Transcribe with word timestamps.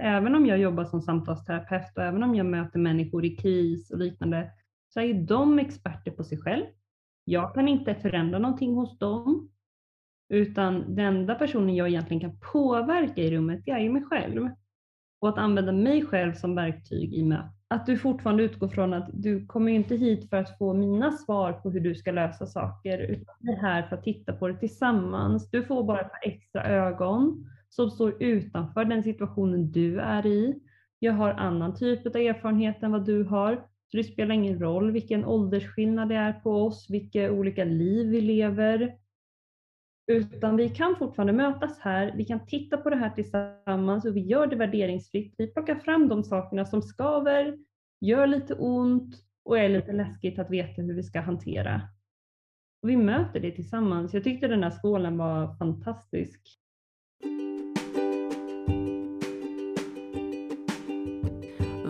även 0.00 0.34
om 0.34 0.46
jag 0.46 0.58
jobbar 0.58 0.84
som 0.84 1.02
samtalsterapeut 1.02 1.96
och 1.96 2.02
även 2.02 2.22
om 2.22 2.34
jag 2.34 2.46
möter 2.46 2.78
människor 2.78 3.24
i 3.24 3.36
kris 3.36 3.90
och 3.90 3.98
liknande, 3.98 4.50
så 4.88 5.00
är 5.00 5.14
de 5.14 5.58
experter 5.58 6.10
på 6.10 6.24
sig 6.24 6.38
själv. 6.38 6.64
Jag 7.24 7.54
kan 7.54 7.68
inte 7.68 7.94
förändra 7.94 8.38
någonting 8.38 8.74
hos 8.74 8.98
dem, 8.98 9.50
utan 10.28 10.94
den 10.94 11.06
enda 11.16 11.34
personen 11.34 11.74
jag 11.74 11.88
egentligen 11.88 12.20
kan 12.20 12.38
påverka 12.52 13.20
i 13.20 13.30
rummet, 13.30 13.62
det 13.64 13.70
är 13.70 13.78
ju 13.78 13.90
mig 13.90 14.02
själv. 14.02 14.48
Och 15.20 15.28
att 15.28 15.38
använda 15.38 15.72
mig 15.72 16.06
själv 16.06 16.32
som 16.32 16.54
verktyg 16.54 17.14
i 17.14 17.22
mötet. 17.22 17.52
Att 17.68 17.86
du 17.86 17.98
fortfarande 17.98 18.42
utgår 18.42 18.68
från 18.68 18.94
att 18.94 19.10
du 19.12 19.46
kommer 19.46 19.72
inte 19.72 19.96
hit 19.96 20.30
för 20.30 20.36
att 20.36 20.58
få 20.58 20.74
mina 20.74 21.12
svar 21.12 21.52
på 21.52 21.70
hur 21.70 21.80
du 21.80 21.94
ska 21.94 22.12
lösa 22.12 22.46
saker, 22.46 22.98
utan 22.98 23.34
vi 23.40 23.52
är 23.52 23.56
här 23.56 23.82
för 23.82 23.96
att 23.96 24.04
titta 24.04 24.32
på 24.32 24.48
det 24.48 24.56
tillsammans. 24.56 25.50
Du 25.50 25.64
får 25.64 25.84
bara 25.84 26.00
ett 26.00 26.10
par 26.10 26.28
extra 26.28 26.64
ögon 26.64 27.48
som 27.74 27.90
står 27.90 28.22
utanför 28.22 28.84
den 28.84 29.02
situationen 29.02 29.72
du 29.72 30.00
är 30.00 30.26
i. 30.26 30.60
Jag 30.98 31.12
har 31.12 31.30
annan 31.30 31.74
typ 31.74 32.06
av 32.06 32.16
erfarenhet 32.16 32.82
än 32.82 32.92
vad 32.92 33.06
du 33.06 33.24
har. 33.24 33.56
Så 33.90 33.96
det 33.96 34.04
spelar 34.04 34.34
ingen 34.34 34.58
roll 34.58 34.90
vilken 34.90 35.24
åldersskillnad 35.24 36.08
det 36.08 36.14
är 36.14 36.32
på 36.32 36.50
oss, 36.50 36.86
vilka 36.90 37.32
olika 37.32 37.64
liv 37.64 38.08
vi 38.08 38.20
lever. 38.20 38.96
Utan 40.06 40.56
vi 40.56 40.68
kan 40.68 40.96
fortfarande 40.96 41.32
mötas 41.32 41.78
här, 41.78 42.14
vi 42.16 42.24
kan 42.24 42.46
titta 42.46 42.76
på 42.76 42.90
det 42.90 42.96
här 42.96 43.10
tillsammans 43.10 44.04
och 44.04 44.16
vi 44.16 44.20
gör 44.20 44.46
det 44.46 44.56
värderingsfritt. 44.56 45.34
Vi 45.38 45.46
plockar 45.46 45.74
fram 45.74 46.08
de 46.08 46.24
sakerna 46.24 46.64
som 46.64 46.82
skaver, 46.82 47.58
gör 48.00 48.26
lite 48.26 48.54
ont 48.54 49.14
och 49.44 49.58
är 49.58 49.68
lite 49.68 49.92
läskigt 49.92 50.38
att 50.38 50.50
veta 50.50 50.82
hur 50.82 50.94
vi 50.94 51.02
ska 51.02 51.20
hantera. 51.20 51.80
Och 52.82 52.88
vi 52.88 52.96
möter 52.96 53.40
det 53.40 53.50
tillsammans. 53.50 54.14
Jag 54.14 54.24
tyckte 54.24 54.48
den 54.48 54.62
här 54.62 54.70
skålen 54.70 55.18
var 55.18 55.56
fantastisk. 55.56 56.58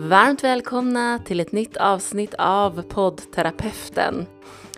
Varmt 0.03 0.43
välkomna 0.43 1.19
till 1.25 1.39
ett 1.39 1.51
nytt 1.51 1.77
avsnitt 1.77 2.33
av 2.33 2.81
poddterapeuten. 2.81 4.25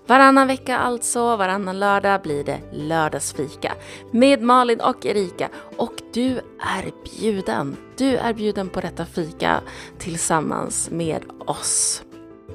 Varannan 0.07 0.47
vecka 0.47 0.77
alltså, 0.77 1.35
varannan 1.35 1.79
lördag 1.79 2.21
blir 2.21 2.43
det 2.43 2.59
lördagsfika 2.73 3.73
med 4.11 4.41
Malin 4.41 4.81
och 4.81 5.05
Erika. 5.05 5.49
Och 5.77 5.93
du 6.13 6.29
är 6.59 6.91
bjuden. 7.03 7.77
Du 7.97 8.17
är 8.17 8.33
bjuden 8.33 8.69
på 8.69 8.81
detta 8.81 9.05
fika 9.05 9.61
tillsammans 9.97 10.89
med 10.91 11.21
oss. 11.39 12.03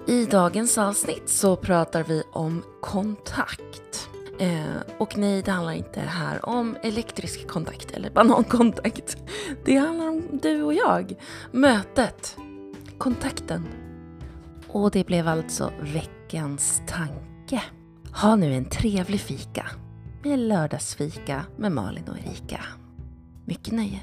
I 0.06 0.24
dagens 0.24 0.78
avsnitt 0.78 1.28
så 1.28 1.56
pratar 1.56 2.04
vi 2.04 2.22
om 2.32 2.62
kontakt. 2.80 4.08
Eh, 4.38 4.98
och 4.98 5.18
nej, 5.18 5.42
det 5.42 5.50
handlar 5.50 5.72
inte 5.72 6.00
här 6.00 6.48
om 6.48 6.76
elektrisk 6.82 7.48
kontakt 7.48 7.91
eller 7.91 8.10
banankontakt. 8.10 9.16
Det 9.64 9.76
handlar 9.76 10.08
om 10.08 10.22
du 10.42 10.62
och 10.62 10.74
jag. 10.74 11.14
Mötet. 11.50 12.36
Kontakten. 13.00 13.68
Och 14.68 14.90
det 14.90 15.06
blev 15.06 15.28
alltså 15.28 15.72
veckans 15.80 16.82
tanke. 16.86 17.62
Ha 18.22 18.36
nu 18.36 18.54
en 18.54 18.64
trevlig 18.64 19.20
fika 19.20 19.66
med 20.24 20.38
lördagsfika 20.38 21.42
med 21.56 21.72
Malin 21.72 22.08
och 22.08 22.18
Erika. 22.18 22.60
Mycket 23.46 23.72
nöje. 23.72 24.00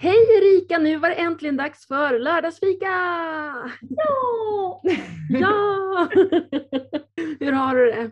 Hej 0.00 0.16
Erika, 0.38 0.78
nu 0.78 0.96
var 0.96 1.08
det 1.08 1.14
äntligen 1.14 1.56
dags 1.56 1.86
för 1.86 2.18
lördagsfika! 2.18 2.86
Ja! 3.80 4.82
Ja! 5.30 6.08
Hur 7.40 7.52
har 7.52 7.74
du 7.74 7.90
det? 7.90 8.10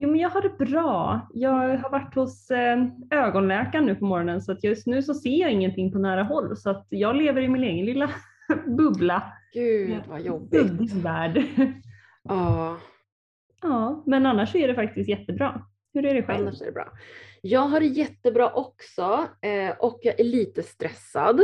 Jo, 0.00 0.10
men 0.10 0.20
jag 0.20 0.30
har 0.30 0.42
det 0.42 0.64
bra. 0.64 1.28
Jag 1.34 1.50
har 1.50 1.90
varit 1.90 2.14
hos 2.14 2.50
eh, 2.50 2.86
ögonläkaren 3.10 3.86
nu 3.86 3.94
på 3.94 4.04
morgonen 4.04 4.42
så 4.42 4.52
att 4.52 4.64
just 4.64 4.86
nu 4.86 5.02
så 5.02 5.14
ser 5.14 5.40
jag 5.40 5.52
ingenting 5.52 5.92
på 5.92 5.98
nära 5.98 6.22
håll 6.22 6.56
så 6.56 6.70
att 6.70 6.86
jag 6.88 7.16
lever 7.16 7.42
i 7.42 7.48
min 7.48 7.64
egen 7.64 7.86
lilla 7.86 8.10
bubbla. 8.66 9.32
Gud 9.54 10.02
vad 10.08 10.20
jobbigt. 10.20 10.92
Värld. 10.92 11.42
Ja, 12.22 12.76
Ja, 13.62 14.02
men 14.06 14.26
annars 14.26 14.54
är 14.54 14.68
det 14.68 14.74
faktiskt 14.74 15.08
jättebra. 15.08 15.62
Hur 15.94 16.06
är 16.06 16.14
det 16.14 16.22
själv? 16.22 16.46
annars 16.46 16.60
är 16.60 16.66
det 16.66 16.72
bra. 16.72 16.92
Jag 17.42 17.60
har 17.60 17.80
det 17.80 17.86
jättebra 17.86 18.50
också 18.50 19.26
eh, 19.42 19.76
och 19.78 20.00
jag 20.02 20.20
är 20.20 20.24
lite 20.24 20.62
stressad. 20.62 21.40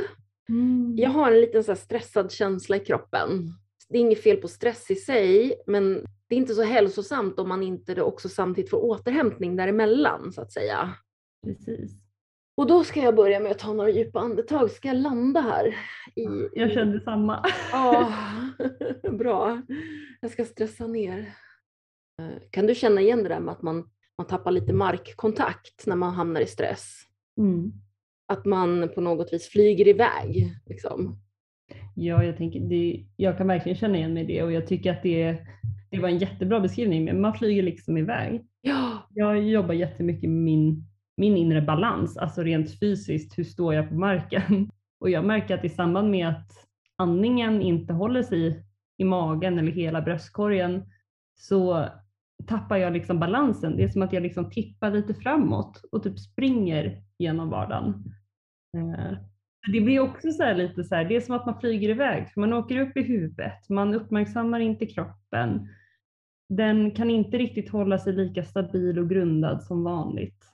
Mm. 0.49 0.95
Jag 0.97 1.11
har 1.11 1.33
en 1.33 1.41
liten 1.41 1.65
så 1.65 1.77
stressad 1.77 2.33
känsla 2.33 2.77
i 2.77 2.81
kroppen. 2.81 3.53
Det 3.89 3.99
är 3.99 4.01
inget 4.01 4.23
fel 4.23 4.37
på 4.37 4.49
stress 4.49 4.91
i 4.91 4.95
sig, 4.95 5.55
men 5.67 6.05
det 6.35 6.39
är 6.39 6.41
inte 6.41 6.55
så 6.55 6.63
hälsosamt 6.63 7.39
om 7.39 7.49
man 7.49 7.63
inte 7.63 8.03
också 8.03 8.29
samtidigt 8.29 8.71
får 8.71 8.85
återhämtning 8.85 9.57
däremellan 9.57 10.33
så 10.33 10.41
att 10.41 10.53
säga. 10.53 10.95
Precis. 11.47 11.93
Och 12.57 12.67
då 12.67 12.85
ska 12.85 13.01
jag 13.01 13.17
börja 13.17 13.41
med 13.41 13.51
att 13.51 13.59
ta 13.59 13.73
några 13.73 13.91
djupa 13.91 14.21
andetag. 14.21 14.71
Ska 14.71 14.89
jag 14.89 14.97
landa 14.97 15.41
här? 15.41 15.67
I, 16.17 16.27
Jag 16.53 16.73
kände 16.73 17.01
samma. 17.01 17.45
Ja, 17.73 18.13
bra. 19.13 19.63
Jag 20.21 20.31
ska 20.31 20.45
stressa 20.45 20.87
ner. 20.87 21.19
Eh, 22.23 22.43
Kan 22.51 22.67
du 22.67 22.75
känna 22.75 23.01
igen 23.01 23.23
det 23.23 23.29
där 23.29 23.41
med 23.41 23.53
att 23.53 23.63
man, 23.63 23.91
man 24.19 24.27
tappar 24.27 24.51
lite 24.51 24.73
markkontakt 24.73 25.87
när 25.87 25.97
man 25.97 26.15
hamnar 26.15 26.41
i 26.41 26.47
stress? 26.47 27.01
Mm. 27.39 27.73
Att 28.33 28.45
man 28.45 28.89
på 28.95 29.01
något 29.01 29.33
vis 29.33 29.49
flyger 29.49 29.89
iväg. 29.89 30.57
Liksom. 30.67 31.17
Ja, 31.95 32.25
jag, 32.25 32.37
tänker, 32.37 32.61
det, 32.61 33.07
jag 33.17 33.39
kan 33.39 33.47
verkligen 33.47 33.79
känna 33.79 33.97
igen 33.97 34.15
mig 34.15 34.23
i 34.23 34.27
det 34.27 34.43
och 34.43 34.53
jag 34.53 34.67
tycker 34.67 34.93
att 34.93 35.03
det, 35.03 35.37
det 35.95 36.03
var 36.03 36.09
en 36.09 36.19
jättebra 36.19 36.61
beskrivning. 36.61 37.05
Men 37.05 37.21
man 37.21 37.35
flyger 37.35 37.63
liksom 37.63 37.97
iväg. 37.97 38.47
Ja, 38.61 39.09
Jag 39.15 39.43
jobbar 39.43 39.75
jättemycket 39.75 40.31
med 40.31 40.43
min, 40.43 40.85
min 41.17 41.37
inre 41.37 41.63
balans, 41.63 42.17
alltså 42.17 42.43
rent 42.43 42.79
fysiskt, 42.81 43.39
hur 43.39 43.45
står 43.45 43.75
jag 43.75 43.89
på 43.89 43.95
marken? 43.95 44.71
Och 45.01 45.11
jag 45.11 45.25
märker 45.25 45.55
att 45.59 45.65
i 45.65 45.69
samband 45.69 46.11
med 46.11 46.29
att 46.29 46.51
andningen 46.99 47.63
inte 47.63 47.93
håller 47.93 48.23
sig 48.23 48.65
i 48.99 49.05
magen 49.05 49.59
eller 49.59 49.73
hela 49.73 50.03
bröstkorgen 50.03 50.83
så 51.35 51.89
tappar 52.47 52.77
jag 52.77 52.93
liksom 52.93 53.21
balansen. 53.21 53.77
Det 53.77 53.83
är 53.85 53.89
som 53.89 54.03
att 54.03 54.13
jag 54.13 54.23
liksom 54.23 54.51
tippar 54.51 54.91
lite 54.91 55.15
framåt 55.15 55.81
och 55.93 56.03
typ 56.03 56.19
springer 56.19 57.03
genom 57.19 57.51
vardagen. 57.51 58.05
Eh, 58.77 59.17
Det 59.73 59.81
blir 59.81 60.01
också 60.01 60.31
så 60.31 60.43
här 60.43 60.55
lite 60.55 60.85
så 60.85 60.95
här, 60.95 61.05
det 61.05 61.17
är 61.17 61.21
som 61.21 61.35
att 61.37 61.47
man 61.47 61.61
flyger 61.61 61.89
iväg, 61.89 62.29
man 62.37 62.53
åker 62.53 62.81
upp 62.81 62.97
i 62.97 63.03
huvudet, 63.03 63.69
man 63.69 63.95
uppmärksammar 63.95 64.61
inte 64.61 64.87
kroppen. 64.87 65.69
Den 66.49 66.91
kan 66.91 67.11
inte 67.11 67.39
riktigt 67.39 67.71
hålla 67.71 67.99
sig 67.99 68.13
lika 68.13 68.45
stabil 68.45 68.99
och 68.99 69.09
grundad 69.09 69.63
som 69.63 69.85
vanligt. 69.85 70.45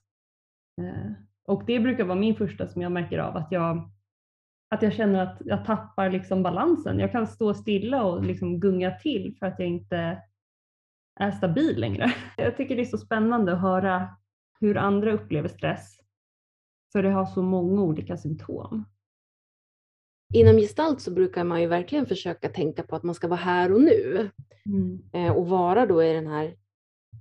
Eh, 0.81 1.13
och 1.47 1.63
det 1.67 1.81
brukar 1.81 2.05
vara 2.05 2.19
min 2.19 2.37
första 2.37 2.69
som 2.69 2.83
jag 2.83 2.93
märker 2.93 3.19
av, 3.19 3.37
att 3.37 3.53
jag, 3.53 3.91
att 4.71 4.83
jag 4.83 4.93
känner 4.93 5.23
att 5.23 5.43
jag 5.45 5.65
tappar 5.65 6.11
liksom 6.11 6.43
balansen. 6.43 6.99
Jag 6.99 7.13
kan 7.13 7.27
stå 7.27 7.55
stilla 7.55 8.05
och 8.05 8.25
liksom 8.25 8.61
gunga 8.61 8.91
till 8.91 9.37
för 9.39 9.47
att 9.47 9.59
jag 9.59 9.69
inte 9.69 10.23
är 11.21 11.31
stabil 11.31 11.81
längre. 11.81 12.15
Jag 12.37 12.57
tycker 12.57 12.77
det 12.77 12.83
är 12.83 12.87
så 12.87 12.99
spännande 12.99 13.53
att 13.53 13.61
höra 13.61 14.17
hur 14.61 14.77
andra 14.77 15.13
upplever 15.13 15.49
stress. 15.49 15.97
För 16.93 17.03
det 17.03 17.11
har 17.11 17.27
så 17.27 17.43
många 17.43 17.83
olika 17.83 18.17
symptom 18.17 18.85
inom 20.33 20.57
gestalt 20.57 21.01
så 21.01 21.11
brukar 21.11 21.45
man 21.45 21.61
ju 21.61 21.67
verkligen 21.67 22.07
försöka 22.07 22.49
tänka 22.49 22.83
på 22.83 22.97
att 22.97 23.03
man 23.03 23.15
ska 23.15 23.29
vara 23.29 23.41
här 23.41 23.73
och 23.73 23.81
nu. 23.81 24.31
Mm. 24.67 25.03
eh, 25.13 25.37
och 25.37 25.49
vara 25.49 25.87
då 25.87 26.03
i 26.03 26.13
den 26.13 26.27
här 26.27 26.57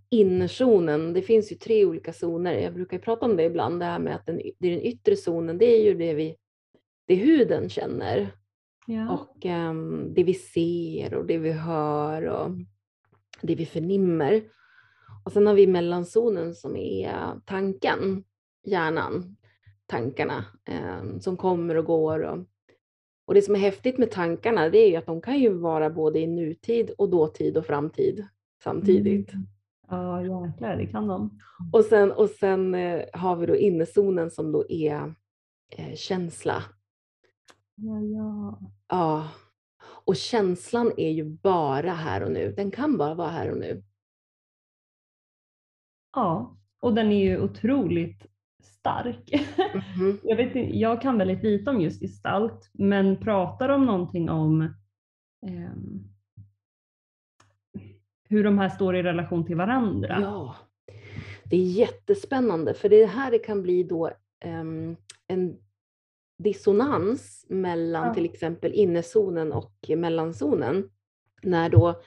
innerzonen. 0.09 1.13
Det 1.13 1.21
finns 1.21 1.51
ju 1.51 1.55
tre 1.55 1.85
olika 1.85 2.13
zoner. 2.13 2.53
Jag 2.53 2.73
brukar 2.73 2.99
prata 2.99 3.25
om 3.25 3.37
det 3.37 3.43
ibland, 3.43 3.79
det 3.79 3.85
här 3.85 3.99
med 3.99 4.15
att 4.15 4.25
den, 4.25 4.41
det 4.59 4.67
är 4.67 4.71
den 4.71 4.85
yttre 4.85 5.15
zonen, 5.15 5.57
det 5.57 5.65
är 5.65 5.83
ju 5.83 5.93
det 5.93 6.13
vi, 6.13 6.35
det 7.07 7.15
huden 7.15 7.69
känner 7.69 8.31
Ja. 8.87 9.09
och 9.13 9.45
ehm, 9.45 10.13
det 10.13 10.23
vi 10.23 10.33
ser 10.33 11.13
och 11.13 11.25
det 11.25 11.37
vi 11.37 11.51
hör 11.51 12.25
och 12.25 12.51
det 13.41 13.55
vi 13.55 13.65
förnimmer. 13.65 14.43
Och 15.25 15.31
sen 15.31 15.47
har 15.47 15.53
vi 15.53 15.67
mellanzonen 15.67 16.55
som 16.55 16.75
är 16.75 17.41
tanken, 17.45 18.23
hjärnan, 18.65 19.35
tankarna 19.85 20.45
ehm, 20.65 21.21
som 21.21 21.37
kommer 21.37 21.75
och 21.75 21.85
går. 21.85 22.19
Och, 22.19 22.45
och 23.29 23.35
det 23.35 23.41
som 23.41 23.55
är 23.55 23.59
häftigt 23.59 23.97
med 23.97 24.11
tankarna 24.11 24.69
det 24.69 24.77
är 24.77 24.89
ju 24.89 24.95
att 24.95 25.05
de 25.05 25.21
kan 25.21 25.39
ju 25.39 25.53
vara 25.53 25.89
både 25.89 26.19
i 26.19 26.27
nutid 26.27 26.91
och 26.97 27.09
dåtid 27.09 27.57
och 27.57 27.65
framtid 27.65 28.27
samtidigt. 28.63 29.33
Mm. 29.33 29.47
Ja, 29.87 30.21
jäklar, 30.21 30.77
det 30.77 30.87
kan 30.87 31.07
de. 31.07 31.39
Och 31.73 31.85
sen, 31.85 32.11
och 32.11 32.29
sen 32.29 32.75
eh, 32.75 33.05
har 33.13 33.35
vi 33.35 33.45
då 33.45 33.55
innerzonen 33.55 34.31
som 34.31 34.51
då 34.51 34.69
är 34.69 35.13
eh, 35.69 35.95
känsla. 35.95 36.63
Ja, 37.75 38.01
ja. 38.01 38.59
Ja. 38.87 39.29
Och 39.81 40.15
känslan 40.15 40.91
är 40.97 41.11
ju 41.11 41.23
bara 41.23 41.91
här 41.91 42.23
och 42.23 42.31
nu. 42.31 42.51
Den 42.51 42.71
kan 42.71 42.97
bara 42.97 43.13
vara 43.13 43.29
här 43.29 43.51
och 43.51 43.57
nu. 43.57 43.83
ja, 46.15 46.57
och 46.79 46.93
den 46.93 47.11
är 47.11 47.25
ju 47.25 47.41
otroligt 47.41 48.25
stark. 48.69 49.31
Mhm. 49.97 50.17
Jag, 50.23 50.37
vet, 50.37 50.55
inte- 50.55 50.77
jag 50.77 51.01
kan 51.01 51.17
väldigt 51.17 51.43
lite 51.43 51.69
om 51.69 51.81
just 51.81 52.01
gestalt, 52.01 52.69
men 52.73 53.17
pratar 53.17 53.69
om 53.69 53.85
någonting 53.85 54.29
om 54.29 54.61
ehm, 55.47 56.03
hur 58.29 58.43
de 58.43 58.57
här 58.57 58.69
står 58.69 58.95
i 58.95 59.03
relation 59.03 59.45
till 59.45 59.55
varandra. 59.55 60.17
Ja. 60.21 60.55
Det 61.43 61.55
är 61.55 61.65
jättespännande 61.65 62.73
för 62.73 62.89
det 62.89 63.03
är 63.03 63.07
här 63.07 63.31
det 63.31 63.39
kan 63.39 63.61
bli 63.61 63.83
då 63.83 64.11
um, 64.45 64.95
en 65.27 65.57
dissonans 66.37 67.45
mellan 67.49 68.07
ja. 68.07 68.13
till 68.13 68.25
exempel 68.25 68.73
innezonen 68.73 69.51
och 69.51 69.73
mellanzonen. 69.97 70.89
När 71.43 71.69
då 71.69 72.01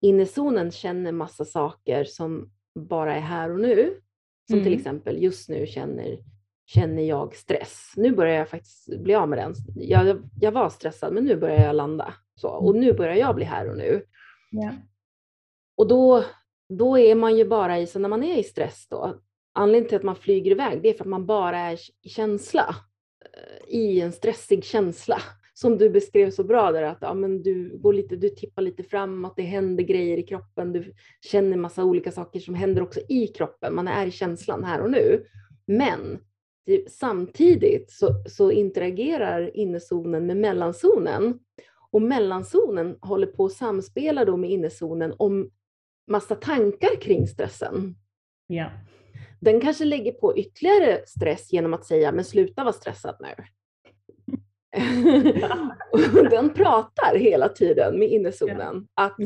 innezonen 0.00 0.70
känner 0.70 1.12
massa 1.12 1.44
saker 1.44 2.04
som 2.04 2.50
bara 2.74 3.16
är 3.16 3.20
här 3.20 3.50
och 3.50 3.60
nu. 3.60 4.00
Som 4.46 4.58
mm. 4.58 4.64
till 4.64 4.74
exempel 4.74 5.22
just 5.22 5.48
nu 5.48 5.66
känner, 5.66 6.18
känner 6.66 7.02
jag 7.02 7.34
stress. 7.34 7.92
Nu 7.96 8.14
börjar 8.14 8.34
jag 8.34 8.48
faktiskt 8.48 8.98
bli 8.98 9.14
av 9.14 9.28
med 9.28 9.38
den. 9.38 9.54
Jag, 9.74 10.28
jag 10.40 10.52
var 10.52 10.68
stressad 10.68 11.12
men 11.12 11.24
nu 11.24 11.36
börjar 11.36 11.64
jag 11.64 11.76
landa. 11.76 12.14
Så, 12.34 12.48
och 12.48 12.76
nu 12.76 12.92
börjar 12.92 13.14
jag 13.14 13.34
bli 13.34 13.44
här 13.44 13.70
och 13.70 13.76
nu. 13.76 14.02
Ja. 14.50 14.72
Och 15.76 15.88
då, 15.88 16.24
då 16.68 16.98
är 16.98 17.14
man 17.14 17.36
ju 17.36 17.44
bara 17.44 17.78
i, 17.78 17.86
så 17.86 17.98
när 17.98 18.08
man 18.08 18.22
är 18.22 18.38
i 18.38 18.42
stress 18.42 18.86
då, 18.88 19.20
anledningen 19.52 19.88
till 19.88 19.96
att 19.96 20.02
man 20.02 20.16
flyger 20.16 20.50
iväg 20.50 20.82
det 20.82 20.88
är 20.88 20.94
för 20.94 21.04
att 21.04 21.10
man 21.10 21.26
bara 21.26 21.58
är 21.58 21.78
i 22.02 22.08
känsla. 22.08 22.76
Eh, 23.24 23.74
I 23.74 24.00
en 24.00 24.12
stressig 24.12 24.64
känsla. 24.64 25.18
Som 25.58 25.78
du 25.78 25.90
beskrev 25.90 26.30
så 26.30 26.44
bra 26.44 26.72
där 26.72 26.82
att 26.82 26.98
ja, 27.00 27.14
men 27.14 27.42
du, 27.42 27.78
går 27.78 27.92
lite, 27.92 28.16
du 28.16 28.28
tippar 28.28 28.62
lite 28.62 28.82
framåt, 28.82 29.36
det 29.36 29.42
händer 29.42 29.84
grejer 29.84 30.18
i 30.18 30.22
kroppen, 30.22 30.72
du 30.72 30.94
känner 31.20 31.56
massa 31.56 31.84
olika 31.84 32.12
saker 32.12 32.40
som 32.40 32.54
händer 32.54 32.82
också 32.82 33.00
i 33.08 33.26
kroppen. 33.26 33.74
Man 33.74 33.88
är 33.88 34.06
i 34.06 34.10
känslan 34.10 34.64
här 34.64 34.80
och 34.80 34.90
nu. 34.90 35.24
Men 35.66 36.18
samtidigt 36.88 37.90
så, 37.90 38.08
så 38.26 38.50
interagerar 38.50 39.56
innezonen 39.56 40.26
med 40.26 40.36
mellanzonen 40.36 41.38
och 41.90 42.02
mellanzonen 42.02 42.98
håller 43.00 43.26
på 43.26 43.44
att 43.44 43.52
samspela 43.52 44.24
då 44.24 44.36
med 44.36 44.50
innezonen 44.50 45.14
om 45.18 45.50
massa 46.06 46.34
tankar 46.34 47.00
kring 47.00 47.26
stressen. 47.26 47.94
Ja. 48.46 48.70
Den 49.40 49.60
kanske 49.60 49.84
lägger 49.84 50.12
på 50.12 50.38
ytterligare 50.38 51.06
stress 51.06 51.52
genom 51.52 51.74
att 51.74 51.84
säga, 51.84 52.12
men 52.12 52.24
sluta 52.24 52.64
vara 52.64 52.72
stressad 52.72 53.16
nu. 53.20 53.44
den 56.30 56.54
pratar 56.54 57.16
hela 57.16 57.48
tiden 57.48 57.98
med 57.98 58.08
innezonen 58.08 58.86
att 58.94 59.16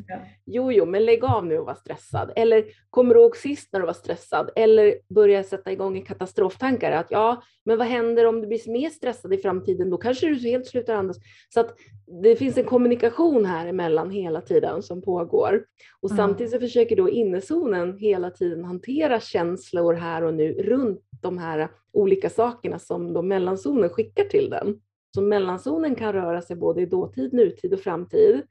jo, 0.47 0.73
jo, 0.73 0.87
men 0.87 1.05
lägg 1.05 1.25
av 1.25 1.47
nu 1.47 1.58
och 1.58 1.67
var 1.67 1.75
stressad. 1.75 2.32
Eller 2.37 2.64
kommer 2.91 3.14
du 3.14 3.20
ihåg 3.20 3.37
sist 3.37 3.69
när 3.73 3.81
du 3.81 3.87
var 3.87 3.93
stressad? 3.93 4.50
Eller 4.56 4.94
börja 5.14 5.44
sätta 5.44 5.73
igång 5.73 5.97
i 5.97 6.00
katastroftankar 6.00 6.93
att 6.93 7.06
ja, 7.11 7.43
men 7.64 7.79
vad 7.79 7.87
händer 7.87 8.26
om 8.26 8.41
du 8.41 8.47
blir 8.47 8.70
mer 8.70 8.91
stressad 8.91 9.35
i 9.35 9.38
framtiden? 9.38 9.91
Då 9.91 9.97
kanske 9.97 10.26
du 10.26 10.35
helt 10.35 10.67
slutar 10.67 10.94
andas. 10.94 11.17
Så 11.55 11.61
att 11.61 11.75
det 12.23 12.37
finns 12.37 12.58
en 12.58 12.64
kommunikation 12.64 13.44
här 13.44 13.67
emellan 13.67 14.11
hela 14.11 14.41
tiden 14.41 14.82
som 14.82 15.02
pågår. 15.02 15.64
Och 16.00 16.11
samtidigt 16.11 16.52
så 16.52 16.61
försöker 16.61 16.97
då 16.97 17.11
innezonen 17.11 17.99
hela 17.99 18.31
tiden 18.31 18.64
hantera 18.64 19.20
känslor 19.20 19.94
här 19.94 20.23
och 20.23 20.35
nu 20.35 20.52
runt 20.52 21.00
de 21.23 21.38
här 21.38 21.69
olika 21.93 22.31
sakerna 22.31 22.79
som 22.79 23.12
då 23.12 23.23
mellanzonen 23.23 23.91
skickar 23.91 24.25
till 24.25 24.50
den. 24.50 24.81
Så 25.14 25.22
mellanzonen 25.22 25.94
kan 25.94 26.12
röra 26.12 26.42
sig 26.42 26.56
både 26.56 26.82
i 26.82 26.86
dåtid, 26.86 27.32
nutid 27.32 27.74
och 27.74 27.80
framtid 27.80 28.42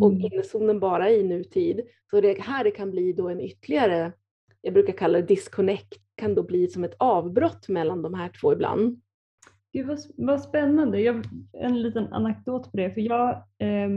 och 0.00 0.10
mm. 0.10 0.20
innezonen 0.20 0.80
bara 0.80 1.10
i 1.10 1.22
nutid. 1.22 1.80
Så 2.10 2.20
det 2.20 2.40
här 2.40 2.64
det 2.64 2.70
kan 2.70 2.90
bli 2.90 3.12
då 3.12 3.28
en 3.28 3.40
ytterligare, 3.40 4.12
jag 4.60 4.74
brukar 4.74 4.92
kalla 4.92 5.18
det 5.18 5.26
disconnect, 5.26 5.94
kan 6.14 6.34
då 6.34 6.42
bli 6.42 6.68
som 6.68 6.84
ett 6.84 6.96
avbrott 6.98 7.68
mellan 7.68 8.02
de 8.02 8.14
här 8.14 8.30
två 8.40 8.52
ibland. 8.52 9.00
Gud 9.72 9.86
vad, 9.86 9.98
vad 10.16 10.40
spännande. 10.40 11.00
Jag, 11.00 11.24
en 11.52 11.82
liten 11.82 12.12
anekdot 12.12 12.70
på 12.70 12.76
det. 12.76 12.90
För 12.90 13.00
jag, 13.00 13.30
eh, 13.58 13.88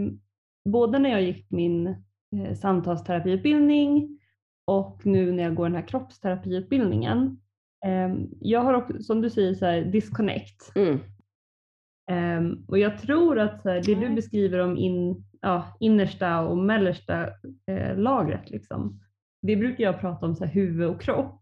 både 0.70 1.00
när 1.00 1.10
jag 1.10 1.22
gick 1.22 1.52
min 1.52 1.88
eh, 1.88 2.54
samtalsterapiutbildning 2.56 4.20
och 4.66 5.06
nu 5.06 5.32
när 5.32 5.44
jag 5.44 5.56
går 5.56 5.66
den 5.66 5.76
här 5.76 5.88
kroppsterapiutbildningen. 5.88 7.40
Eh, 7.86 8.16
jag 8.40 8.60
har 8.60 8.74
också, 8.74 9.00
som 9.00 9.22
du 9.22 9.30
säger, 9.30 9.54
så 9.54 9.66
här, 9.66 9.82
disconnect. 9.82 10.72
Mm. 10.76 11.00
Um, 12.12 12.66
och 12.68 12.80
jag 12.80 12.98
tror 12.98 13.40
att 13.40 13.64
här, 13.64 13.82
det 13.86 13.96
du 13.96 14.10
beskriver 14.10 14.60
om 14.60 14.78
in, 14.78 15.24
ja, 15.42 15.78
innersta 15.80 16.42
och 16.42 16.58
mellersta 16.58 17.28
eh, 17.68 17.98
lagret, 17.98 18.50
liksom, 18.50 19.00
det 19.42 19.56
brukar 19.56 19.84
jag 19.84 20.00
prata 20.00 20.26
om 20.26 20.36
så 20.36 20.46
här, 20.46 20.54
huvud 20.54 20.88
och 20.88 21.02
kropp. 21.02 21.42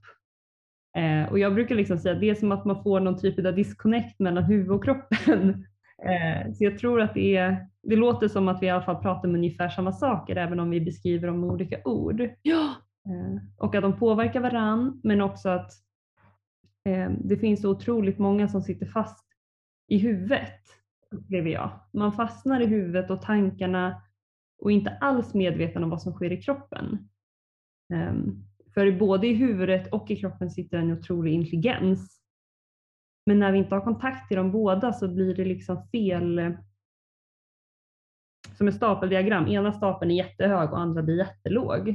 Eh, 0.98 1.32
och 1.32 1.40
jag 1.40 1.54
brukar 1.54 1.76
liksom 1.76 1.98
säga 1.98 2.16
att 2.16 2.22
det 2.22 2.30
är 2.30 2.36
som 2.36 2.52
att 2.52 2.66
man 2.66 2.84
får 2.84 3.00
någon 3.00 3.20
typ 3.20 3.46
av 3.46 3.56
disconnect 3.56 4.20
mellan 4.20 4.44
huvud 4.44 4.72
och 4.72 4.84
kroppen. 4.84 5.50
eh, 6.06 6.54
så 6.54 6.64
jag 6.64 6.80
tror 6.80 7.02
att 7.02 7.14
det, 7.14 7.36
är, 7.36 7.68
det 7.84 7.96
låter 7.96 8.28
som 8.28 8.48
att 8.48 8.62
vi 8.62 8.66
i 8.66 8.70
alla 8.70 8.86
fall 8.86 9.02
pratar 9.02 9.30
om 9.30 9.36
ungefär 9.36 9.70
samma 9.70 9.92
saker 9.92 10.36
även 10.36 10.60
om 10.60 10.70
vi 10.70 10.82
beskriver 10.82 11.28
dem 11.28 11.42
med 11.42 11.50
olika 11.50 11.82
ord. 11.86 12.30
Ja. 12.42 12.76
Eh, 13.06 13.42
och 13.58 13.76
att 13.76 13.82
de 13.82 14.00
påverkar 14.00 14.40
varann 14.40 15.02
men 15.04 15.22
också 15.22 15.50
att 15.50 15.72
eh, 16.86 17.12
det 17.24 17.38
finns 17.38 17.62
så 17.62 17.70
otroligt 17.70 18.20
många 18.20 18.48
som 18.48 18.62
sitter 18.62 18.86
fast 18.86 19.29
i 19.90 19.98
huvudet, 19.98 20.62
upplever 21.12 21.50
jag. 21.50 21.80
Man 21.94 22.14
fastnar 22.14 22.62
i 22.62 22.66
huvudet 22.66 23.10
och 23.10 23.22
tankarna 23.22 24.02
och 24.62 24.72
inte 24.72 24.90
alls 24.90 25.34
medveten 25.34 25.84
om 25.84 25.90
vad 25.90 26.02
som 26.02 26.14
sker 26.14 26.32
i 26.32 26.42
kroppen. 26.42 27.10
Um, 27.94 28.46
för 28.74 29.00
både 29.00 29.28
i 29.28 29.34
huvudet 29.34 29.94
och 29.94 30.12
i 30.12 30.16
kroppen 30.16 30.52
sitter 30.52 30.78
en 30.78 30.92
otrolig 30.92 31.34
intelligens. 31.34 32.22
Men 33.26 33.40
när 33.40 33.52
vi 33.52 33.58
inte 33.58 33.76
har 33.76 33.82
kontakt 33.82 34.32
i 34.32 34.36
de 34.36 34.52
båda 34.52 34.94
så 34.94 35.08
blir 35.08 35.36
det 35.36 35.46
liksom 35.46 35.88
fel 35.88 36.40
eh, 36.40 36.52
som 38.58 38.68
ett 38.68 38.76
stapeldiagram. 38.76 39.48
Ena 39.48 39.74
stapeln 39.74 40.12
är 40.12 40.16
jättehög 40.16 40.72
och 40.72 40.80
andra 40.80 41.04
blir 41.04 41.18
jättelåg. 41.18 41.90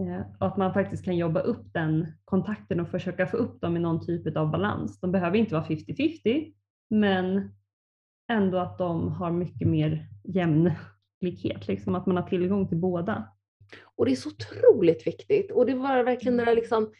Eh, 0.00 0.20
och 0.38 0.46
att 0.46 0.56
man 0.56 0.74
faktiskt 0.74 1.04
kan 1.04 1.16
jobba 1.16 1.40
upp 1.40 1.72
den 1.72 2.12
kontakten 2.24 2.80
och 2.80 2.88
försöka 2.88 3.26
få 3.26 3.36
upp 3.36 3.60
dem 3.60 3.76
i 3.76 3.80
någon 3.80 4.06
typ 4.06 4.36
av 4.36 4.50
balans. 4.50 5.00
De 5.00 5.12
behöver 5.12 5.38
inte 5.38 5.54
vara 5.54 5.64
50-50 5.64 6.52
men 6.92 7.50
ändå 8.30 8.58
att 8.58 8.78
de 8.78 9.08
har 9.08 9.30
mycket 9.30 9.68
mer 9.68 10.08
jämlikhet, 10.24 11.68
liksom 11.68 11.94
att 11.94 12.06
man 12.06 12.16
har 12.16 12.28
tillgång 12.28 12.68
till 12.68 12.78
båda. 12.78 13.28
Och 13.96 14.04
det 14.04 14.12
är 14.12 14.16
så 14.16 14.28
otroligt 14.28 15.06
viktigt 15.06 15.50
och 15.50 15.66
det 15.66 15.74
var 15.74 16.04
verkligen 16.04 16.36
det 16.36 16.44
där 16.44 16.54
liksom, 16.54 16.92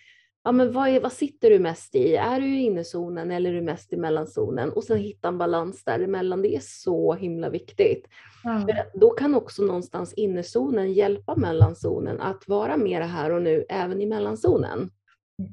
ja 0.45 0.53
men 0.53 0.73
vad, 0.73 0.89
är, 0.89 1.01
vad 1.01 1.13
sitter 1.13 1.51
du 1.51 1.59
mest 1.59 1.95
i? 1.95 2.17
Är 2.17 2.41
du 2.41 2.47
i 2.47 2.61
innezonen 2.61 3.31
eller 3.31 3.51
är 3.51 3.55
du 3.55 3.63
mest 3.63 3.93
i 3.93 3.97
mellanzonen? 3.97 4.73
Och 4.73 4.85
sen 4.85 4.99
hitta 4.99 5.29
en 5.29 5.39
balans 5.39 5.85
däremellan, 5.85 6.43
det 6.43 6.57
är 6.57 6.63
så 6.63 7.15
himla 7.15 7.51
viktigt. 7.51 8.09
Ja. 8.45 8.61
För 8.61 8.99
då 9.01 9.11
kan 9.11 9.35
också 9.35 9.63
någonstans 9.63 10.13
innezonen 10.13 10.93
hjälpa 10.93 11.37
mellanzonen 11.37 12.21
att 12.21 12.49
vara 12.49 12.77
mer 12.77 13.01
här 13.01 13.33
och 13.33 13.43
nu 13.43 13.65
även 13.69 14.01
i 14.01 14.07
mellanzonen. 14.07 14.91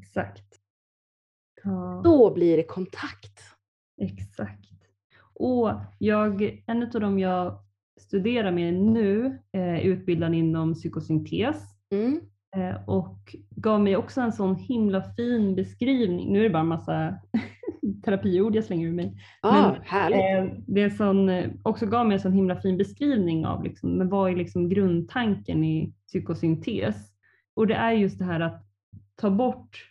Exakt. 0.01 0.45
Ja. 1.63 2.01
Då 2.03 2.33
blir 2.33 2.57
det 2.57 2.64
kontakt. 2.64 3.58
Exakt. 3.99 4.69
Och 5.33 5.71
jag, 5.97 6.61
en 6.65 6.83
av 6.83 7.01
dem 7.01 7.19
jag 7.19 7.59
studerar 7.99 8.51
med 8.51 8.73
nu 8.73 9.39
är 9.51 9.73
eh, 9.73 9.85
utbildad 9.85 10.35
inom 10.35 10.73
psykosyntes 10.73 11.63
mm. 11.91 12.19
eh, 12.56 12.89
och 12.89 13.35
gav 13.49 13.81
mig 13.81 13.95
också 13.95 14.21
en 14.21 14.33
sån 14.33 14.56
himla 14.56 15.01
fin 15.01 15.56
beskrivning. 15.56 16.33
Nu 16.33 16.39
är 16.39 16.44
det 16.44 16.49
bara 16.49 16.59
en 16.59 16.68
massa 16.68 17.15
terapiord 18.06 18.56
jag 18.56 18.63
slänger 18.63 18.87
ur 18.87 18.94
mig. 18.94 19.18
Ah, 19.41 19.71
men, 19.71 19.81
härligt. 19.83 20.51
Eh, 20.51 20.59
det 20.68 20.91
som 20.91 21.44
också 21.63 21.85
gav 21.85 22.07
mig 22.07 22.15
en 22.15 22.21
sån 22.21 22.33
himla 22.33 22.61
fin 22.61 22.77
beskrivning 22.77 23.45
av 23.45 23.63
liksom, 23.63 23.97
men 23.97 24.09
vad 24.09 24.31
är 24.31 24.35
liksom 24.35 24.69
grundtanken 24.69 25.63
i 25.63 25.94
psykosyntes? 26.07 26.95
Och 27.56 27.68
det 27.68 27.75
är 27.75 27.91
just 27.91 28.19
det 28.19 28.25
här 28.25 28.39
att 28.39 28.65
ta 29.15 29.29
bort 29.29 29.85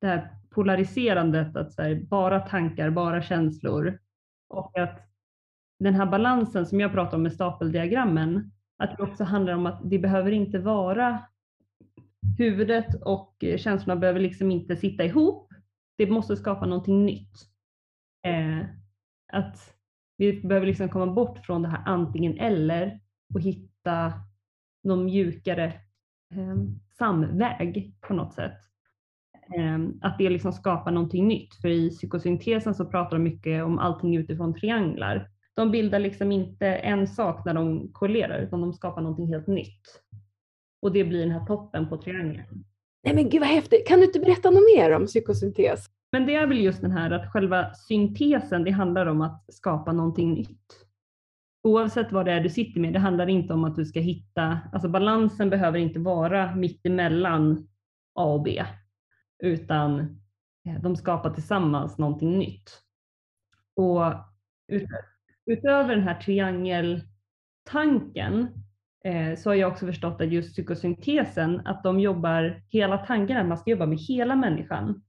det 0.00 0.06
här 0.06 0.39
polariserandet, 0.54 1.56
att 1.56 1.72
så 1.72 1.82
här, 1.82 1.94
bara 1.94 2.40
tankar, 2.40 2.90
bara 2.90 3.22
känslor 3.22 3.98
och 4.48 4.78
att 4.78 5.00
den 5.78 5.94
här 5.94 6.06
balansen 6.06 6.66
som 6.66 6.80
jag 6.80 6.92
pratar 6.92 7.16
om 7.16 7.22
med 7.22 7.32
stapeldiagrammen, 7.32 8.52
att 8.78 8.96
det 8.96 9.02
också 9.02 9.24
handlar 9.24 9.52
om 9.52 9.66
att 9.66 9.80
det 9.90 9.98
behöver 9.98 10.32
inte 10.32 10.58
vara 10.58 11.18
huvudet 12.38 13.02
och 13.02 13.44
eh, 13.44 13.58
känslorna 13.58 14.00
behöver 14.00 14.20
liksom 14.20 14.50
inte 14.50 14.76
sitta 14.76 15.04
ihop. 15.04 15.52
Det 15.98 16.06
måste 16.06 16.36
skapa 16.36 16.66
någonting 16.66 17.04
nytt. 17.06 17.34
Eh, 18.26 18.66
att 19.32 19.76
vi 20.16 20.40
behöver 20.40 20.66
liksom 20.66 20.88
komma 20.88 21.12
bort 21.12 21.38
från 21.38 21.62
det 21.62 21.68
här 21.68 21.82
antingen 21.86 22.38
eller 22.38 23.00
och 23.34 23.40
hitta 23.40 24.12
någon 24.84 25.04
mjukare 25.04 25.64
eh, 26.34 26.56
samväg 26.98 27.94
på 28.00 28.14
något 28.14 28.34
sätt. 28.34 28.69
Ehm, 29.56 29.98
att 30.00 30.18
det 30.18 30.30
liksom 30.30 30.52
skapar 30.52 30.90
någonting 30.90 31.28
nytt. 31.28 31.54
För 31.54 31.68
i 31.68 31.90
psykosyntesen 31.90 32.74
så 32.74 32.84
pratar 32.84 33.16
de 33.16 33.22
mycket 33.22 33.64
om 33.64 33.78
allting 33.78 34.16
utifrån 34.16 34.54
trianglar. 34.54 35.28
De 35.54 35.70
bildar 35.70 35.98
liksom 35.98 36.32
inte 36.32 36.66
en 36.66 37.06
sak 37.06 37.44
när 37.44 37.54
de 37.54 37.92
korrelerar 37.92 38.38
utan 38.38 38.60
de 38.60 38.72
skapar 38.72 39.02
någonting 39.02 39.26
helt 39.26 39.46
nytt. 39.46 40.02
Och 40.82 40.92
det 40.92 41.04
blir 41.04 41.20
den 41.20 41.30
här 41.30 41.46
toppen 41.46 41.88
på 41.88 41.96
triangeln. 41.96 42.64
Nej 43.04 43.14
men 43.14 43.28
gud 43.28 43.40
vad 43.40 43.48
häftigt. 43.48 43.88
Kan 43.88 43.98
du 43.98 44.06
inte 44.06 44.20
berätta 44.20 44.50
något 44.50 44.76
mer 44.76 44.96
om 44.96 45.06
psykosyntes? 45.06 45.86
Men 46.12 46.26
det 46.26 46.34
är 46.34 46.46
väl 46.46 46.60
just 46.60 46.80
den 46.80 46.90
här 46.90 47.10
att 47.10 47.32
själva 47.32 47.74
syntesen, 47.74 48.64
det 48.64 48.70
handlar 48.70 49.06
om 49.06 49.20
att 49.20 49.44
skapa 49.48 49.92
någonting 49.92 50.34
nytt. 50.34 50.86
Oavsett 51.68 52.12
vad 52.12 52.26
det 52.26 52.32
är 52.32 52.40
du 52.40 52.50
sitter 52.50 52.80
med, 52.80 52.92
det 52.92 52.98
handlar 52.98 53.28
inte 53.28 53.54
om 53.54 53.64
att 53.64 53.76
du 53.76 53.84
ska 53.84 54.00
hitta, 54.00 54.58
alltså 54.72 54.88
balansen 54.88 55.50
behöver 55.50 55.78
inte 55.78 55.98
vara 55.98 56.54
mitt 56.54 56.86
emellan 56.86 57.68
A 58.14 58.24
och 58.24 58.42
B, 58.42 58.64
utan 59.42 60.00
eh, 60.66 60.80
de 60.82 60.96
skapar 60.96 61.30
tillsammans 61.30 61.98
någonting 61.98 62.38
nytt. 62.38 62.82
Och 63.76 64.02
utöver 65.46 65.96
den 65.96 66.04
här 66.04 66.20
triangeltanken 66.20 68.48
eh, 69.04 69.34
så 69.36 69.50
har 69.50 69.54
jag 69.54 69.72
också 69.72 69.86
förstått 69.86 70.20
att 70.20 70.32
just 70.32 70.52
psykosyntesen, 70.52 71.66
att 71.66 71.82
de 71.82 72.00
jobbar 72.00 72.62
hela 72.68 72.98
tanken, 72.98 73.36
att 73.36 73.46
man 73.46 73.58
ska 73.58 73.70
jobba 73.70 73.86
med 73.86 73.98
hela 73.98 74.36
människan. 74.36 75.02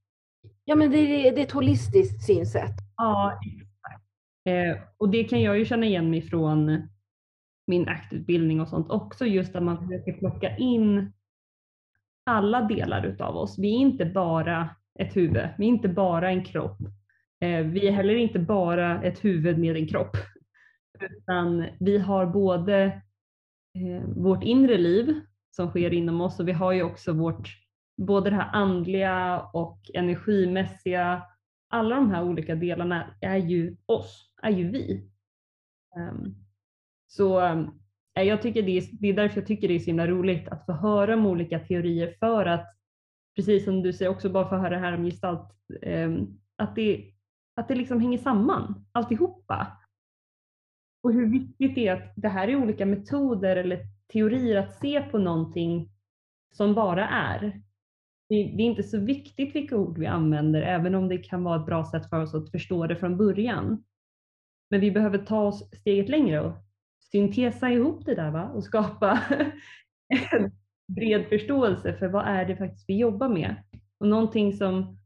Ja, 0.66 0.76
men 0.76 0.92
det 0.92 0.98
är, 0.98 1.32
det 1.32 1.42
är 1.42 1.46
ett 1.46 1.52
holistiskt 1.52 2.26
synsätt. 2.26 2.76
Ja, 2.98 3.40
exakt. 3.46 4.04
Eh, 4.46 4.78
och 4.98 5.10
det 5.10 5.24
kan 5.24 5.42
jag 5.42 5.60
ju 5.60 5.66
känna 5.66 5.86
igen 5.86 6.10
mig 6.10 6.22
från 6.22 6.88
min 7.68 7.88
aktutbildning 7.88 8.62
och 8.62 8.68
sånt 8.68 8.90
också, 8.90 9.26
just 9.26 9.56
att 9.56 9.64
man 9.64 9.78
försöker 9.78 10.14
plocka 10.14 10.58
in 10.58 11.14
alla 12.26 12.62
delar 12.62 13.06
utav 13.06 13.38
oss. 13.38 13.60
Vi 13.60 13.76
är 13.76 13.80
inte 13.80 14.06
bara 14.06 14.70
ett 15.00 15.16
huvud, 15.16 15.50
vi 15.58 15.66
är 15.66 15.70
inte 15.70 15.90
bara 15.90 16.30
en 16.30 16.44
kropp. 16.46 16.78
Eh, 17.42 17.66
vi 17.66 17.88
är 17.88 17.92
heller 17.92 18.16
inte 18.16 18.40
bara 18.40 19.04
ett 19.04 19.26
huvud 19.26 19.60
med 19.60 19.76
en 19.76 19.88
kropp, 19.88 20.18
utan 21.00 21.66
vi 21.80 21.98
har 21.98 22.26
både 22.26 22.84
eh, 23.76 24.04
vårt 24.16 24.44
inre 24.44 24.78
liv 24.78 25.22
som 25.52 25.70
sker 25.70 25.94
inom 25.94 26.22
oss 26.22 26.40
och 26.40 26.48
vi 26.48 26.52
har 26.52 26.72
ju 26.72 26.84
också 26.84 27.14
vårt, 27.14 27.50
både 27.98 28.30
det 28.30 28.36
här 28.36 28.50
andliga 28.54 29.42
och 29.54 29.80
energimässiga, 29.94 31.24
alla 31.70 31.96
de 31.96 32.12
här 32.12 32.24
olika 32.24 32.56
delarna 32.56 33.16
är 33.22 33.38
ju 33.38 33.78
oss, 33.86 34.34
är 34.42 34.50
ju 34.52 34.72
vi. 34.72 35.10
Ehm, 35.98 36.36
så 37.08 37.40
ehm, 37.40 37.81
Eh, 38.18 38.24
jag 38.24 38.42
tycker 38.42 38.62
det 38.64 38.78
är, 38.78 38.84
det 38.92 39.08
är 39.08 39.14
därför 39.14 39.38
jag 39.38 39.48
tycker 39.48 39.68
det 39.68 39.76
är 39.76 39.80
så 39.80 39.86
himla 39.86 40.08
roligt 40.08 40.48
att 40.48 40.66
få 40.66 40.72
höra 40.72 41.14
om 41.14 41.26
olika 41.26 41.60
teorier 41.60 42.16
för 42.20 42.46
att, 42.46 42.76
precis 43.36 43.66
som 43.66 43.82
du 43.82 43.94
säger 43.94 44.12
också 44.12 44.30
bara 44.30 44.50
få 44.50 44.56
höra 44.56 44.70
det 44.70 44.78
här 44.78 44.98
om 44.98 45.06
gestalt, 45.06 45.56
ehm, 45.82 46.28
att 46.56 46.76
det, 46.76 47.14
att 47.56 47.68
det 47.68 47.76
liksom 47.76 48.00
hänger 48.02 48.18
samman 48.18 48.86
alltihopa. 48.92 49.78
Och 51.04 51.14
hur 51.14 51.30
viktigt 51.32 51.76
det 51.76 51.88
är 51.88 51.94
att 51.94 52.14
det 52.16 52.28
här 52.28 52.48
är 52.48 52.56
olika 52.56 52.86
metoder 52.86 53.56
eller 53.56 53.80
teorier 54.14 54.56
att 54.56 54.76
se 54.76 55.02
på 55.02 55.18
någonting 55.18 55.90
som 56.52 56.74
bara 56.74 57.08
är. 57.10 57.62
Det 58.30 58.36
är 58.36 58.60
inte 58.60 58.84
så 58.84 59.00
viktigt 59.00 59.56
vilka 59.56 59.78
ord 59.78 59.98
vi 59.98 60.06
använder, 60.06 60.62
även 60.62 60.96
om 60.96 61.08
det 61.08 61.18
kan 61.18 61.44
vara 61.44 61.60
ett 61.60 61.66
bra 61.66 61.86
sätt 61.86 62.10
för 62.10 62.22
oss 62.22 62.34
att 62.34 62.52
förstå 62.52 62.88
det 62.88 62.96
från 62.96 63.18
början. 63.18 63.84
Men 64.70 64.80
vi 64.80 64.92
behöver 64.92 65.18
ta 65.18 65.42
oss 65.42 65.70
steget 65.74 66.10
längre 66.10 66.42
och 66.42 66.54
syntesa 67.12 67.70
ihop 67.70 68.06
det 68.06 68.16
där 68.16 68.32
va? 68.32 68.44
och 68.44 68.64
skapa 68.64 69.20
en 70.32 70.52
bred 70.96 71.30
förståelse 71.30 71.94
för 71.94 72.08
vad 72.08 72.28
är 72.28 72.46
det 72.46 72.56
faktiskt 72.56 72.90
vi 72.90 72.98
jobbar 72.98 73.30
med. 73.30 73.56
Och 74.00 74.08
någonting 74.08 74.54
som, 74.54 75.00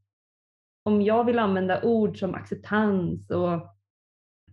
om 0.83 1.01
jag 1.01 1.23
vill 1.23 1.39
använda 1.39 1.83
ord 1.83 2.19
som 2.19 2.35
acceptans 2.35 3.29
och 3.29 3.75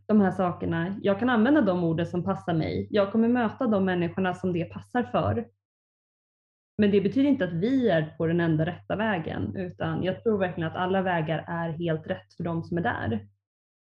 de 0.06 0.20
här 0.20 0.30
sakerna, 0.30 1.00
jag 1.02 1.18
kan 1.18 1.30
använda 1.30 1.60
de 1.60 1.84
orden 1.84 2.06
som 2.06 2.24
passar 2.24 2.54
mig. 2.54 2.88
Jag 2.90 3.12
kommer 3.12 3.28
möta 3.28 3.66
de 3.66 3.84
människorna 3.84 4.34
som 4.34 4.52
det 4.52 4.64
passar 4.64 5.02
för. 5.02 5.48
Men 6.78 6.90
det 6.90 7.00
betyder 7.00 7.28
inte 7.28 7.44
att 7.44 7.52
vi 7.52 7.88
är 7.88 8.14
på 8.16 8.26
den 8.26 8.40
enda 8.40 8.66
rätta 8.66 8.96
vägen, 8.96 9.56
utan 9.56 10.02
jag 10.02 10.22
tror 10.22 10.38
verkligen 10.38 10.70
att 10.70 10.76
alla 10.76 11.02
vägar 11.02 11.44
är 11.48 11.70
helt 11.70 12.06
rätt 12.06 12.34
för 12.36 12.44
de 12.44 12.64
som 12.64 12.78
är 12.78 12.82
där. 12.82 13.28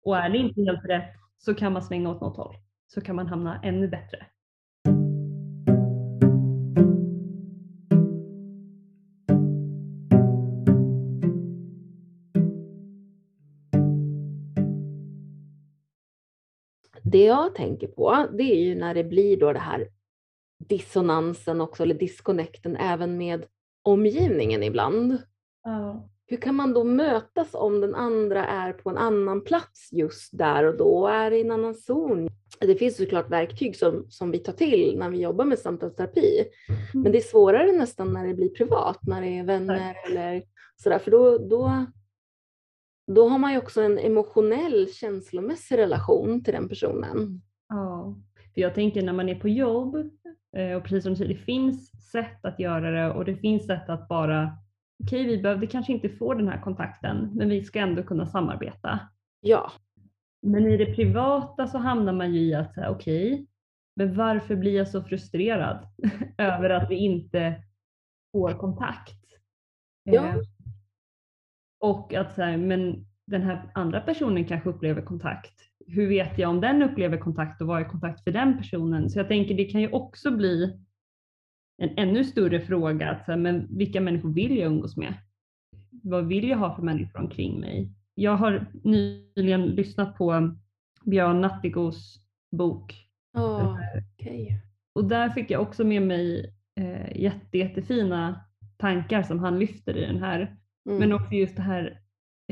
Och 0.05 0.17
är 0.17 0.31
det 0.31 0.39
inte 0.39 0.63
helt 0.63 0.85
rätt 0.85 1.15
så 1.39 1.55
kan 1.55 1.73
man 1.73 1.83
svänga 1.83 2.11
åt 2.11 2.21
något 2.21 2.37
håll 2.37 2.57
så 2.87 3.01
kan 3.01 3.17
man 3.17 3.27
hamna 3.27 3.61
ännu 3.63 3.89
bättre. 3.89 4.27
Det 17.03 17.25
jag 17.25 17.55
tänker 17.55 17.87
på, 17.87 18.27
det 18.33 18.43
är 18.43 18.65
ju 18.65 18.75
när 18.75 18.95
det 18.95 19.05
blir 19.05 19.41
då 19.41 19.53
det 19.53 19.59
här 19.59 19.89
dissonansen 20.59 21.61
också, 21.61 21.83
eller 21.83 21.95
disconnecten 21.95 22.77
även 22.77 23.19
med 23.19 23.47
omgivningen 23.83 24.63
ibland. 24.63 25.19
Ja 25.63 26.09
hur 26.29 26.37
kan 26.37 26.55
man 26.55 26.73
då 26.73 26.85
mötas 26.85 27.55
om 27.55 27.81
den 27.81 27.95
andra 27.95 28.47
är 28.47 28.73
på 28.73 28.91
en 28.91 28.97
annan 28.97 29.45
plats 29.45 29.89
just 29.93 30.39
där 30.39 30.65
och 30.65 30.77
då, 30.77 31.07
är 31.07 31.31
i 31.31 31.41
en 31.41 31.51
annan 31.51 31.75
zon? 31.75 32.29
Det 32.61 32.75
finns 32.75 32.97
såklart 32.97 33.31
verktyg 33.31 33.77
som, 33.77 34.07
som 34.09 34.31
vi 34.31 34.39
tar 34.39 34.53
till 34.53 34.99
när 34.99 35.11
vi 35.11 35.21
jobbar 35.21 35.45
med 35.45 35.59
samtalsterapi, 35.59 36.45
mm. 36.69 37.03
men 37.03 37.13
det 37.13 37.19
är 37.19 37.23
svårare 37.23 37.73
nästan 37.73 38.13
när 38.13 38.27
det 38.27 38.35
blir 38.35 38.49
privat, 38.49 38.99
när 39.03 39.23
det 39.23 39.39
är 39.39 39.45
vänner 39.45 39.93
Tack. 39.93 40.11
eller 40.11 40.43
sådär, 40.77 40.99
för 40.99 41.11
då, 41.11 41.39
då, 41.39 41.87
då 43.07 43.29
har 43.29 43.39
man 43.39 43.53
ju 43.53 43.59
också 43.59 43.83
en 43.83 43.99
emotionell, 43.99 44.89
känslomässig 44.93 45.79
relation 45.79 46.45
till 46.45 46.55
den 46.55 46.69
personen. 46.69 47.43
Ja, 47.69 48.17
för 48.55 48.61
jag 48.61 48.75
tänker 48.75 49.03
när 49.03 49.13
man 49.13 49.29
är 49.29 49.41
på 49.41 49.49
jobb, 49.49 49.97
eh, 50.57 50.77
och 50.77 50.83
precis 50.83 51.03
som 51.03 51.13
du 51.13 51.17
säger, 51.17 51.35
det 51.35 51.41
finns 51.41 52.11
sätt 52.11 52.45
att 52.45 52.61
göra 52.61 52.91
det 52.91 53.15
och 53.15 53.25
det 53.25 53.37
finns 53.37 53.67
sätt 53.67 53.89
att 53.89 54.09
bara 54.09 54.59
okej, 55.05 55.21
okay, 55.21 55.37
vi 55.37 55.43
behövde 55.43 55.67
kanske 55.67 55.93
inte 55.93 56.09
få 56.09 56.35
den 56.35 56.49
här 56.49 56.61
kontakten, 56.61 57.31
men 57.35 57.49
vi 57.49 57.65
ska 57.65 57.79
ändå 57.79 58.03
kunna 58.03 58.27
samarbeta. 58.27 59.01
Ja. 59.41 59.73
Men 60.43 60.67
i 60.67 60.77
det 60.77 60.95
privata 60.95 61.67
så 61.67 61.79
hamnar 61.79 62.13
man 62.13 62.35
ju 62.35 62.41
i 62.41 62.55
att 62.55 62.79
okej, 62.79 63.33
okay, 63.33 63.47
men 63.97 64.15
varför 64.15 64.57
blir 64.57 64.77
jag 64.77 64.89
så 64.89 65.03
frustrerad 65.03 65.87
över 66.39 66.71
att 66.71 66.91
vi 66.91 66.97
inte 66.97 67.63
får 68.33 68.53
kontakt? 68.53 69.25
Ja. 70.03 70.29
Eh, 70.29 70.37
och 71.81 72.15
att 72.15 72.35
säga, 72.35 72.59
men 72.59 73.07
den 73.27 73.43
här 73.43 73.71
andra 73.75 74.01
personen 74.01 74.45
kanske 74.45 74.71
upplever 74.71 75.03
kontakt. 75.03 75.63
Hur 75.87 76.09
vet 76.09 76.39
jag 76.39 76.51
om 76.51 76.61
den 76.61 76.83
upplever 76.83 77.19
kontakt 77.19 77.61
och 77.61 77.67
vad 77.67 77.81
är 77.81 77.89
kontakt 77.89 78.25
för 78.25 78.31
den 78.31 78.59
personen? 78.59 79.11
Så 79.11 79.19
jag 79.19 79.29
tänker 79.29 79.55
det 79.55 79.65
kan 79.65 79.81
ju 79.81 79.91
också 79.91 80.31
bli 80.31 80.79
en 81.83 81.99
ännu 81.99 82.25
större 82.25 82.61
fråga, 82.61 83.11
att, 83.11 83.39
men 83.39 83.77
vilka 83.77 84.01
människor 84.01 84.33
vill 84.33 84.57
jag 84.59 84.67
umgås 84.67 84.97
med? 84.97 85.15
Vad 85.91 86.27
vill 86.27 86.49
jag 86.49 86.59
ha 86.59 86.77
för 86.77 86.83
människor 86.83 87.21
omkring 87.21 87.61
mig? 87.61 87.93
Jag 88.19 88.37
har 88.37 88.67
nyligen 88.83 89.67
lyssnat 89.67 90.17
på 90.17 90.55
Björn 91.05 91.41
Natthigos 91.41 92.21
bok. 92.57 92.95
Oh, 93.39 93.77
okay. 94.19 94.49
Och 94.95 95.05
där 95.05 95.31
fick 95.31 95.51
jag 95.51 95.63
också 95.63 95.85
med 95.85 96.03
mig 96.03 96.55
eh, 96.81 97.17
jätte, 97.23 97.59
jättefina 97.59 98.41
tankar 98.77 99.23
som 99.23 99.39
han 99.39 99.59
lyfter 99.59 99.97
i 99.97 100.07
den 100.07 100.23
här. 100.23 100.57
Mm. 100.89 100.99
Men 100.99 101.13
också 101.13 101.33
just 101.33 101.57
det 101.57 101.63
här, 101.63 102.01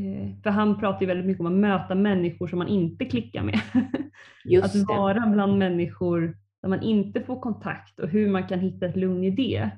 eh, 0.00 0.42
för 0.42 0.50
han 0.50 0.80
pratar 0.80 1.00
ju 1.00 1.06
väldigt 1.06 1.26
mycket 1.26 1.40
om 1.40 1.46
att 1.46 1.52
möta 1.52 1.94
människor 1.94 2.48
som 2.48 2.58
man 2.58 2.68
inte 2.68 3.04
klickar 3.04 3.42
med. 3.42 3.60
Att 4.64 4.74
vara 4.88 5.26
bland 5.26 5.58
människor 5.58 6.36
där 6.62 6.68
man 6.68 6.82
inte 6.82 7.20
får 7.20 7.40
kontakt 7.40 8.00
och 8.00 8.08
hur 8.08 8.28
man 8.28 8.48
kan 8.48 8.58
hitta 8.58 8.86
ett 8.86 8.96
lugn 8.96 9.24
i 9.24 9.30
det. 9.30 9.70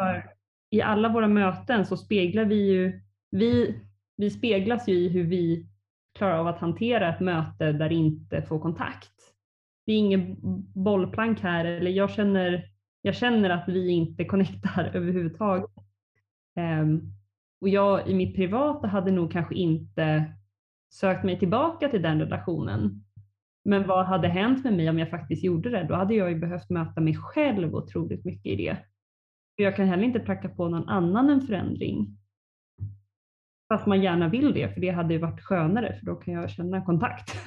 För 0.00 0.30
I 0.70 0.82
alla 0.82 1.08
våra 1.08 1.28
möten 1.28 1.86
så 1.86 1.96
speglar 1.96 2.44
vi 2.44 2.72
ju, 2.72 3.00
vi, 3.30 3.80
vi 4.16 4.30
speglas 4.30 4.88
ju 4.88 4.94
i 4.94 5.08
hur 5.08 5.24
vi 5.24 5.66
klarar 6.14 6.38
av 6.38 6.46
att 6.46 6.58
hantera 6.58 7.14
ett 7.14 7.20
möte 7.20 7.72
där 7.72 7.92
inte 7.92 8.42
får 8.42 8.58
kontakt. 8.60 9.12
Det 9.86 9.92
är 9.92 9.96
ingen 9.96 10.36
bollplank 10.74 11.40
här, 11.40 11.64
eller 11.64 11.90
jag 11.90 12.10
känner, 12.10 12.70
jag 13.02 13.14
känner 13.14 13.50
att 13.50 13.68
vi 13.68 13.88
inte 13.88 14.24
connectar 14.24 14.84
överhuvudtaget. 14.94 15.70
Um, 16.82 17.12
och 17.60 17.68
jag 17.68 18.08
i 18.08 18.14
mitt 18.14 18.36
privata 18.36 18.88
hade 18.88 19.10
nog 19.10 19.32
kanske 19.32 19.54
inte 19.54 20.32
sökt 20.92 21.24
mig 21.24 21.38
tillbaka 21.38 21.88
till 21.88 22.02
den 22.02 22.20
relationen 22.20 23.06
men 23.66 23.86
vad 23.86 24.06
hade 24.06 24.28
hänt 24.28 24.64
med 24.64 24.72
mig 24.72 24.90
om 24.90 24.98
jag 24.98 25.10
faktiskt 25.10 25.44
gjorde 25.44 25.70
det? 25.70 25.86
Då 25.88 25.94
hade 25.94 26.14
jag 26.14 26.30
ju 26.30 26.38
behövt 26.38 26.70
möta 26.70 27.00
mig 27.00 27.14
själv 27.14 27.74
otroligt 27.74 28.24
mycket 28.24 28.46
i 28.46 28.56
det. 28.56 28.76
Jag 29.56 29.76
kan 29.76 29.86
heller 29.86 30.02
inte 30.02 30.20
pracka 30.20 30.48
på 30.48 30.68
någon 30.68 30.88
annan 30.88 31.30
en 31.30 31.40
förändring. 31.40 32.18
Fast 33.68 33.86
man 33.86 34.02
gärna 34.02 34.28
vill 34.28 34.54
det, 34.54 34.74
för 34.74 34.80
det 34.80 34.90
hade 34.90 35.14
ju 35.14 35.20
varit 35.20 35.40
skönare, 35.40 35.96
för 35.98 36.06
då 36.06 36.14
kan 36.14 36.34
jag 36.34 36.50
känna 36.50 36.84
kontakt. 36.84 37.46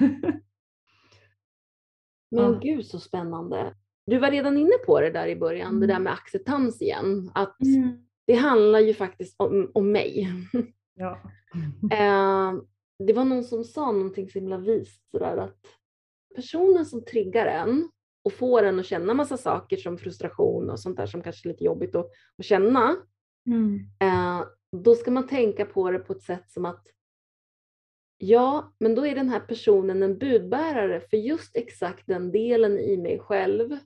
Men 2.30 2.44
ja. 2.44 2.58
gud 2.62 2.86
så 2.86 3.00
spännande. 3.00 3.74
Du 4.06 4.18
var 4.18 4.30
redan 4.30 4.56
inne 4.56 4.78
på 4.86 5.00
det 5.00 5.10
där 5.10 5.26
i 5.26 5.36
början, 5.36 5.68
mm. 5.68 5.80
det 5.80 5.86
där 5.86 5.94
mm. 5.94 6.02
med 6.02 6.12
acceptans 6.12 6.82
igen. 6.82 7.30
Att 7.34 7.62
mm. 7.62 8.06
det 8.26 8.34
handlar 8.34 8.80
ju 8.80 8.94
faktiskt 8.94 9.40
om, 9.40 9.70
om 9.74 9.92
mig. 9.92 10.28
Ja. 10.94 11.20
eh, 11.92 12.52
det 13.06 13.12
var 13.12 13.24
någon 13.24 13.44
som 13.44 13.64
sa 13.64 13.92
någonting 13.92 14.28
så 14.28 14.38
himla 14.38 14.58
vist 14.58 15.10
sådär 15.10 15.36
att 15.36 15.66
personen 16.34 16.86
som 16.86 17.04
triggar 17.04 17.46
en 17.46 17.88
och 18.24 18.32
får 18.32 18.62
en 18.62 18.80
att 18.80 18.86
känna 18.86 19.14
massa 19.14 19.36
saker 19.36 19.76
som 19.76 19.98
frustration 19.98 20.70
och 20.70 20.80
sånt 20.80 20.96
där 20.96 21.06
som 21.06 21.22
kanske 21.22 21.48
är 21.48 21.52
lite 21.52 21.64
jobbigt 21.64 21.94
att, 21.94 22.10
att 22.38 22.44
känna, 22.44 22.96
mm. 23.46 23.78
eh, 24.00 24.44
då 24.76 24.94
ska 24.94 25.10
man 25.10 25.26
tänka 25.26 25.64
på 25.64 25.90
det 25.90 25.98
på 25.98 26.12
ett 26.12 26.22
sätt 26.22 26.50
som 26.50 26.64
att 26.64 26.86
ja, 28.18 28.74
men 28.78 28.94
då 28.94 29.06
är 29.06 29.14
den 29.14 29.28
här 29.28 29.40
personen 29.40 30.02
en 30.02 30.18
budbärare 30.18 31.00
för 31.00 31.16
just 31.16 31.56
exakt 31.56 32.06
den 32.06 32.32
delen 32.32 32.78
i 32.78 32.96
mig 32.96 33.18
själv 33.18 33.78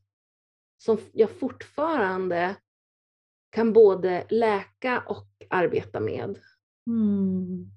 som 0.79 0.99
jag 1.13 1.31
fortfarande 1.31 2.57
kan 3.51 3.73
både 3.73 4.27
läka 4.31 5.01
och 5.01 5.29
arbeta 5.51 6.01
med. 6.01 6.39
Mm. 6.87 7.71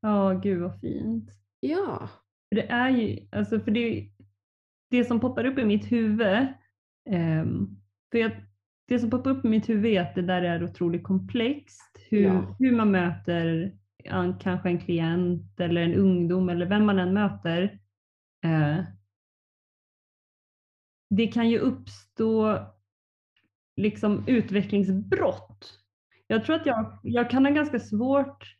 Ja, 0.00 0.40
gud 0.42 0.60
vad 0.60 0.80
fint. 0.80 1.30
Ja. 1.60 2.08
För 2.48 2.56
det 2.56 2.66
är 2.66 2.90
ju, 2.90 3.28
alltså 3.32 3.60
för 3.60 3.70
det, 3.70 4.10
det 4.90 5.04
som 5.04 5.20
poppar 5.20 5.44
upp 5.44 5.58
i 5.58 5.64
mitt 5.64 5.92
huvud, 5.92 6.46
ehm, 7.10 7.76
för 8.12 8.18
jag, 8.18 8.32
det 8.90 8.98
som 8.98 9.10
poppar 9.10 9.30
upp 9.30 9.44
i 9.44 9.48
mitt 9.48 9.68
huvud 9.68 9.92
är 9.92 10.00
att 10.00 10.14
det 10.14 10.22
där 10.22 10.42
är 10.42 10.64
otroligt 10.64 11.02
komplext. 11.04 11.96
Hur, 12.10 12.22
Ja. 12.22 12.56
hur 12.58 12.76
man 12.76 12.90
möter 12.90 13.72
en, 14.04 14.38
kanske 14.38 14.68
en 14.68 14.80
klient 14.80 15.60
eller 15.60 15.80
en 15.82 15.94
ungdom 15.94 16.48
eller 16.48 16.66
vem 16.66 16.86
man 16.86 16.98
än 16.98 17.14
möter. 17.14 17.62
Eh, 18.44 18.84
det 21.10 21.26
kan 21.26 21.50
ju 21.50 21.58
uppstå 21.58 22.58
liksom 23.76 24.24
utvecklingsbrott. 24.26 25.78
Jag 26.26 26.44
tror 26.44 26.56
att 26.56 26.66
jag, 26.66 27.00
jag 27.02 27.30
kan 27.30 27.44
ha 27.46 27.52
ganska 27.52 27.78
svårt 27.78 28.56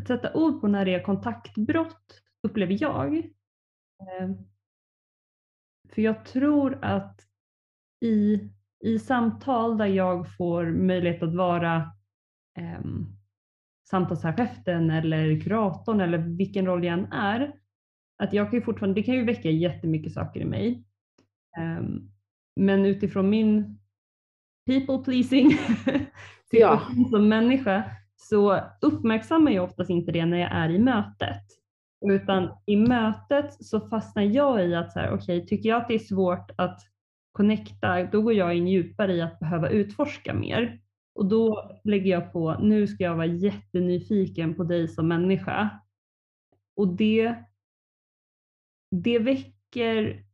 att 0.00 0.06
sätta 0.06 0.34
ord 0.34 0.60
på 0.60 0.68
när 0.68 0.84
det 0.84 0.94
är 0.94 1.02
kontaktbrott, 1.02 2.22
upplever 2.42 2.76
jag. 2.80 3.16
Eh, 3.16 4.30
För 5.88 6.02
jag 6.02 6.24
tror 6.24 6.78
att 6.84 7.20
i, 8.00 8.48
i 8.82 8.98
samtal 8.98 9.78
där 9.78 9.86
jag 9.86 10.36
får 10.36 10.66
möjlighet 10.66 11.22
att 11.22 11.34
vara 11.34 11.90
um, 12.78 13.16
samtalsterapeuten 13.90 14.90
eller 14.90 15.40
kuratorn 15.40 16.00
eller 16.00 16.18
vilken 16.18 16.66
roll 16.66 16.84
jag 16.84 16.98
än 16.98 17.12
är, 17.12 17.52
att 18.22 18.32
jag 18.32 18.50
kan 18.50 18.58
ju 18.58 18.64
fortfarande, 18.64 19.00
det 19.00 19.04
kan 19.04 19.14
ju 19.14 19.24
väcka 19.24 19.50
jättemycket 19.50 20.12
saker 20.12 20.40
i 20.40 20.44
mig. 20.44 20.84
Ehm, 21.58 22.10
men 22.56 22.86
utifrån 22.86 23.30
min 23.30 23.78
people 24.66 24.98
pleasing 24.98 25.50
Ja. 26.50 26.82
som 27.10 27.28
människa 27.28 27.84
så 28.16 28.60
uppmärksammar 28.80 29.52
jag 29.52 29.64
oftast 29.64 29.90
inte 29.90 30.12
det 30.12 30.26
när 30.26 30.38
jag 30.38 30.52
är 30.52 30.70
i 30.70 30.78
mötet. 30.78 31.42
Utan 32.06 32.48
i 32.66 32.76
mötet 32.76 33.64
så 33.64 33.80
fastnar 33.80 34.22
jag 34.22 34.68
i 34.68 34.74
att 34.74 34.92
så 34.92 34.98
här, 34.98 35.14
okej, 35.14 35.46
tycker 35.46 35.68
jag 35.68 35.82
att 35.82 35.88
det 35.88 35.94
är 35.94 35.98
svårt 35.98 36.50
att 36.56 36.80
connecta, 37.32 38.04
då 38.04 38.22
går 38.22 38.32
jag 38.32 38.54
in 38.56 38.68
djupare 38.68 39.14
i 39.14 39.22
att 39.22 39.38
behöva 39.38 39.68
utforska 39.68 40.34
mer. 40.34 40.80
Och 41.14 41.26
då 41.26 41.70
lägger 41.84 42.10
jag 42.10 42.32
på, 42.32 42.54
nu 42.60 42.86
ska 42.86 43.04
jag 43.04 43.14
vara 43.14 43.26
jättenyfiken 43.26 44.54
på 44.54 44.64
dig 44.64 44.88
som 44.88 45.08
människa. 45.08 45.70
Och 46.76 46.88
det, 46.88 47.34
det, 48.90 49.18
väcker, 49.18 50.24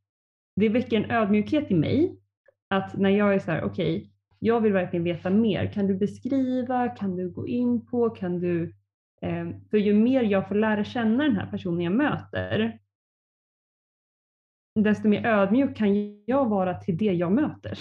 det 0.56 0.68
väcker 0.68 0.96
en 0.96 1.10
ödmjukhet 1.10 1.70
i 1.70 1.74
mig. 1.74 2.20
Att 2.68 2.96
när 2.96 3.10
jag 3.10 3.34
är 3.34 3.38
så 3.38 3.50
här, 3.50 3.62
okej, 3.62 4.12
jag 4.38 4.60
vill 4.60 4.72
verkligen 4.72 5.04
veta 5.04 5.30
mer. 5.30 5.72
Kan 5.72 5.86
du 5.86 5.94
beskriva? 5.94 6.88
Kan 6.88 7.16
du 7.16 7.30
gå 7.30 7.48
in 7.48 7.86
på? 7.86 8.10
Kan 8.10 8.40
du... 8.40 8.74
Eh, 9.22 9.48
för 9.70 9.76
ju 9.76 9.94
mer 9.94 10.22
jag 10.22 10.48
får 10.48 10.54
lära 10.54 10.84
känna 10.84 11.24
den 11.24 11.36
här 11.36 11.46
personen 11.46 11.80
jag 11.80 11.92
möter, 11.92 12.78
desto 14.82 15.08
mer 15.08 15.26
ödmjuk 15.26 15.76
kan 15.76 16.22
jag 16.26 16.48
vara 16.48 16.74
till 16.74 16.96
det 16.96 17.12
jag 17.12 17.32
möter. 17.32 17.78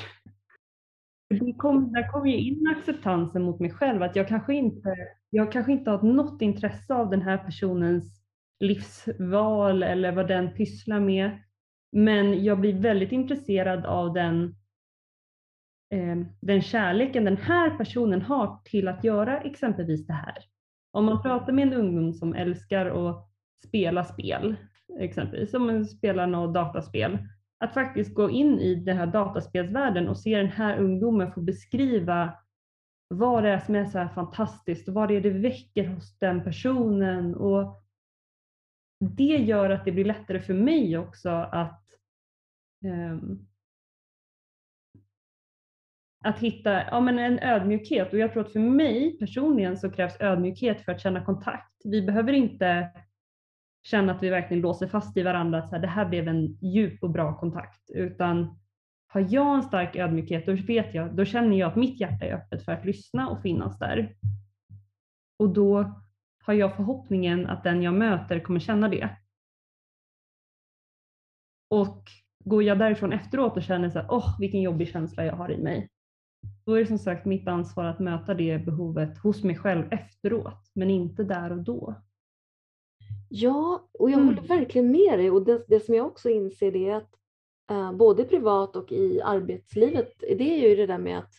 Det 1.29 1.53
kom, 1.53 1.91
där 1.91 2.11
kommer 2.11 2.27
ju 2.27 2.37
in 2.37 2.67
acceptansen 2.77 3.43
mot 3.43 3.59
mig 3.59 3.71
själv, 3.71 4.03
att 4.03 4.15
jag 4.15 4.27
kanske 4.27 4.53
inte, 4.53 4.95
jag 5.29 5.51
kanske 5.51 5.71
inte 5.71 5.91
har 5.91 6.01
något 6.01 6.41
intresse 6.41 6.93
av 6.93 7.09
den 7.09 7.21
här 7.21 7.37
personens 7.37 8.21
livsval 8.59 9.83
eller 9.83 10.11
vad 10.11 10.27
den 10.27 10.53
pysslar 10.53 10.99
med. 10.99 11.31
Men 11.91 12.43
jag 12.43 12.59
blir 12.59 12.73
väldigt 12.73 13.11
intresserad 13.11 13.85
av 13.85 14.13
den, 14.13 14.55
eh, 15.93 16.17
den 16.41 16.61
kärleken 16.61 17.25
den 17.25 17.37
här 17.37 17.77
personen 17.77 18.21
har 18.21 18.61
till 18.65 18.87
att 18.87 19.03
göra 19.03 19.41
exempelvis 19.41 20.07
det 20.07 20.13
här. 20.13 20.37
Om 20.91 21.05
man 21.05 21.21
pratar 21.21 21.53
med 21.53 21.67
en 21.67 21.73
ungdom 21.73 22.13
som 22.13 22.33
älskar 22.33 23.09
att 23.09 23.29
spela 23.67 24.03
spel, 24.03 24.55
exempelvis 24.99 25.51
som 25.51 25.65
man 25.65 25.85
spelar 25.85 26.27
något 26.27 26.53
dataspel, 26.53 27.17
att 27.59 27.73
faktiskt 27.73 28.15
gå 28.15 28.29
in 28.29 28.59
i 28.59 28.75
den 28.75 28.97
här 28.97 29.07
dataspelsvärlden 29.07 30.07
och 30.07 30.17
se 30.17 30.37
den 30.37 30.47
här 30.47 30.77
ungdomen 30.77 31.31
få 31.31 31.41
beskriva 31.41 32.33
vad 33.07 33.43
det 33.43 33.49
är 33.49 33.59
som 33.59 33.75
är 33.75 33.85
så 33.85 33.97
här 33.97 34.07
fantastiskt 34.07 34.87
och 34.87 34.93
vad 34.93 35.09
det 35.09 35.15
är 35.15 35.21
det 35.21 35.29
väcker 35.29 35.87
hos 35.87 36.19
den 36.19 36.43
personen. 36.43 37.35
Och 37.35 37.83
det 38.99 39.37
gör 39.37 39.69
att 39.69 39.85
det 39.85 39.91
blir 39.91 40.05
lättare 40.05 40.39
för 40.39 40.53
mig 40.53 40.97
också 40.97 41.29
att 41.29 41.83
um, 42.85 43.47
att 46.25 46.39
hitta 46.39 46.71
ja, 46.71 46.99
men 46.99 47.19
en 47.19 47.39
ödmjukhet 47.39 48.13
och 48.13 48.19
jag 48.19 48.33
tror 48.33 48.45
att 48.45 48.53
för 48.53 48.59
mig 48.59 49.17
personligen 49.19 49.77
så 49.77 49.91
krävs 49.91 50.21
ödmjukhet 50.21 50.81
för 50.81 50.91
att 50.91 51.01
känna 51.01 51.25
kontakt. 51.25 51.81
Vi 51.83 52.01
behöver 52.01 52.33
inte 52.33 52.89
känna 53.83 54.13
att 54.13 54.23
vi 54.23 54.29
verkligen 54.29 54.61
låser 54.61 54.87
fast 54.87 55.17
i 55.17 55.23
varandra 55.23 55.59
att 55.59 55.69
så 55.69 55.75
här, 55.75 55.81
det 55.81 55.87
här 55.87 56.05
blev 56.05 56.27
en 56.27 56.57
djup 56.61 57.03
och 57.03 57.09
bra 57.09 57.39
kontakt 57.39 57.89
utan 57.89 58.59
har 59.07 59.27
jag 59.29 59.55
en 59.55 59.63
stark 59.63 59.95
ödmjukhet 59.95 60.45
då 60.45 60.53
vet 60.53 60.93
jag, 60.93 61.15
då 61.15 61.25
känner 61.25 61.57
jag 61.57 61.69
att 61.69 61.75
mitt 61.75 61.99
hjärta 61.99 62.25
är 62.25 62.33
öppet 62.33 62.65
för 62.65 62.71
att 62.71 62.85
lyssna 62.85 63.29
och 63.29 63.41
finnas 63.41 63.79
där. 63.79 64.15
Och 65.39 65.49
då 65.49 66.01
har 66.43 66.53
jag 66.53 66.75
förhoppningen 66.75 67.47
att 67.47 67.63
den 67.63 67.81
jag 67.83 67.93
möter 67.93 68.39
kommer 68.39 68.59
känna 68.59 68.89
det. 68.89 69.09
Och 71.69 72.03
går 72.45 72.63
jag 72.63 72.79
därifrån 72.79 73.13
efteråt 73.13 73.57
och 73.57 73.63
känner 73.63 73.89
så 73.89 73.99
här, 73.99 74.07
åh 74.11 74.39
vilken 74.39 74.61
jobbig 74.61 74.87
känsla 74.87 75.25
jag 75.25 75.35
har 75.35 75.51
i 75.51 75.57
mig. 75.57 75.89
Då 76.65 76.73
är 76.73 76.79
det 76.79 76.85
som 76.85 76.99
sagt 76.99 77.25
mitt 77.25 77.47
ansvar 77.47 77.85
att 77.85 77.99
möta 77.99 78.33
det 78.33 78.65
behovet 78.65 79.17
hos 79.17 79.43
mig 79.43 79.55
själv 79.57 79.93
efteråt, 79.93 80.71
men 80.73 80.89
inte 80.89 81.23
där 81.23 81.51
och 81.51 81.63
då. 81.63 81.95
Ja, 83.29 83.87
och 83.93 84.09
jag 84.09 84.19
Mm. 84.19 84.27
håller 84.35 84.47
verkligen 84.47 84.91
med 84.91 85.19
dig. 85.19 85.31
Och 85.31 85.45
det, 85.45 85.65
det 85.67 85.79
som 85.79 85.95
jag 85.95 86.05
också 86.05 86.29
inser 86.29 86.71
det 86.71 86.89
är 86.89 86.95
att 86.95 87.11
eh, 87.71 87.91
både 87.93 88.23
privat 88.23 88.75
och 88.75 88.91
i 88.91 89.21
arbetslivet, 89.21 90.13
det 90.19 90.63
är 90.63 90.69
ju 90.69 90.75
det 90.75 90.85
där 90.87 90.97
med 90.97 91.17
att 91.19 91.33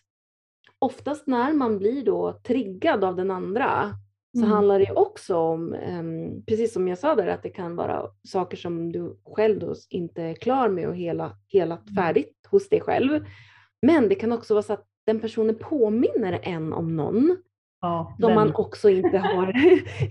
oftast 0.79 1.27
när 1.27 1.53
man 1.53 1.79
blir 1.79 2.05
då 2.05 2.33
triggad 2.33 3.05
av 3.05 3.17
den 3.17 3.31
andra 3.31 3.91
så 4.33 4.39
Mm. 4.45 4.51
handlar 4.51 4.79
det 4.79 4.93
också 4.93 5.37
om, 5.37 5.75
ehm, 5.75 6.43
precis 6.47 6.73
som 6.73 6.89
jag 6.89 6.99
sa 6.99 7.15
där, 7.15 7.27
att 7.27 7.43
det 7.43 7.49
kan 7.51 7.77
vara 7.77 8.07
saker 8.29 8.57
som 8.57 8.93
du 8.93 9.17
själv 9.25 9.59
då 9.59 9.75
inte 9.91 10.23
är 10.23 10.35
klar 10.35 10.69
med 10.69 10.89
och 10.89 10.97
hela, 10.97 11.37
hela 11.47 11.79
färdigt 11.97 12.47
hos 12.51 12.69
dig 12.69 12.81
själv. 12.81 13.25
Men 13.83 14.09
det 14.09 14.15
kan 14.15 14.33
också 14.33 14.55
vara 14.55 14.63
så 14.63 14.73
att 14.73 14.87
den 15.07 15.21
personen 15.21 15.55
påminner 15.55 16.41
en 16.43 16.73
om 16.73 16.97
någon 16.97 17.37
Ja, 17.81 18.17
som 18.21 18.35
man 18.35 18.55
också 18.55 18.91
inte 18.91 19.19
har 19.19 19.53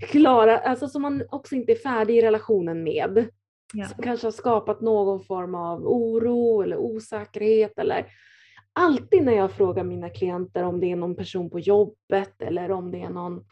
klara, 0.00 0.58
alltså 0.58 0.88
som 0.88 1.02
man 1.02 1.22
också 1.30 1.54
inte 1.54 1.72
är 1.72 1.76
färdig 1.76 2.16
i 2.16 2.22
relationen 2.22 2.82
med. 2.82 3.28
ja. 3.74 3.84
Som 3.86 4.02
kanske 4.02 4.26
har 4.26 4.32
skapat 4.32 4.80
någon 4.80 5.24
form 5.24 5.54
av 5.54 5.86
oro 5.86 6.62
eller 6.62 6.76
osäkerhet 6.76 7.78
eller 7.78 8.06
alltid 8.72 9.24
när 9.24 9.32
jag 9.32 9.52
frågar 9.52 9.84
mina 9.84 10.10
klienter 10.10 10.62
om 10.62 10.80
det 10.80 10.92
är 10.92 10.96
någon 10.96 11.16
person 11.16 11.50
på 11.50 11.60
jobbet 11.60 12.42
eller 12.42 12.70
om 12.70 12.90
det 12.90 13.00
är 13.00 13.10
någon, 13.10 13.44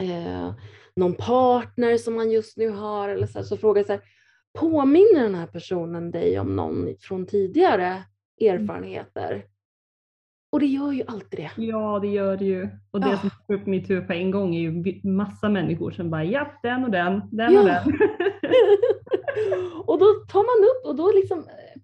eh, 0.00 0.54
någon 0.96 1.14
partner 1.14 1.96
som 1.96 2.14
man 2.14 2.30
just 2.30 2.56
nu 2.56 2.68
har 2.68 3.08
eller 3.08 3.26
så, 3.26 3.38
här, 3.38 3.44
så 3.44 3.56
frågar 3.56 3.78
jag 3.78 3.86
så 3.86 3.92
här, 3.92 4.02
påminner 4.58 5.22
den 5.22 5.34
här 5.34 5.46
personen 5.46 6.10
dig 6.10 6.38
om 6.38 6.56
någon 6.56 6.88
från 7.00 7.26
tidigare 7.26 8.02
erfarenheter? 8.40 9.44
Och 10.52 10.60
det 10.60 10.66
gör 10.66 10.92
ju 10.92 11.02
alltid 11.06 11.38
det. 11.40 11.50
Ja, 11.62 11.98
det 12.02 12.08
gör 12.08 12.36
det 12.36 12.44
ju. 12.44 12.68
Och 12.90 13.00
det 13.00 13.08
Ja. 13.10 13.18
som 13.18 13.30
får 13.46 13.54
upp 13.54 13.66
mitt 13.66 13.90
huvud 13.90 14.06
på 14.06 14.12
en 14.12 14.30
gång 14.30 14.54
är 14.54 14.60
ju 14.60 15.00
massa 15.08 15.48
människor 15.48 15.90
som 15.90 16.10
bara, 16.10 16.24
ja, 16.24 16.52
den 16.62 16.84
och 16.84 16.90
den, 16.90 17.22
den 17.30 17.58
och 17.58 17.68
Ja. 17.68 17.82
den. 17.84 17.92
och 19.86 19.98
då 19.98 20.06
tar 20.32 20.42
man 20.42 20.68
upp 20.70 20.86
och 20.90 20.96
då 20.96 21.12
liksom 21.12 21.38
eh, 21.38 21.80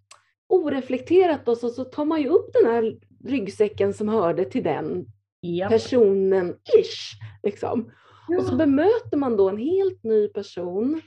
oreflekterat 0.48 1.46
då, 1.46 1.54
så, 1.57 1.68
så 1.68 1.85
tar 1.85 2.04
man 2.04 2.20
ju 2.22 2.28
upp 2.28 2.50
den 2.52 2.70
här 2.72 2.96
ryggsäcken 3.24 3.92
som 3.94 4.09
hörde 4.09 4.44
till 4.44 4.62
den 4.62 5.07
Japp. 5.42 5.70
personen 5.70 6.54
ish. 6.78 7.12
Liksom. 7.42 7.90
Och 8.38 8.44
så 8.44 8.52
Ja. 8.52 8.57
bemöter 8.57 9.16
man 9.16 9.37
då 9.37 9.48
en 9.48 9.59
helt 9.59 10.02
ny 10.04 10.28
person 10.28 11.00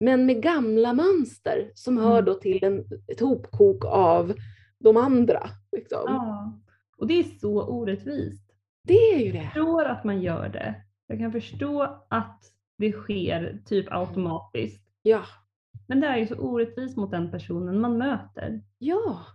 men 0.00 0.26
med 0.26 0.42
gamla 0.42 0.92
mönster 0.92 1.70
som 1.74 1.98
hör 1.98 2.12
Mm. 2.12 2.24
då 2.24 2.34
till 2.34 2.64
en, 2.64 2.84
ett 3.12 3.20
hopkok 3.20 3.84
av 3.84 4.32
de 4.78 4.96
andra. 4.96 5.50
Liksom. 5.76 6.00
Ja. 6.06 6.52
Och 7.02 7.08
det 7.08 7.14
är 7.20 7.24
så 7.24 7.66
orättvist. 7.66 8.52
Det 8.84 8.92
är 9.14 9.18
ju 9.18 9.24
Jag 9.26 9.34
det. 9.34 9.42
förstår 9.46 9.84
att 9.84 10.04
man 10.04 10.22
gör 10.22 10.48
det. 10.48 10.74
Jag 11.06 11.18
kan 11.18 11.32
förstå 11.32 12.04
att 12.08 12.52
det 12.78 12.92
sker 12.92 13.62
typ 13.66 13.86
automatiskt. 13.92 14.88
Ja, 15.02 15.22
Men 15.86 16.00
det 16.00 16.06
är 16.06 16.16
ju 16.16 16.26
så 16.26 16.34
orättvist 16.36 16.96
mot 16.96 17.10
den 17.10 17.30
personen 17.30 17.80
man 17.80 17.98
möter. 17.98 18.62
ja, 18.78 19.26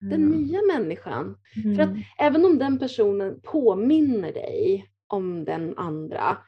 den 0.00 0.22
Mm. 0.24 0.30
nya 0.42 0.58
människan. 0.74 1.38
Mm. 1.64 1.76
För 1.76 1.82
att 1.82 1.90
även 2.18 2.44
om 2.44 2.58
den 2.58 2.78
personen 2.78 3.40
påminner 3.42 4.32
dig 4.32 4.86
om 5.06 5.44
den 5.44 5.78
andra 5.78 6.38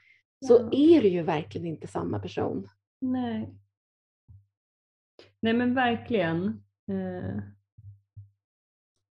så 0.46 0.54
Ja. 0.54 0.68
är 0.72 1.02
det 1.02 1.08
ju 1.08 1.22
verkligen 1.22 1.66
inte 1.66 1.86
samma 1.86 2.18
person. 2.18 2.68
Nej. 3.00 3.54
Nej 5.40 5.52
men 5.52 5.74
verkligen. 5.74 6.62
Eh, 6.90 7.42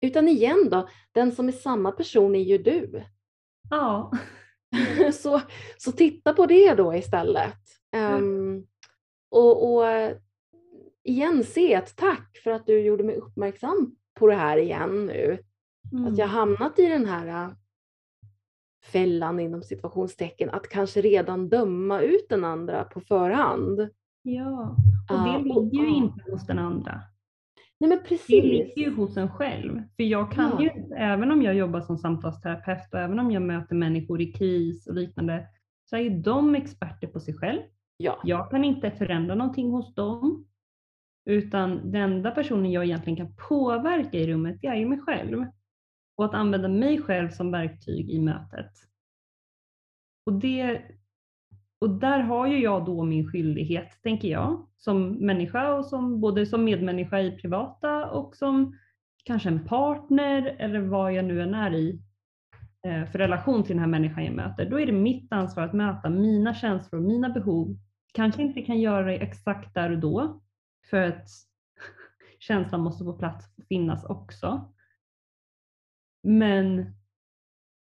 Utan 0.03 0.29
igen 0.29 0.69
då, 0.71 0.89
den 1.13 1.33
som 1.33 1.49
är 1.49 1.53
samma 1.53 1.93
person 1.93 2.35
är 2.35 2.43
ju 2.43 2.59
du. 2.59 3.05
Ja. 3.71 4.13
så, 5.13 5.41
så 5.77 5.93
titta 5.93 6.33
på 6.33 6.47
det 6.47 6.75
då 6.75 6.95
istället. 6.95 7.59
Um, 8.17 8.67
och, 9.31 9.75
och 9.75 9.85
igen 11.05 11.45
se 11.45 11.75
ett 11.75 11.97
tack 11.97 12.41
för 12.45 12.51
att 12.51 12.67
du 12.67 12.81
gjorde 12.81 13.05
mig 13.05 13.17
uppmärksam 13.17 13.97
på 14.15 14.27
det 14.27 14.35
här 14.35 14.57
igen 14.57 15.07
nu. 15.07 15.39
Mm. 15.93 16.13
Att 16.13 16.19
jag 16.19 16.27
hamnat 16.27 16.79
i 16.79 16.89
den 16.89 17.07
här 17.07 17.27
äh, 17.27 17.51
fällan 18.85 19.41
inom 19.41 19.63
situationstecken 19.63 20.51
att 20.51 20.69
kanske 20.69 21.01
redan 21.01 21.49
döma 21.49 22.01
ut 22.01 22.29
den 22.29 22.45
andra 22.45 22.85
på 22.85 23.01
förhand. 23.01 23.89
Ja, 24.23 24.77
och 25.11 25.19
det 25.25 25.39
uh, 25.39 25.43
ligger 25.43 25.85
ju 25.85 25.95
inte 25.95 26.31
hos 26.31 26.47
den 26.47 26.59
andra. 26.59 27.01
Nej 27.83 27.89
men 27.89 28.03
precis. 28.03 28.27
Det 28.27 28.43
ligger 28.43 28.83
ju 28.83 28.95
hos 28.95 29.17
en 29.17 29.29
själv. 29.29 29.83
För 29.97 30.03
jag 30.03 30.33
kan 30.33 30.51
ja. 30.51 30.63
ju, 30.63 30.95
även 30.97 31.33
om 31.33 31.43
jag 31.43 31.55
jobbar 31.55 31.81
som 31.81 31.99
samtalsterapeut 31.99 32.95
och 32.95 33.01
även 33.01 33.19
om 33.19 33.31
jag 33.31 33.43
möter 33.43 33.75
människor 33.75 34.21
i 34.21 34.33
kris 34.33 34.87
och 34.87 34.95
liknande, 34.95 35.49
så 35.85 35.97
är 35.97 36.01
ju 36.01 36.11
de 36.11 36.55
experter 36.55 37.07
på 37.07 37.21
sig 37.21 37.35
själv. 37.35 37.61
Ja. 37.97 38.21
Jag 38.25 38.51
kan 38.51 38.65
inte 38.65 38.91
förändra 38.91 39.35
någonting 39.35 39.71
hos 39.71 39.95
dem. 39.95 40.47
Utan 41.25 41.93
den 41.93 42.13
enda 42.13 42.31
personen 42.31 42.71
jag 42.71 42.85
egentligen 42.85 43.17
kan 43.17 43.35
påverka 43.49 44.19
i 44.19 44.27
rummet, 44.27 44.59
det 44.61 44.67
är 44.67 44.77
ju 44.77 44.87
mig 44.87 45.01
själv. 45.01 45.47
Och 46.17 46.25
att 46.25 46.35
använda 46.35 46.69
mig 46.69 47.03
själv 47.03 47.29
som 47.29 47.51
verktyg 47.51 48.11
i 48.11 48.21
mötet. 48.21 48.73
Och, 50.27 50.33
det, 50.33 50.83
och 51.83 51.91
där 51.91 52.21
har 52.21 52.47
ju 52.47 52.59
jag 52.59 52.85
då 52.85 53.05
min 53.05 53.31
skyldighet, 53.31 54.03
tänker 54.03 54.29
jag, 54.29 54.67
som 54.79 55.13
människa 55.13 55.75
och 55.75 55.87
som 55.87 56.21
både 56.21 56.47
som 56.47 56.65
medmänniska 56.65 57.21
i 57.21 57.31
privata 57.31 58.11
och 58.11 58.37
som 58.37 58.79
kanske 59.25 59.49
en 59.49 59.65
partner 59.65 60.57
eller 60.59 60.81
vad 60.81 61.13
jag 61.13 61.25
nu 61.25 61.43
än 61.43 61.55
är 61.55 61.75
i 61.75 62.03
eh, 62.87 63.05
för 63.05 63.19
relation 63.19 63.63
till 63.63 63.73
den 63.73 63.81
här 63.81 63.91
människan 63.91 64.25
jag 64.25 64.35
möter. 64.35 64.71
Då 64.71 64.81
är 64.81 64.87
det 64.87 64.93
mitt 64.93 65.33
ansvar 65.33 65.63
att 65.63 65.73
möta 65.73 66.11
mina 66.11 66.55
känslor, 66.55 67.01
och 67.01 67.07
mina 67.07 67.29
behov. 67.29 67.77
Kanske 68.13 68.43
inte 68.43 68.63
kan 68.63 68.81
göra 68.81 69.07
det 69.07 69.17
exakt 69.17 69.75
där 69.75 69.91
och 69.91 69.99
då, 69.99 70.43
för 70.91 71.03
att 71.03 71.29
känslan 72.39 72.81
måste 72.81 73.05
på 73.05 73.13
plats 73.13 73.47
finnas 73.69 74.05
också. 74.05 74.73
Men 76.23 76.95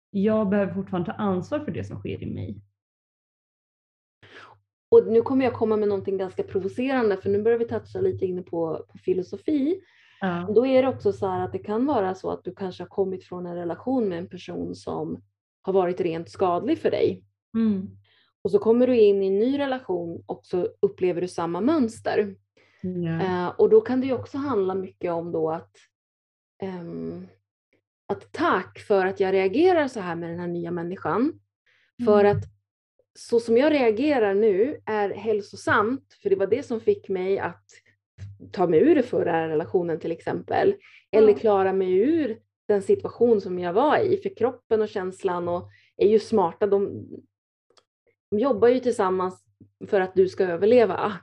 jag 0.09 0.49
behöver 0.49 0.73
fortfarande 0.73 1.11
ta 1.11 1.17
ansvar 1.17 1.59
för 1.59 1.71
det 1.71 1.83
som 1.83 1.99
sker 1.99 2.23
i 2.23 2.33
mig. 2.33 2.61
Och 4.95 5.07
nu 5.07 5.21
kommer 5.21 5.45
jag 5.45 5.53
komma 5.53 5.77
med 5.77 5.87
någonting 5.87 6.17
ganska 6.17 6.43
provocerande 6.43 7.17
för 7.17 7.29
nu 7.29 7.41
börjar 7.41 7.57
vi 7.57 7.65
toucha 7.65 8.01
lite 8.01 8.25
inne 8.25 8.41
på, 8.41 8.85
på 8.91 8.97
filosofi. 8.97 9.81
Ja. 10.21 10.51
Då 10.55 10.65
är 10.65 10.81
det 10.81 10.87
också 10.87 11.13
så 11.13 11.27
här 11.27 11.45
att 11.45 11.51
det 11.51 11.59
kan 11.59 11.85
vara 11.85 12.15
så 12.15 12.31
att 12.31 12.43
du 12.43 12.55
kanske 12.55 12.83
har 12.83 12.87
kommit 12.87 13.23
från 13.23 13.45
en 13.45 13.55
relation 13.55 14.09
med 14.09 14.17
en 14.17 14.27
person 14.27 14.75
som 14.75 15.21
har 15.61 15.73
varit 15.73 16.01
rent 16.01 16.29
skadlig 16.29 16.79
för 16.79 16.91
dig. 16.91 17.23
Mm. 17.55 17.89
Och 18.41 18.51
så 18.51 18.59
kommer 18.59 18.87
du 18.87 18.99
in 18.99 19.23
i 19.23 19.27
en 19.27 19.39
ny 19.39 19.59
relation 19.59 20.23
och 20.25 20.41
så 20.43 20.67
upplever 20.81 21.21
du 21.21 21.27
samma 21.27 21.61
mönster. 21.61 22.35
Yeah. 22.83 23.47
och 23.57 23.69
då 23.69 23.81
kan 23.81 24.01
det 24.01 24.07
ju 24.07 24.13
också 24.13 24.37
handla 24.37 24.75
mycket 24.75 25.11
om 25.11 25.31
då 25.31 25.51
att, 25.51 25.71
um, 26.63 27.27
att 28.07 28.31
tack 28.31 28.79
för 28.79 29.05
att 29.05 29.19
jag 29.19 29.33
reagerar 29.33 29.87
så 29.87 29.99
här 29.99 30.15
med 30.15 30.29
den 30.29 30.39
här 30.39 30.47
nya 30.47 30.71
människan. 30.71 31.21
Mm. 31.21 32.05
För 32.05 32.25
att 32.25 32.54
så 33.15 33.39
som 33.39 33.57
jag 33.57 33.73
reagerar 33.73 34.33
nu 34.33 34.81
är 34.85 35.09
hälsosamt, 35.09 36.17
för 36.23 36.29
det 36.29 36.35
var 36.35 36.47
det 36.47 36.63
som 36.63 36.79
fick 36.79 37.09
mig 37.09 37.39
att 37.39 37.65
ta 38.51 38.67
mig 38.67 38.79
ur 38.79 38.95
den 38.95 39.03
förra 39.03 39.49
relationen 39.49 39.99
till 39.99 40.11
exempel. 40.11 40.75
Eller 41.11 41.33
klara 41.33 41.73
mig 41.73 41.93
ur 41.97 42.37
den 42.67 42.81
situation 42.81 43.41
som 43.41 43.59
jag 43.59 43.73
var 43.73 43.97
i. 43.97 44.17
För 44.17 44.35
kroppen 44.35 44.81
och 44.81 44.89
känslan 44.89 45.47
och 45.47 45.69
är 45.97 46.07
ju 46.07 46.19
smarta. 46.19 46.67
De, 46.67 47.07
de 48.31 48.39
jobbar 48.39 48.67
ju 48.67 48.79
tillsammans 48.79 49.45
för 49.87 50.01
att 50.01 50.15
du 50.15 50.29
ska 50.29 50.43
överleva 50.43 51.13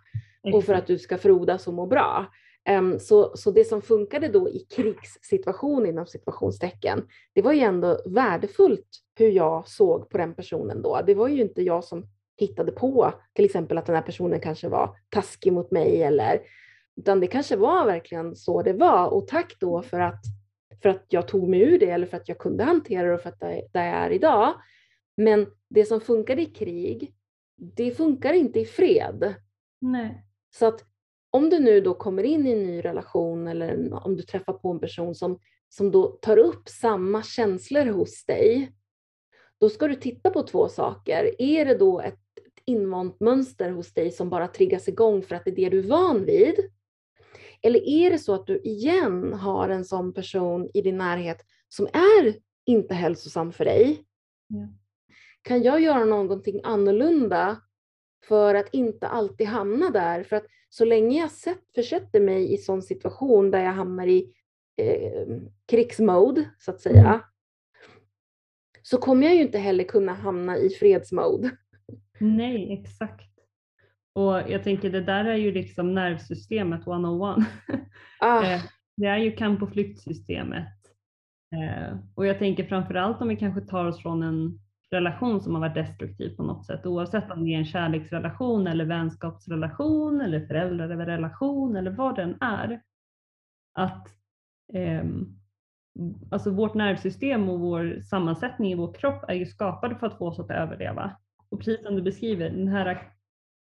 och 0.55 0.65
för 0.65 0.75
att 0.75 0.87
du 0.87 0.99
ska 0.99 1.19
frodas 1.19 1.69
och 1.69 1.75
må 1.75 1.87
bra. 1.87 2.27
Um, 2.71 2.99
så, 2.99 3.37
så 3.37 3.51
det 3.51 3.65
som 3.65 3.83
funkade 3.83 4.29
då 4.29 4.49
i 4.49 4.59
krigssituation 4.59 5.87
inom 5.87 6.07
situationstecken, 6.07 7.09
det 7.33 7.43
var 7.43 7.53
ju 7.53 7.61
ändå 7.61 8.01
värdefullt 8.07 8.89
hur 9.19 9.31
jag 9.31 9.69
såg 9.69 10.11
på 10.11 10.19
den 10.19 10.35
personen 10.35 10.83
då. 10.83 11.01
Det 11.07 11.15
var 11.15 11.29
ju 11.29 11.41
inte 11.41 11.63
jag 11.63 11.85
som 11.85 12.07
hittade 12.37 12.73
på 12.73 13.13
till 13.33 13.45
exempel 13.45 13.79
att 13.79 13.87
den 13.87 13.95
här 13.95 14.03
personen 14.03 14.41
kanske 14.41 14.69
var 14.69 14.97
taskig 15.09 15.53
mot 15.53 15.71
mig 15.71 16.03
eller 16.03 16.41
utan 16.97 17.21
det 17.21 17.27
kanske 17.27 17.57
var 17.57 17.87
verkligen 17.87 18.37
så 18.37 18.63
det 18.63 18.73
var 18.73 19.07
och 19.07 19.29
tack 19.29 19.57
då 19.61 19.83
för 19.83 20.01
att, 20.01 20.23
för 20.83 20.89
att 20.89 21.07
jag 21.09 21.29
tog 21.29 21.49
mig 21.49 21.61
ur 21.61 21.79
det 21.79 21.91
eller 21.91 22.07
för 22.07 22.17
att 22.17 22.29
jag 22.29 22.39
kunde 22.39 22.65
hantera 22.65 23.09
det 23.09 23.15
och 23.15 23.21
för 23.21 23.29
att 23.29 23.41
det, 23.41 23.69
jag 23.73 23.85
är 23.85 24.11
idag. 24.11 24.55
Men 25.17 25.47
det 25.69 25.85
som 25.85 26.01
funkade 26.01 26.43
i 26.43 26.47
krig, 26.47 27.15
det 27.57 27.91
funkar 27.91 28.33
inte 28.33 28.61
i 28.61 28.65
fred. 28.65 29.35
Nej. 29.81 30.25
Så 30.55 30.67
att 30.67 30.85
om 31.35 31.51
du 31.51 31.59
nu 31.59 31.81
då 31.81 31.95
kommer 31.95 32.23
in 32.23 32.47
i 32.47 32.53
en 32.53 32.67
ny 32.67 32.81
relation 32.81 33.49
eller 33.49 33.95
om 34.07 34.17
du 34.17 34.23
träffar 34.23 34.53
på 34.53 34.71
en 34.71 34.81
person 34.81 35.15
som, 35.15 35.39
som 35.69 35.91
då 35.91 36.07
tar 36.07 36.37
upp 36.37 36.69
samma 36.69 37.23
känslor 37.23 37.87
hos 37.87 38.25
dig, 38.25 38.73
då 39.61 39.69
ska 39.69 39.89
du 39.89 39.95
titta 39.95 40.31
på 40.31 40.43
två 40.43 40.69
saker. 40.69 41.35
Är 41.39 41.65
det 41.65 41.75
då 41.75 42.01
ett, 42.01 42.19
invant 42.65 43.21
mönster 43.21 43.71
hos 43.71 43.95
dig 43.95 44.11
som 44.11 44.31
bara 44.31 44.49
triggas 44.49 44.89
igång 44.89 45.23
för 45.23 45.35
att 45.35 45.45
det 45.45 45.51
är 45.51 45.55
det 45.55 45.69
du 45.69 45.79
är 45.79 45.89
van 45.89 46.25
vid? 46.25 46.55
Eller 47.63 47.89
är 47.89 48.11
det 48.11 48.19
så 48.19 48.35
att 48.35 48.47
du 48.47 48.59
igen 48.59 49.33
har 49.33 49.69
en 49.69 49.85
sån 49.85 50.15
person 50.15 50.71
i 50.75 50.83
din 50.83 50.99
närhet 50.99 51.39
som 51.69 51.87
är 51.87 52.35
inte 52.67 52.95
hälsosam 52.95 53.53
för 53.53 53.65
dig? 53.65 54.05
Ja. 54.47 54.69
Kan 55.43 55.63
jag 55.63 55.81
göra 55.81 56.05
någonting 56.05 56.61
annorlunda 56.65 57.61
för 58.29 58.55
att 58.55 58.69
inte 58.75 59.09
alltid 59.09 59.47
hamna 59.47 59.91
där. 59.91 60.23
För 60.23 60.37
att 60.37 60.47
så 60.75 60.85
länge 60.85 61.21
jag 61.21 61.31
sett, 61.31 61.75
försätter 61.75 62.21
mig 62.21 62.55
i 62.55 62.57
sån 62.57 62.83
situation 62.83 63.51
där 63.51 63.65
jag 63.65 63.73
hamnar 63.73 64.07
i 64.07 64.33
eh, 64.77 65.27
krigsmode, 65.71 66.51
så 66.59 66.71
att 66.71 66.81
säga, 66.81 67.09
mm. 67.09 67.21
så 68.83 68.99
kommer 68.99 69.27
jag 69.27 69.35
ju 69.35 69.43
inte 69.43 69.59
heller 69.59 69.85
kunna 69.85 70.13
hamna 70.13 70.57
i 70.57 70.71
fredsmode. 70.71 71.51
Nej, 72.19 72.73
exakt. 72.73 73.31
Och 74.13 74.33
jag 74.33 74.65
tänker 74.65 74.91
det 74.91 75.01
där 75.01 75.25
är 75.25 75.37
ju 75.37 75.53
liksom 75.53 75.95
nervsystemet 75.95 76.87
101. 76.87 77.37
Ah. 78.21 78.45
Eh, 78.45 78.63
det 78.97 79.07
är 79.07 79.19
ju 79.19 79.33
kamp 79.33 79.63
och 79.63 79.73
flyktsystemet. 79.73 80.79
Eh, 81.55 81.99
och 82.15 82.27
jag 82.27 82.39
tänker 82.39 82.65
framförallt 82.65 83.21
om 83.21 83.29
vi 83.29 83.37
kanske 83.37 83.61
tar 83.61 83.85
oss 83.85 84.03
från 84.03 84.23
en 84.23 84.62
relation 84.93 85.41
som 85.41 85.55
har 85.55 85.61
varit 85.61 85.75
destruktiv 85.75 86.37
på 86.37 86.43
något 86.43 86.67
sätt, 86.67 86.87
oavsett 86.87 87.31
om 87.31 87.45
det 87.45 87.55
är 87.55 87.59
en 87.59 87.65
kärleksrelation 87.65 88.67
eller 88.67 88.85
vänskapsrelation 88.85 90.21
eller 90.21 90.47
föräldrarelation 90.47 91.77
eller 91.77 91.91
vad 91.91 92.17
den 92.17 92.37
är. 92.41 92.83
Att 93.75 94.09
eh, 94.75 95.05
alltså 96.31 96.51
vårt 96.51 96.75
nervsystem 96.75 97.49
och 97.49 97.61
vår 97.61 98.01
sammansättning 98.01 98.73
i 98.73 98.75
vår 98.75 98.95
kropp 98.95 99.25
är 99.29 99.35
ju 99.35 99.47
skapade 99.47 99.95
för 99.95 100.07
att 100.07 100.19
få 100.19 100.29
oss 100.29 100.39
att 100.39 100.51
överleva. 100.51 101.17
Och 101.51 101.59
precis 101.59 101.83
som 101.83 101.97
du 101.97 102.03
beskriver, 102.03 102.51
den 102.51 102.69
här 102.69 103.13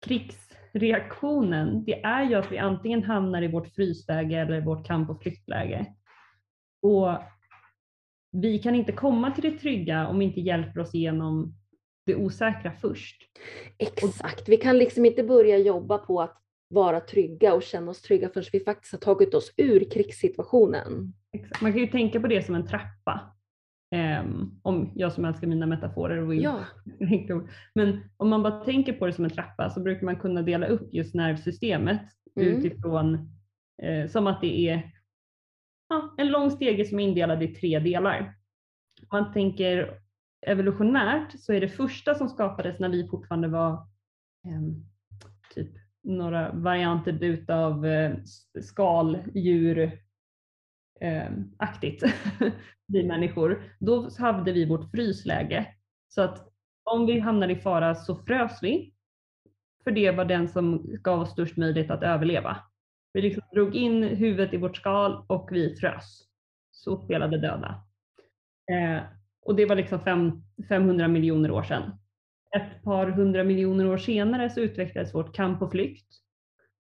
krigsreaktionen, 0.05 1.83
det 1.83 2.03
är 2.03 2.23
ju 2.23 2.35
att 2.35 2.51
vi 2.51 2.57
antingen 2.57 3.03
hamnar 3.03 3.41
i 3.41 3.51
vårt 3.51 3.67
frysläge 3.67 4.39
eller 4.39 4.61
vårt 4.61 4.87
kamp 4.87 5.09
och 5.09 5.21
flyktläge. 5.21 5.85
Och 6.81 7.09
vi 8.31 8.59
kan 8.59 8.75
inte 8.75 8.91
komma 8.91 9.31
till 9.31 9.51
det 9.51 9.57
trygga 9.57 10.07
om 10.07 10.19
vi 10.19 10.25
inte 10.25 10.41
hjälper 10.41 10.79
oss 10.79 10.95
igenom 10.95 11.55
det 12.05 12.15
osäkra 12.15 12.71
först. 12.71 13.21
Exakt, 13.77 14.49
vi 14.49 14.57
kan 14.57 14.77
liksom 14.77 15.05
inte 15.05 15.23
börja 15.23 15.57
jobba 15.57 15.97
på 15.97 16.21
att 16.21 16.37
vara 16.69 16.99
trygga 16.99 17.53
och 17.53 17.63
känna 17.63 17.91
oss 17.91 18.01
trygga 18.01 18.29
förrän 18.29 18.45
vi 18.53 18.59
faktiskt 18.59 18.91
har 18.91 18.99
tagit 18.99 19.33
oss 19.33 19.53
ur 19.57 19.89
krigssituationen. 19.91 21.13
Exakt. 21.33 21.61
Man 21.61 21.71
kan 21.71 21.81
ju 21.81 21.87
tänka 21.87 22.19
på 22.19 22.27
det 22.27 22.45
som 22.45 22.55
en 22.55 22.67
trappa. 22.67 23.35
Um, 23.95 24.59
om 24.63 24.91
jag 24.95 25.13
som 25.13 25.25
älskar 25.25 25.47
mina 25.47 25.65
metaforer 25.65 26.21
vill. 26.21 26.43
Ja. 26.43 26.59
Men 27.75 27.99
om 28.17 28.29
man 28.29 28.43
bara 28.43 28.65
tänker 28.65 28.93
på 28.93 29.05
det 29.05 29.13
som 29.13 29.25
en 29.25 29.31
trappa 29.31 29.69
så 29.69 29.79
brukar 29.79 30.05
man 30.05 30.15
kunna 30.15 30.41
dela 30.41 30.67
upp 30.67 30.93
just 30.93 31.15
nervsystemet 31.15 32.01
mm. 32.35 32.47
utifrån 32.47 33.13
eh, 33.83 34.09
som 34.09 34.27
att 34.27 34.41
det 34.41 34.69
är 34.69 34.91
ja, 35.91 36.15
en 36.17 36.27
lång 36.27 36.51
stege 36.51 36.85
som 36.85 36.99
är 36.99 37.03
indelad 37.03 37.43
i 37.43 37.47
tre 37.47 37.79
delar. 37.79 38.33
Om 39.01 39.07
man 39.11 39.33
tänker 39.33 39.99
evolutionärt 40.47 41.39
så 41.39 41.53
är 41.53 41.61
det 41.61 41.69
första 41.69 42.15
som 42.15 42.29
skapades 42.29 42.79
när 42.79 42.89
vi 42.89 43.07
fortfarande 43.07 43.47
var 43.47 43.71
eh, 44.47 44.61
typ 45.53 45.69
några 46.03 46.51
varianter 46.51 47.23
utav 47.23 47.85
eh, 47.85 48.15
skaldjur 48.61 49.79
eh, 51.01 51.31
aktigt, 51.57 52.03
vi 52.87 53.03
människor. 53.03 53.63
Då 53.79 54.09
hade 54.19 54.51
vi 54.51 54.65
vårt 54.65 54.91
frysläge. 54.91 55.67
Så 56.09 56.21
att 56.21 56.47
om 56.83 57.05
vi 57.05 57.19
hamnade 57.19 57.53
i 57.53 57.55
fara 57.55 57.95
så 57.95 58.15
frös 58.15 58.59
vi. 58.61 58.93
För 59.83 59.91
det 59.91 60.11
var 60.11 60.25
den 60.25 60.47
som 60.47 60.95
gav 61.03 61.21
oss 61.21 61.31
störst 61.31 61.57
möjlighet 61.57 61.91
att 61.91 62.03
överleva. 62.03 62.57
Vi 63.13 63.21
liksom 63.21 63.43
drog 63.53 63.75
in 63.75 64.03
huvudet 64.03 64.53
i 64.53 64.57
vårt 64.57 64.77
skal 64.77 65.25
och 65.27 65.49
vi 65.51 65.75
frös. 65.75 66.27
så 66.71 66.97
spelade 66.97 67.37
döda. 67.37 67.83
Eh, 68.71 69.03
och 69.41 69.55
det 69.55 69.65
var 69.65 69.75
liksom 69.75 69.99
fem, 69.99 70.43
500 70.69 71.07
miljoner 71.07 71.51
år 71.51 71.63
sedan. 71.63 71.91
Ett 72.55 72.83
par 72.83 73.07
hundra 73.07 73.43
miljoner 73.43 73.87
år 73.87 73.97
senare 73.97 74.49
så 74.49 74.59
utvecklades 74.59 75.15
vårt 75.15 75.35
kamp 75.35 75.61
och 75.61 75.71
flykt, 75.71 76.07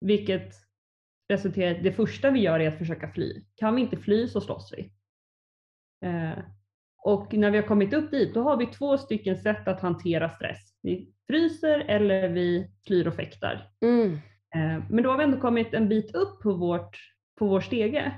vilket 0.00 0.54
resulterar 1.28 1.70
i 1.70 1.76
att 1.76 1.84
det 1.84 1.92
första 1.92 2.30
vi 2.30 2.40
gör 2.40 2.60
är 2.60 2.68
att 2.68 2.78
försöka 2.78 3.12
fly. 3.12 3.44
Kan 3.56 3.74
vi 3.74 3.80
inte 3.80 3.96
fly 3.96 4.28
så 4.28 4.40
slåss 4.40 4.72
vi. 4.76 4.92
Eh, 6.08 6.38
och 7.04 7.34
när 7.34 7.50
vi 7.50 7.58
har 7.58 7.66
kommit 7.66 7.94
upp 7.94 8.10
dit, 8.10 8.34
då 8.34 8.42
har 8.42 8.56
vi 8.56 8.66
två 8.66 8.98
stycken 8.98 9.36
sätt 9.36 9.68
att 9.68 9.80
hantera 9.80 10.30
stress. 10.30 10.78
Vi 10.82 11.14
fryser 11.26 11.78
eller 11.78 12.28
vi 12.28 12.70
flyr 12.86 13.06
och 13.06 13.14
fäktar. 13.14 13.70
Mm. 13.80 14.18
Eh, 14.54 14.82
men 14.88 15.02
då 15.02 15.10
har 15.10 15.18
vi 15.18 15.24
ändå 15.24 15.40
kommit 15.40 15.74
en 15.74 15.88
bit 15.88 16.14
upp 16.14 16.40
på, 16.42 16.52
vårt, 16.52 16.98
på 17.38 17.46
vår 17.46 17.60
stege. 17.60 18.12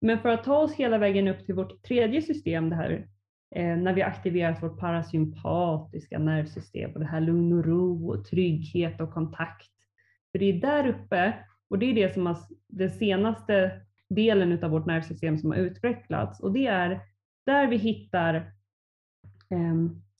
Men 0.00 0.18
för 0.18 0.28
att 0.28 0.44
ta 0.44 0.56
oss 0.56 0.74
hela 0.74 0.98
vägen 0.98 1.28
upp 1.28 1.46
till 1.46 1.54
vårt 1.54 1.82
tredje 1.82 2.22
system, 2.22 2.70
det 2.70 2.76
här 2.76 3.08
eh, 3.54 3.76
när 3.76 3.92
vi 3.92 4.02
aktiverat 4.02 4.62
vårt 4.62 4.78
parasympatiska 4.78 6.18
nervsystem 6.18 6.92
och 6.92 7.00
det 7.00 7.06
här 7.06 7.20
lugn 7.20 7.52
och 7.52 7.64
ro 7.64 8.10
och 8.10 8.24
trygghet 8.24 9.00
och 9.00 9.12
kontakt. 9.12 9.70
För 10.32 10.38
det 10.38 10.44
är 10.46 10.60
där 10.60 10.86
uppe 10.86 11.34
och 11.70 11.78
det 11.78 11.86
är 11.86 11.94
det 11.94 12.14
som 12.14 12.26
har, 12.26 12.38
den 12.68 12.90
senaste 12.90 13.80
delen 14.08 14.64
av 14.64 14.70
vårt 14.70 14.86
nervsystem 14.86 15.38
som 15.38 15.50
har 15.50 15.58
utvecklats 15.58 16.40
och 16.40 16.52
det 16.52 16.66
är 16.66 17.00
där 17.46 17.66
vi 17.66 17.76
hittar, 17.76 18.34
eh, 19.50 19.74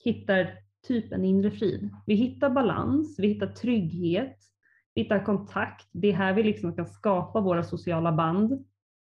hittar 0.05 0.59
typ 0.87 1.13
en 1.13 1.25
inre 1.25 1.51
frid. 1.51 1.91
Vi 2.07 2.15
hittar 2.15 2.51
balans, 2.51 3.19
vi 3.19 3.29
hittar 3.29 3.47
trygghet, 3.47 4.39
vi 4.97 5.03
hittar 5.03 5.25
kontakt. 5.25 5.89
Det 5.93 6.09
är 6.09 6.13
här 6.13 6.33
vi 6.33 6.43
liksom 6.43 6.77
kan 6.77 6.87
skapa 6.87 7.41
våra 7.41 7.63
sociala 7.63 8.13
band. 8.13 8.53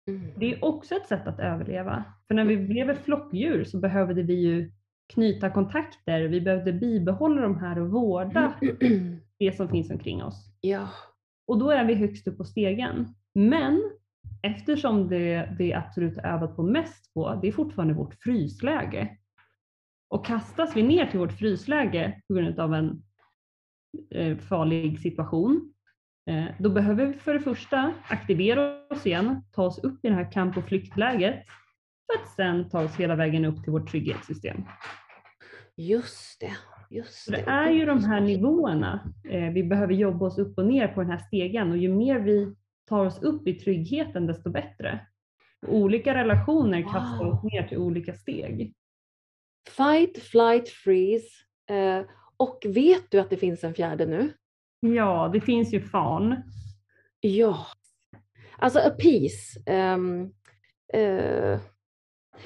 Mm. 0.07 0.21
Det 0.37 0.53
är 0.53 0.65
också 0.65 0.95
ett 0.95 1.07
sätt 1.07 1.27
att 1.27 1.39
överleva. 1.39 2.03
För 2.27 2.35
när 2.35 2.45
vi 2.45 2.55
lever 2.55 2.93
flockdjur 2.95 3.63
så 3.63 3.79
behövde 3.79 4.23
vi 4.23 4.33
ju 4.33 4.71
knyta 5.13 5.49
kontakter, 5.49 6.21
vi 6.21 6.41
behövde 6.41 6.73
bibehålla 6.73 7.41
de 7.41 7.57
här 7.59 7.79
och 7.79 7.89
vårda 7.89 8.53
det 9.39 9.57
som 9.57 9.69
finns 9.69 9.91
omkring 9.91 10.23
oss. 10.23 10.55
Ja. 10.61 10.89
Och 11.47 11.59
då 11.59 11.71
är 11.71 11.85
vi 11.85 11.93
högst 11.93 12.27
upp 12.27 12.37
på 12.37 12.43
stegen. 12.43 13.07
Men 13.33 13.83
eftersom 14.41 15.09
det 15.09 15.55
vi 15.57 15.73
absolut 15.73 16.17
övat 16.17 16.55
på 16.55 16.63
mest 16.63 17.13
på, 17.13 17.39
det 17.41 17.47
är 17.47 17.51
fortfarande 17.51 17.93
vårt 17.93 18.13
frysläge. 18.13 19.17
Och 20.09 20.25
kastas 20.25 20.75
vi 20.75 20.83
ner 20.83 21.05
till 21.05 21.19
vårt 21.19 21.39
frysläge 21.39 22.21
på 22.27 22.33
grund 22.33 22.59
av 22.59 22.73
en 22.73 23.03
eh, 24.11 24.37
farlig 24.37 24.99
situation, 24.99 25.72
då 26.59 26.69
behöver 26.69 27.05
vi 27.05 27.13
för 27.13 27.33
det 27.33 27.39
första 27.39 27.93
aktivera 28.07 28.87
oss 28.89 29.05
igen, 29.05 29.43
ta 29.51 29.63
oss 29.65 29.83
upp 29.83 30.05
i 30.05 30.09
det 30.09 30.15
här 30.15 30.31
kamp 30.31 30.57
och 30.57 30.63
flyktläget, 30.65 31.45
för 32.05 32.21
att 32.23 32.29
sen 32.29 32.69
ta 32.69 32.83
oss 32.83 32.95
hela 32.95 33.15
vägen 33.15 33.45
upp 33.45 33.63
till 33.63 33.71
vårt 33.71 33.91
trygghetssystem. 33.91 34.63
Just 35.75 36.39
det. 36.39 36.51
Just 36.89 37.31
det 37.31 37.35
det. 37.37 37.51
är 37.51 37.69
ju 37.71 37.85
de 37.85 38.03
här 38.03 38.21
nivåerna 38.21 39.13
eh, 39.29 39.49
vi 39.53 39.63
behöver 39.63 39.93
jobba 39.93 40.25
oss 40.25 40.37
upp 40.37 40.57
och 40.57 40.65
ner 40.65 40.87
på 40.87 41.01
den 41.01 41.09
här 41.11 41.17
stegen 41.17 41.71
och 41.71 41.77
ju 41.77 41.89
mer 41.95 42.19
vi 42.19 42.55
tar 42.89 43.05
oss 43.05 43.21
upp 43.21 43.47
i 43.47 43.53
tryggheten 43.53 44.27
desto 44.27 44.49
bättre. 44.49 44.99
Olika 45.67 46.13
relationer 46.15 46.81
kastar 46.81 47.25
Wow. 47.25 47.33
oss 47.33 47.43
ner 47.43 47.67
till 47.67 47.77
olika 47.77 48.13
steg. 48.13 48.73
Fight, 49.69 50.17
flight, 50.23 50.69
freeze. 50.69 51.27
Eh, 51.69 52.05
och 52.37 52.59
vet 52.65 53.11
du 53.11 53.19
att 53.19 53.29
det 53.29 53.37
finns 53.37 53.63
en 53.63 53.73
fjärde 53.73 54.05
nu? 54.05 54.33
Ja, 54.85 55.29
det 55.33 55.41
finns 55.41 55.73
ju 55.73 55.81
fan. 55.81 56.35
Ja. 57.19 57.65
Alltså 58.57 58.79
appease. 58.79 59.59
ehm, 59.65 60.31
eh, 60.93 61.59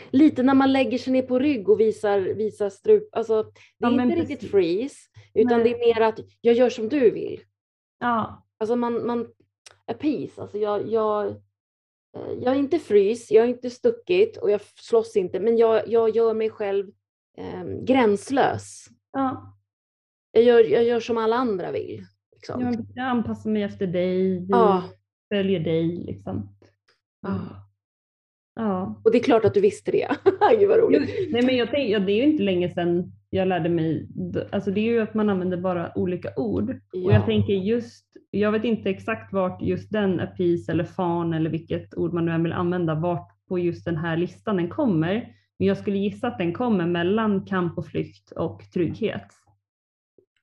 lite 0.10 0.44
när 0.44 0.54
man 0.54 0.74
lägger 0.74 0.98
sig 0.98 1.14
ner 1.14 1.22
på 1.22 1.40
rygg 1.40 1.70
och 1.70 1.80
visar, 1.80 2.20
visar 2.20 2.70
strup. 2.70 3.16
Alltså, 3.16 3.44
det 3.44 3.52
Ja, 3.78 3.88
är 3.88 4.04
inte 4.04 4.16
riktigt 4.16 4.40
precis. 4.40 4.52
freeze, 4.52 4.96
utan 5.34 5.60
Nej. 5.60 5.64
det 5.64 5.76
är 5.76 5.96
mer 5.96 6.02
att 6.08 6.20
jag 6.42 6.56
gör 6.56 6.70
som 6.70 6.90
du 6.90 7.12
vill. 7.12 7.42
Ja, 8.00 8.44
Alltså 8.60 8.76
man, 8.76 9.06
man 9.08 9.28
appease, 9.86 10.42
alltså 10.42 10.58
jag, 10.58 10.88
jag, 10.90 11.28
eh, 11.28 12.32
jag 12.42 12.54
är 12.56 12.60
inte 12.60 12.80
frys, 12.80 13.32
jag 13.32 13.44
är 13.44 13.48
inte 13.50 13.70
stuckit 13.70 14.38
och 14.38 14.52
jag 14.52 14.62
slåss 14.62 15.16
inte, 15.16 15.40
men 15.40 15.58
jag, 15.58 15.88
jag 15.88 16.16
gör 16.16 16.34
mig 16.34 16.50
själv 16.50 16.88
eh, 17.38 17.64
gränslös. 17.82 18.88
ja. 19.12 19.54
Jag 20.32 20.44
gör, 20.44 20.60
jag 20.64 20.84
gör 20.84 21.00
som 21.00 21.18
alla 21.18 21.36
andra 21.36 21.72
vill. 21.72 22.06
Liksom. 22.38 22.62
Jag, 22.62 22.86
jag 22.96 23.06
anpassar 23.06 23.50
mig 23.50 23.64
efter 23.64 23.88
dig, 23.88 24.46
Ja. 24.50 24.84
följer 25.34 25.60
dig 25.60 25.88
liksom. 25.88 26.50
Ja. 27.22 27.40
Ja. 28.56 29.02
Och 29.04 29.12
det 29.12 29.18
är 29.18 29.24
klart 29.24 29.46
att 29.46 29.54
du 29.54 29.62
visste 29.62 29.92
det. 29.92 30.08
Gud 30.60 30.70
vad 30.70 30.80
roligt. 30.80 31.10
Nej, 31.32 31.42
men 31.46 31.58
jag 31.58 31.72
tänker, 31.72 31.94
ja, 31.94 32.00
det 32.00 32.12
är 32.12 32.16
ju 32.26 32.32
inte 32.32 32.44
länge 32.44 32.70
sedan 32.70 33.12
jag 33.30 33.48
lärde 33.48 33.70
mig, 33.70 34.08
alltså 34.52 34.72
det 34.72 34.80
är 34.82 34.84
ju 34.92 35.00
att 35.02 35.14
man 35.14 35.30
använder 35.30 35.58
bara 35.58 35.92
olika 35.96 36.34
ord. 36.36 36.70
Och 36.70 36.78
Ja. 36.92 37.12
jag 37.12 37.26
tänker 37.26 37.54
just, 37.54 38.06
jag 38.32 38.52
vet 38.52 38.64
inte 38.64 38.90
exakt 38.90 39.34
vart 39.34 39.62
just 39.62 39.92
den 39.92 40.20
appease 40.20 40.72
eller 40.72 40.84
fan 40.84 41.34
eller 41.34 41.50
vilket 41.50 41.98
ord 41.98 42.14
man 42.14 42.26
nu 42.26 42.32
än 42.32 42.44
vill 42.44 42.54
använda, 42.54 42.96
vart 42.96 43.32
på 43.48 43.60
just 43.60 43.86
den 43.86 43.98
här 43.98 44.18
listan 44.18 44.58
den 44.58 44.70
kommer. 44.70 45.34
Men 45.60 45.68
jag 45.68 45.78
skulle 45.78 45.98
gissa 45.98 46.28
att 46.28 46.38
den 46.38 46.54
kommer 46.54 46.86
mellan 46.86 47.46
kamp 47.46 47.78
och 47.78 47.86
flykt 47.88 48.32
och 48.32 48.62
trygghet. 48.74 49.28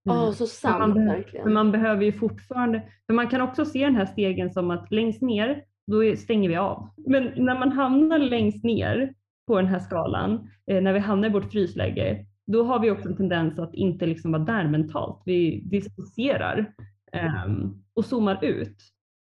Ja, 0.07 0.23
Mm. 0.23 0.33
så 0.33 0.43
man, 0.45 0.49
sant 0.49 0.95
behö- 0.97 1.07
verkligen. 1.09 1.53
man 1.53 1.73
behöver 1.73 2.05
ju 2.05 2.13
fortfarande, 2.13 2.83
för 3.07 3.15
man 3.15 3.29
kan 3.29 3.41
också 3.41 3.65
se 3.65 3.85
den 3.85 3.97
här 3.97 4.07
stegen 4.07 4.51
som 4.51 4.71
att 4.71 4.91
längst 4.93 5.23
ner, 5.23 5.63
då 5.87 6.17
stänger 6.17 6.49
vi 6.49 6.57
av. 6.57 6.89
Men 7.07 7.25
när 7.37 7.59
man 7.59 7.73
hamnar 7.73 8.19
längst 8.19 8.65
ner 8.65 9.15
på 9.47 9.57
den 9.57 9.67
här 9.67 9.79
skalan, 9.79 10.49
eh, 10.71 10.83
när 10.83 10.93
vi 10.93 10.99
hamnar 10.99 11.29
i 11.29 11.33
vårt 11.33 11.53
frysläge, 11.53 12.27
då 12.47 12.65
har 12.65 12.79
vi 12.79 12.91
också 12.91 13.09
en 13.09 13.17
tendens 13.17 13.59
att 13.59 13.75
inte 13.75 14.07
liksom 14.07 14.33
vara 14.33 14.43
där 14.43 14.69
mentalt. 14.69 15.23
Vi 15.25 15.61
dissocierar 15.65 16.75
ehm, 17.13 17.75
och 17.95 18.05
zoomar 18.05 18.45
ut. 18.45 18.77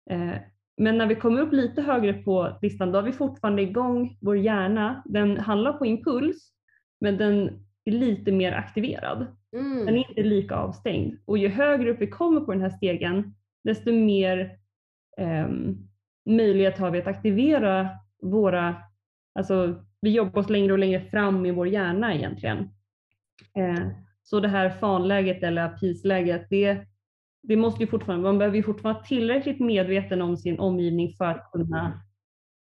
Eh, 0.09 0.31
men 0.77 0.97
när 0.97 1.05
vi 1.07 1.15
kommer 1.15 1.41
upp 1.41 1.53
lite 1.53 1.81
högre 1.81 2.13
på 2.13 2.57
listan, 2.61 2.91
då 2.91 2.97
har 2.97 3.03
vi 3.03 3.11
fortfarande 3.11 3.61
igång 3.61 4.17
vår 4.21 4.37
hjärna. 4.37 5.03
Den 5.05 5.37
handlar 5.37 5.73
på 5.73 5.85
impuls, 5.85 6.51
men 7.01 7.17
den 7.17 7.49
är 7.85 7.91
lite 7.91 8.31
mer 8.31 8.51
aktiverad. 8.51 9.25
Den 9.51 9.61
Mm. 9.61 9.87
är 9.87 10.09
inte 10.09 10.23
lika 10.23 10.55
avstängd. 10.55 11.17
Och 11.25 11.37
ju 11.37 11.47
högre 11.47 11.91
upp 11.91 12.01
vi 12.01 12.07
kommer 12.07 12.41
på 12.41 12.51
den 12.51 12.61
här 12.61 12.69
stegen, 12.69 13.35
desto 13.63 13.91
mer 13.91 14.57
ehm, 15.17 15.77
möjlighet 16.25 16.77
har 16.77 16.91
vi 16.91 16.99
att 17.01 17.07
aktivera 17.07 17.89
våra, 18.21 18.75
alltså 19.35 19.83
vi 20.01 20.09
jobbar 20.09 20.39
oss 20.41 20.49
längre 20.49 20.73
och 20.73 20.79
längre 20.79 21.01
fram 21.01 21.45
i 21.45 21.51
vår 21.51 21.67
hjärna 21.67 22.15
egentligen. 22.15 22.57
Eh, 23.57 23.87
så 24.23 24.39
det 24.39 24.47
här 24.47 24.69
fanläget 24.69 25.43
eller 25.43 25.65
appease-läget, 25.65 26.47
det, 26.49 26.85
det 27.43 27.55
måste 27.55 27.83
ju 27.83 27.87
fortfarande, 27.87 28.23
man 28.23 28.37
behöver 28.37 28.57
ju 28.57 28.63
fortfarande 28.63 28.99
vara 28.99 29.07
tillräckligt 29.07 29.59
medveten 29.59 30.21
om 30.21 30.37
sin 30.37 30.59
omgivning 30.59 31.13
för 31.13 31.25
att 31.25 31.51
kunna 31.51 32.01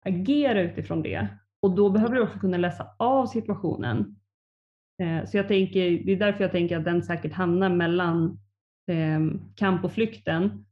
agera 0.06 0.62
utifrån 0.62 1.02
det. 1.02 1.28
Och 1.62 1.76
då 1.76 1.90
behöver 1.90 2.16
du 2.16 2.22
också 2.22 2.40
kunna 2.40 2.58
läsa 2.58 2.88
av 3.00 3.26
situationen 3.26 4.16
Eh, 4.16 4.23
Eh, 5.02 5.26
så 5.26 5.38
jag 5.38 5.48
tänker, 5.48 5.92
det 6.06 6.12
är 6.12 6.20
därför 6.20 6.44
jag 6.44 6.52
tänker 6.52 6.78
att 6.78 6.86
den 6.86 7.04
säkert 7.04 7.34
hamnar 7.34 7.70
mellan 7.70 8.40
ehm, 8.88 9.42
kamp 9.56 9.84
och 9.84 9.92
flykten. 9.92 10.66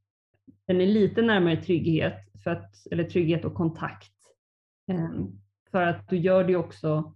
Den 0.67 0.81
är 0.81 0.86
lite 0.86 1.21
närmare 1.21 1.57
trygghet, 1.57 2.17
för 2.43 2.51
att, 2.51 2.88
eller 2.91 3.03
trygghet 3.03 3.45
och 3.45 3.53
kontakt. 3.53 4.13
Ehm, 4.91 5.41
för 5.71 5.84
att 5.84 6.10
du 6.10 6.17
gör 6.17 6.43
det 6.43 6.55
också 6.55 7.15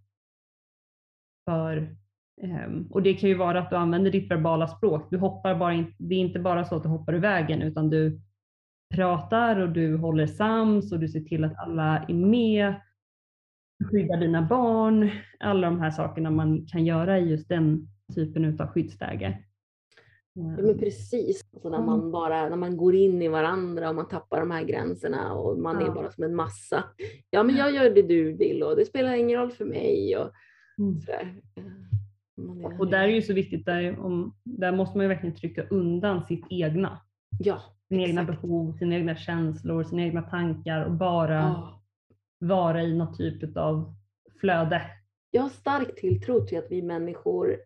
för, 1.46 1.96
ehm, 2.42 2.88
och 2.90 3.04
det 3.04 3.14
kan 3.14 3.30
ju 3.30 3.36
vara 3.36 3.60
att 3.60 3.70
du 3.70 3.76
använder 3.76 4.12
ditt 4.12 4.32
verbala 4.32 4.68
språk. 4.68 5.08
Du 5.10 5.18
hoppar 5.18 5.56
bara 5.56 5.74
in, 5.74 5.96
det 5.98 6.16
är 6.16 6.20
inte 6.20 6.40
bara 6.40 6.66
så 6.66 6.76
att 6.76 6.84
du 6.84 6.90
hoppar 6.90 7.16
i 7.16 7.20
vägen 7.20 7.62
utan 7.62 7.90
du 7.90 8.22
pratar 8.94 9.60
och 9.60 9.70
du 9.70 9.98
håller 9.98 10.28
sams 10.28 10.92
och 10.92 11.00
du 11.00 11.08
ser 11.08 11.22
till 11.22 11.44
att 11.44 11.58
alla 11.58 12.06
är 12.08 12.14
med 12.14 12.74
skydda 13.92 14.18
dina 14.18 14.42
barn, 14.42 15.10
alla 15.40 15.68
de 15.68 15.80
här 15.80 15.92
sakerna 15.92 16.32
man 16.32 16.66
kan 16.68 16.86
göra 16.86 17.20
i 17.20 17.30
just 17.30 17.50
den 17.50 17.88
typen 18.16 18.62
av 18.62 18.68
skyddsläge. 18.68 19.38
Ja, 20.34 20.44
men 20.44 20.78
precis. 20.80 21.42
Alltså 21.54 21.70
när, 21.70 21.78
Mm. 21.78 21.86
man 21.90 22.12
bara, 22.12 22.50
när 22.50 22.56
man 22.58 22.78
går 22.78 22.96
in 22.96 23.22
i 23.22 23.28
varandra 23.28 23.90
och 23.90 23.96
man 23.96 24.08
tappar 24.08 24.40
de 24.40 24.52
här 24.52 24.64
gränserna 24.64 25.34
och 25.34 25.60
man 25.60 25.78
är 25.78 25.82
Ja. 25.86 25.94
bara 25.94 26.12
som 26.12 26.24
en 26.24 26.36
massa. 26.36 26.84
Ja, 27.30 27.44
men 27.44 27.56
jag 27.56 27.72
gör 27.74 27.90
det 27.90 28.02
du 28.02 28.34
vill 28.34 28.64
och 28.64 28.76
det 28.76 28.86
spelar 28.86 29.14
ingen 29.16 29.40
roll 29.40 29.52
för 29.52 29.66
mig. 29.66 30.18
Och 30.18 30.32
Mm. 30.80 31.00
sådär. 31.02 31.36
Är, 32.64 32.80
Och 32.82 32.88
där 32.90 33.00
är 33.04 33.08
ju 33.08 33.22
så 33.22 33.34
viktigt, 33.34 33.66
där, 33.66 34.00
om, 34.00 34.36
där 34.44 34.72
måste 34.72 34.98
man 34.98 35.04
ju 35.06 35.08
verkligen 35.08 35.36
trycka 35.36 35.64
undan 35.70 36.24
sitt 36.26 36.46
egna. 36.50 36.98
Ja, 37.40 37.60
Sina 37.88 38.02
egna 38.04 38.24
behov, 38.24 38.72
sina 38.78 38.96
egna 38.96 39.16
känslor, 39.16 39.84
sina 39.84 40.02
egna 40.02 40.22
tankar 40.22 40.86
och 40.86 40.92
bara 40.92 41.34
Ja. 41.36 41.82
Vara 42.40 42.84
i 42.84 42.94
något 42.94 43.18
typ 43.18 43.58
av 43.58 43.96
flöde. 44.40 44.82
Jag 45.32 45.42
har 45.42 45.50
stark 45.50 45.96
tilltro 45.96 46.46
till 46.46 46.58
att 46.58 46.72
vi 46.72 46.82
människor 46.82 47.58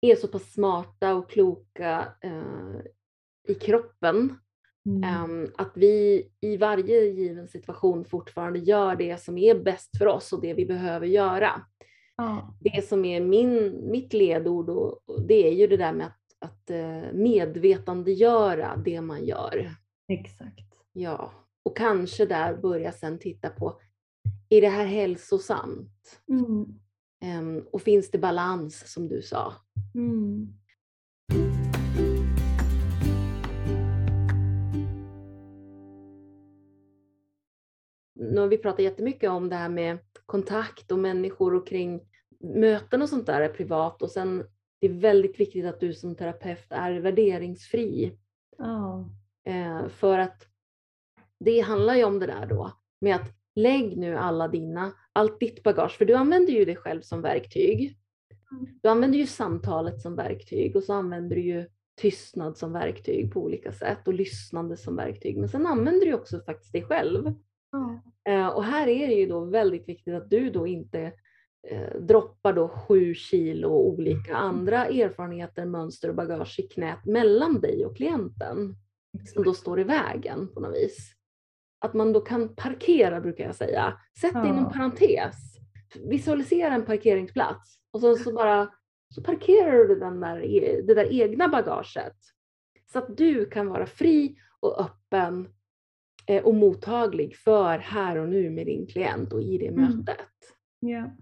är 0.00 0.16
så 0.16 0.28
pass 0.28 0.52
smarta 0.52 1.14
och 1.14 1.30
kloka 1.30 2.08
eh, 2.22 2.80
i 3.48 3.54
kroppen 3.54 4.36
Mm. 4.86 5.24
Um, 5.24 5.52
att 5.58 5.72
vi 5.74 6.26
i 6.40 6.56
varje 6.56 7.04
given 7.04 7.48
situation 7.48 8.04
fortfarande 8.04 8.58
gör 8.58 8.96
det 8.96 9.20
som 9.20 9.38
är 9.38 9.54
bäst 9.54 9.98
för 9.98 10.06
oss 10.06 10.32
och 10.32 10.40
det 10.40 10.54
vi 10.54 10.66
behöver 10.66 11.06
göra. 11.06 11.50
Ja. 12.16 12.56
Det 12.60 12.84
som 12.84 13.04
är 13.04 13.20
min, 13.20 13.80
mitt 13.90 14.12
ledord 14.12 14.70
och, 14.70 15.08
och 15.08 15.22
det 15.22 15.48
är 15.48 15.52
ju 15.52 15.66
det 15.66 15.76
där 15.76 15.92
med 15.92 16.06
att, 16.06 16.20
att 16.38 16.70
uh, 16.70 17.12
medvetandegöra 17.12 18.76
det 18.84 19.00
man 19.00 19.24
gör. 19.24 19.70
Exakt. 20.08 20.74
Ja, 20.92 21.32
och 21.62 21.76
kanske 21.76 22.26
där 22.26 22.56
börja 22.56 22.92
sen 22.92 23.18
titta 23.18 23.50
på, 23.50 23.80
är 24.48 24.60
det 24.60 24.68
här 24.68 24.86
hälsosamt? 24.86 26.20
Mm. 26.28 26.80
Um, 27.24 27.66
och 27.72 27.82
finns 27.82 28.10
det 28.10 28.18
balans 28.18 28.92
som 28.92 29.08
du 29.08 29.22
sa? 29.22 29.52
Mm. 29.94 30.48
Nu 38.14 38.40
har 38.40 38.48
vi 38.48 38.58
pratat 38.58 38.80
jättemycket 38.80 39.30
om 39.30 39.48
det 39.48 39.56
här 39.56 39.68
med 39.68 39.98
kontakt 40.26 40.92
och 40.92 40.98
människor 40.98 41.54
och 41.54 41.66
kring 41.66 42.00
möten 42.40 43.02
och 43.02 43.08
sånt 43.08 43.26
där 43.26 43.40
är 43.40 43.48
privat 43.48 44.02
och 44.02 44.10
sen 44.10 44.44
det 44.80 44.86
är 44.86 44.92
väldigt 44.92 45.40
viktigt 45.40 45.66
att 45.66 45.80
du 45.80 45.94
som 45.94 46.16
terapeut 46.16 46.66
är 46.70 46.92
värderingsfri. 46.92 48.18
Eh, 49.44 49.88
för 49.88 50.18
att 50.18 50.49
det 51.44 51.60
handlar 51.60 51.94
ju 51.94 52.04
om 52.04 52.18
det 52.18 52.26
där 52.26 52.46
då 52.46 52.72
med 53.00 53.16
att 53.16 53.32
lägg 53.54 53.96
nu 53.96 54.16
alla 54.16 54.48
dina, 54.48 54.92
allt 55.12 55.40
ditt 55.40 55.62
bagage, 55.62 55.98
för 55.98 56.04
du 56.04 56.14
använder 56.14 56.52
ju 56.52 56.64
dig 56.64 56.76
själv 56.76 57.00
som 57.00 57.22
verktyg. 57.22 57.96
Du 58.82 58.88
använder 58.88 59.18
ju 59.18 59.26
samtalet 59.26 60.00
som 60.00 60.16
verktyg 60.16 60.76
och 60.76 60.82
så 60.82 60.92
använder 60.92 61.36
du 61.36 61.42
ju 61.42 61.66
tystnad 62.00 62.58
som 62.58 62.72
verktyg 62.72 63.32
på 63.32 63.40
olika 63.40 63.72
sätt 63.72 64.08
och 64.08 64.14
lyssnande 64.14 64.76
som 64.76 64.96
verktyg. 64.96 65.38
Men 65.38 65.48
sen 65.48 65.66
använder 65.66 66.06
du 66.06 66.14
också 66.14 66.40
faktiskt 66.40 66.72
dig 66.72 66.82
själv. 66.82 67.34
Eh, 68.28 68.46
och 68.46 68.64
här 68.64 68.86
är 68.86 69.08
det 69.08 69.14
ju 69.14 69.26
då 69.26 69.44
väldigt 69.44 69.88
viktigt 69.88 70.14
att 70.14 70.30
du 70.30 70.50
då 70.50 70.66
inte 70.66 71.12
eh, 71.68 72.00
droppar 72.00 72.52
då 72.52 72.68
sju 72.68 73.14
kilo 73.14 73.68
olika 73.68 74.36
andra 74.36 74.86
erfarenheter, 74.86 75.64
mönster 75.64 76.08
och 76.08 76.14
bagage 76.14 76.60
i 76.60 76.62
knät 76.62 77.04
mellan 77.04 77.60
dig 77.60 77.86
och 77.86 77.96
klienten 77.96 78.76
som 79.34 79.44
då 79.44 79.54
står 79.54 79.80
i 79.80 79.84
vägen 79.84 80.48
på 80.54 80.60
något 80.60 80.74
vis. 80.74 81.19
Att 81.80 81.94
man 81.94 82.12
då 82.12 82.20
kan 82.20 82.54
parkera 82.54 83.20
brukar 83.20 83.44
jag 83.44 83.54
säga. 83.54 83.92
Sätt 84.20 84.34
in 84.34 84.40
en 84.44 84.56
Ja. 84.56 84.70
parentes. 84.74 85.36
Visualisera 86.08 86.74
en 86.74 86.84
parkeringsplats 86.84 87.80
och 87.90 88.00
sen 88.00 88.16
så 88.16 88.32
bara 88.34 88.68
så 89.14 89.22
parkerar 89.22 89.72
du 89.88 89.98
den 89.98 90.20
där, 90.20 90.44
e- 90.44 90.82
det 90.86 90.94
där 90.94 91.12
egna 91.12 91.48
bagaget. 91.48 92.16
Så 92.92 92.98
att 92.98 93.16
du 93.16 93.46
kan 93.46 93.66
vara 93.68 93.86
fri 93.86 94.36
och 94.60 94.80
öppen 94.80 95.48
eh, 96.26 96.42
och 96.44 96.54
mottaglig 96.54 97.36
för 97.36 97.78
här 97.78 98.16
och 98.16 98.28
nu 98.28 98.50
med 98.50 98.66
din 98.66 98.86
klient 98.86 99.32
och 99.32 99.42
i 99.42 99.58
det 99.58 99.66
Mm. 99.66 99.80
mötet. 99.80 100.26
Ja. 100.80 101.16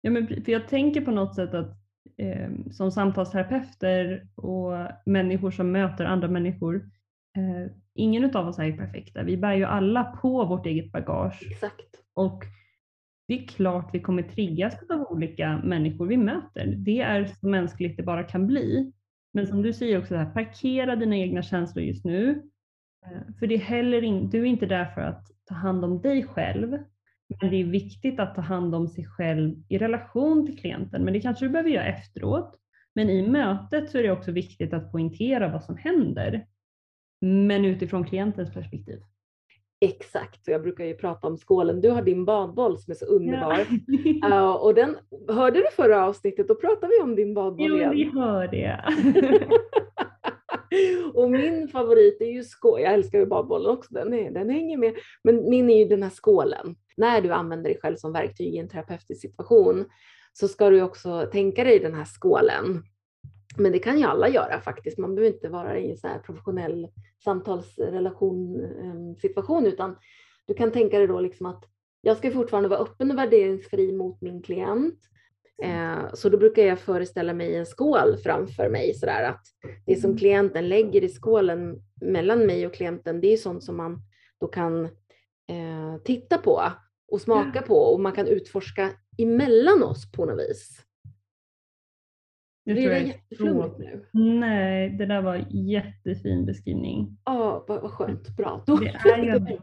ja 0.00 0.10
men, 0.10 0.26
för 0.44 0.52
jag 0.52 0.68
tänker 0.68 1.00
på 1.00 1.10
något 1.10 1.34
sätt 1.34 1.54
att 1.54 1.70
eh, 2.16 2.50
som 2.70 2.90
samtalsterapeuter 2.92 4.28
och 4.34 4.72
människor 5.06 5.50
som 5.50 5.72
möter 5.72 6.04
andra 6.04 6.28
människor, 6.28 6.90
eh, 7.36 7.72
ingen 7.94 8.36
av 8.36 8.48
oss 8.48 8.58
är 8.58 8.64
ju 8.64 8.76
perfekta. 8.76 9.22
Vi 9.22 9.36
bär 9.36 9.54
ju 9.54 9.64
alla 9.64 10.04
på 10.04 10.44
vårt 10.44 10.66
eget 10.66 10.92
bagage 10.92 11.46
Exakt. 11.50 12.02
och 12.14 12.44
det 13.28 13.34
är 13.34 13.46
klart 13.46 13.90
vi 13.92 14.00
kommer 14.00 14.22
triggas 14.22 14.74
av 14.90 15.00
olika 15.10 15.60
människor 15.64 16.06
vi 16.06 16.16
möter. 16.16 16.66
Det 16.66 17.00
är 17.00 17.24
så 17.24 17.48
mänskligt 17.48 17.96
det 17.96 18.02
bara 18.02 18.22
kan 18.22 18.46
bli. 18.46 18.92
Men 19.32 19.46
som 19.46 19.62
du 19.62 19.72
säger 19.72 19.98
också, 19.98 20.16
här, 20.16 20.26
parkera 20.30 20.96
dina 20.96 21.16
egna 21.16 21.42
känslor 21.42 21.84
just 21.84 22.04
nu. 22.04 22.42
Eh, 23.06 23.34
För 23.38 23.46
det 23.46 23.54
är 23.54 23.58
heller 23.58 24.02
in, 24.02 24.30
du 24.30 24.40
är 24.40 24.44
inte 24.44 24.66
där 24.66 24.84
för 24.84 25.00
att 25.00 25.26
ta 25.44 25.54
hand 25.54 25.84
om 25.84 26.00
dig 26.00 26.22
själv. 26.24 26.78
Men 27.40 27.50
det 27.50 27.56
är 27.56 27.64
viktigt 27.64 28.20
att 28.20 28.34
ta 28.34 28.40
hand 28.40 28.74
om 28.74 28.88
sig 28.88 29.06
själv 29.06 29.56
i 29.68 29.78
relation 29.78 30.46
till 30.46 30.58
klienten. 30.58 31.04
Men 31.04 31.12
det 31.12 31.20
kanske 31.20 31.44
du 31.44 31.48
behöver 31.48 31.70
göra 31.70 31.84
efteråt. 31.86 32.58
Men 32.94 33.10
i 33.10 33.28
mötet 33.28 33.90
så 33.90 33.98
är 33.98 34.02
det 34.02 34.10
också 34.10 34.32
viktigt 34.32 34.72
att 34.72 34.92
poängtera 34.92 35.48
vad 35.48 35.64
som 35.64 35.76
händer. 35.76 36.46
Men 37.20 37.64
utifrån 37.64 38.04
klientens 38.04 38.52
perspektiv. 38.54 39.00
Exakt, 39.80 40.48
och 40.48 40.54
jag 40.54 40.62
brukar 40.62 40.84
ju 40.84 40.94
prata 40.94 41.26
om 41.26 41.36
skålen. 41.36 41.80
Du 41.80 41.90
har 41.90 42.02
din 42.02 42.24
badboll 42.24 42.78
som 42.78 42.90
är 42.90 42.94
så 42.94 43.04
underbar. 43.04 43.58
Ja. 43.58 43.64
Ja, 44.28 44.58
och 44.58 44.74
den, 44.74 44.96
hörde 45.28 45.58
du 45.58 45.66
förra 45.76 46.04
avsnittet? 46.06 46.48
Då 46.48 46.54
pratade 46.54 46.92
vi 46.96 47.02
om 47.02 47.16
din 47.16 47.34
badboll 47.34 47.68
Jo, 47.68 47.76
igen. 47.76 47.90
vi 47.90 48.04
hör 48.04 48.48
det. 48.48 48.84
och 51.14 51.30
min 51.30 51.68
favorit 51.68 52.20
är 52.20 52.32
ju 52.32 52.44
skål. 52.44 52.80
Jag 52.80 52.94
älskar 52.94 53.18
ju 53.18 53.26
badbollen 53.26 53.70
också, 53.70 53.94
den, 53.94 54.14
är, 54.14 54.30
den 54.30 54.50
hänger 54.50 54.76
med. 54.76 54.94
Men 55.24 55.50
min 55.50 55.70
är 55.70 55.78
ju 55.78 55.84
den 55.84 56.02
här 56.02 56.10
skålen. 56.10 56.76
När 56.96 57.20
du 57.20 57.30
använder 57.32 57.70
dig 57.70 57.78
själv 57.82 57.96
som 57.96 58.12
verktyg 58.12 58.54
i 58.54 58.58
en 58.58 58.68
terapeutisk 58.68 59.20
situation 59.20 59.84
så 60.32 60.48
ska 60.48 60.70
du 60.70 60.82
också 60.82 61.28
tänka 61.32 61.64
dig 61.64 61.78
den 61.78 61.94
här 61.94 62.04
skålen. 62.04 62.82
Men 63.58 63.72
det 63.72 63.78
kan 63.78 63.98
ju 63.98 64.04
alla 64.04 64.28
göra 64.28 64.60
faktiskt. 64.60 64.98
Man 64.98 65.14
behöver 65.14 65.34
inte 65.34 65.48
vara 65.48 65.78
i 65.78 65.90
en 65.90 65.96
så 65.96 66.08
här 66.08 66.18
professionell 66.18 66.88
samtalsrelation 67.24 68.60
eh, 68.60 69.20
situation 69.20 69.66
utan 69.66 69.96
du 70.46 70.54
kan 70.54 70.72
tänka 70.72 70.98
dig 70.98 71.06
då 71.06 71.20
liksom 71.20 71.46
att 71.46 71.64
jag 72.00 72.16
ska 72.16 72.30
fortfarande 72.30 72.68
vara 72.68 72.80
öppen 72.80 73.10
och 73.10 73.18
värderingsfri 73.18 73.92
mot 73.92 74.20
min 74.20 74.42
klient. 74.42 74.98
Eh, 75.62 76.14
så 76.14 76.28
då 76.28 76.38
brukar 76.38 76.62
jag 76.62 76.78
föreställa 76.78 77.34
mig 77.34 77.56
en 77.56 77.66
skål 77.66 78.16
framför 78.16 78.68
mig 78.68 78.94
sådär 78.94 79.22
att 79.22 79.42
det 79.86 79.96
som 79.96 80.16
klienten 80.18 80.68
lägger 80.68 81.04
i 81.04 81.08
skålen 81.08 81.82
mellan 82.00 82.46
mig 82.46 82.66
och 82.66 82.74
klienten 82.74 83.20
det 83.20 83.32
är 83.32 83.36
sånt 83.36 83.64
som 83.64 83.76
man 83.76 84.02
då 84.40 84.46
kan 84.46 84.84
eh, 85.48 85.96
titta 86.04 86.38
på 86.38 86.62
och 87.12 87.20
smaka 87.20 87.62
på 87.62 87.74
och 87.74 88.00
man 88.00 88.12
kan 88.12 88.26
utforska 88.26 88.90
emellan 89.18 89.82
oss 89.82 90.12
på 90.12 90.24
något 90.24 90.38
vis. 90.38 90.87
Det 92.68 92.74
Blir 92.74 92.88
det 92.88 92.94
jag 92.94 93.02
är 93.02 93.06
jätteflummigt 93.06 93.78
nu? 93.78 94.04
Nej, 94.12 94.90
det 94.90 95.06
där 95.06 95.22
var 95.22 95.44
jättefin 95.50 96.46
beskrivning. 96.46 97.18
Ja, 97.24 97.64
vad, 97.68 97.82
vad 97.82 97.90
skönt. 97.90 98.36
Bra. 98.36 98.62
Då, 98.66 98.76
Det 98.76 98.86
är, 99.10 99.22
ju 99.22 99.28
ändå, 99.30 99.58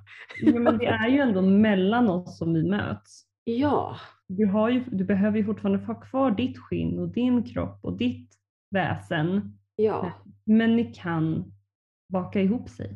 men 0.60 0.78
det 0.78 0.86
är 0.86 1.08
ju 1.10 1.18
ändå 1.20 1.42
mellan 1.42 2.10
oss 2.10 2.38
som 2.38 2.54
vi 2.54 2.64
möts. 2.64 3.24
ja, 3.44 3.96
Du, 4.28 4.46
har 4.46 4.70
ju, 4.70 4.84
du 4.92 5.04
behöver 5.04 5.38
ju 5.38 5.46
fortfarande 5.46 5.86
ha 5.86 5.96
kvar 5.96 6.32
ditt 6.32 6.58
skinn 6.60 7.00
och 7.00 7.10
din 7.10 7.44
kropp 7.44 7.80
och 7.82 7.98
ditt 7.98 8.30
väsen. 8.72 9.58
ja. 9.76 10.12
Men 10.46 10.76
ni 10.76 10.94
kan 10.94 11.54
baka 12.10 12.42
ihop 12.42 12.70
sig. 12.70 12.90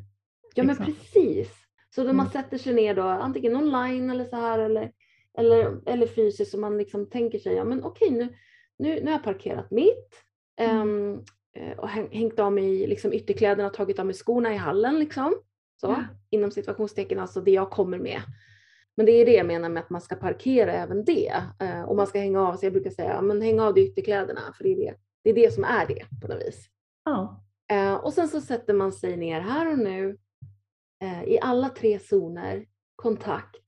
Ja 0.56 0.64
men 0.64 0.68
Liksom. 0.76 0.86
precis. 0.86 1.52
Så 1.96 2.02
då 2.04 2.08
man 2.14 2.26
Mm. 2.26 2.32
sätter 2.32 2.58
sig 2.58 2.74
ner 2.74 2.96
då, 2.96 3.02
antingen 3.04 3.56
online 3.56 4.10
eller 4.10 4.26
så 4.26 4.36
här 4.36 4.60
eller, 4.60 4.92
eller, 5.38 5.90
eller 5.90 6.08
fysiskt, 6.08 6.52
så 6.52 6.60
man 6.60 6.78
liksom 6.78 7.10
tänker 7.10 7.40
sig, 7.40 7.54
ja 7.56 7.64
men 7.64 7.84
okej 7.84 8.10
nu, 8.12 8.34
nu, 8.80 8.96
nu 8.96 9.06
har 9.06 9.12
jag 9.12 9.24
parkerat 9.24 9.72
mitt 9.72 10.24
eh, 10.60 11.78
och 11.78 11.90
häng, 11.90 12.10
hängt 12.12 12.40
av 12.40 12.54
mig 12.54 12.88
liksom 12.88 13.14
ytterkläderna, 13.14 13.70
tagit 13.70 14.00
av 14.00 14.06
mig 14.06 14.16
skorna 14.16 14.54
i 14.54 14.58
hallen 14.58 15.00
liksom. 15.00 15.34
Så, 15.82 15.88
Ja. 15.88 16.04
inom 16.30 16.52
situationstecken, 16.52 17.20
alltså 17.20 17.42
det 17.42 17.52
jag 17.52 17.70
kommer 17.70 17.98
med. 18.00 18.22
Men 18.98 19.06
det 19.06 19.12
är 19.12 19.26
det 19.26 19.34
jag 19.34 19.46
menar 19.46 19.70
med 19.70 19.84
att 19.84 19.90
man 19.90 20.02
ska 20.02 20.16
parkera 20.16 20.74
även 20.74 21.06
det. 21.06 21.34
Eh, 21.60 21.82
och 21.84 21.96
man 21.96 22.08
ska 22.08 22.20
hänga 22.20 22.48
av 22.48 22.56
sig, 22.56 22.66
jag 22.66 22.74
brukar 22.74 22.90
säga, 22.92 23.22
men 23.22 23.42
häng 23.42 23.60
av 23.60 23.74
dig 23.74 23.88
ytterkläderna, 23.88 24.42
för 24.58 24.64
det 24.64 24.70
är 24.72 24.76
det, 24.76 24.96
det 25.24 25.30
är 25.30 25.34
det 25.34 25.54
som 25.54 25.64
är 25.64 25.88
det 25.88 26.06
på 26.22 26.28
något 26.28 26.42
vis. 26.48 26.70
Ja, 27.06 27.46
Eh, 27.72 27.94
och 27.96 28.14
sen 28.14 28.28
så 28.28 28.42
sätter 28.42 28.74
man 28.74 28.92
sig 28.92 29.18
ner 29.18 29.40
här 29.42 29.72
och 29.72 29.80
nu 29.80 30.18
eh, 31.04 31.24
i 31.24 31.40
alla 31.42 31.70
tre 31.70 32.00
zoner, 32.00 32.66
kontakt 32.96 33.64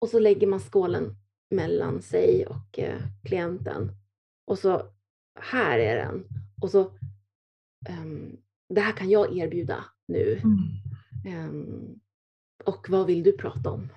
och 0.00 0.08
så 0.08 0.18
lägger 0.18 0.46
man 0.46 0.60
skålen 0.60 1.16
mellan 1.50 2.02
sig 2.02 2.46
och 2.46 2.78
klienten. 3.24 3.90
Och 4.44 4.58
så 4.58 4.82
här 5.40 5.78
är 5.78 5.96
den. 5.96 6.24
Och 6.60 6.70
så 6.70 6.90
ehm, 7.88 8.36
det 8.68 8.80
här 8.80 8.92
kan 8.92 9.10
jag 9.10 9.36
erbjuda 9.36 9.84
nu. 10.08 10.40
Ehm, 11.26 12.00
och 12.64 12.86
vad 12.88 13.06
vill 13.06 13.22
du 13.22 13.32
prata 13.36 13.70
om? 13.70 13.88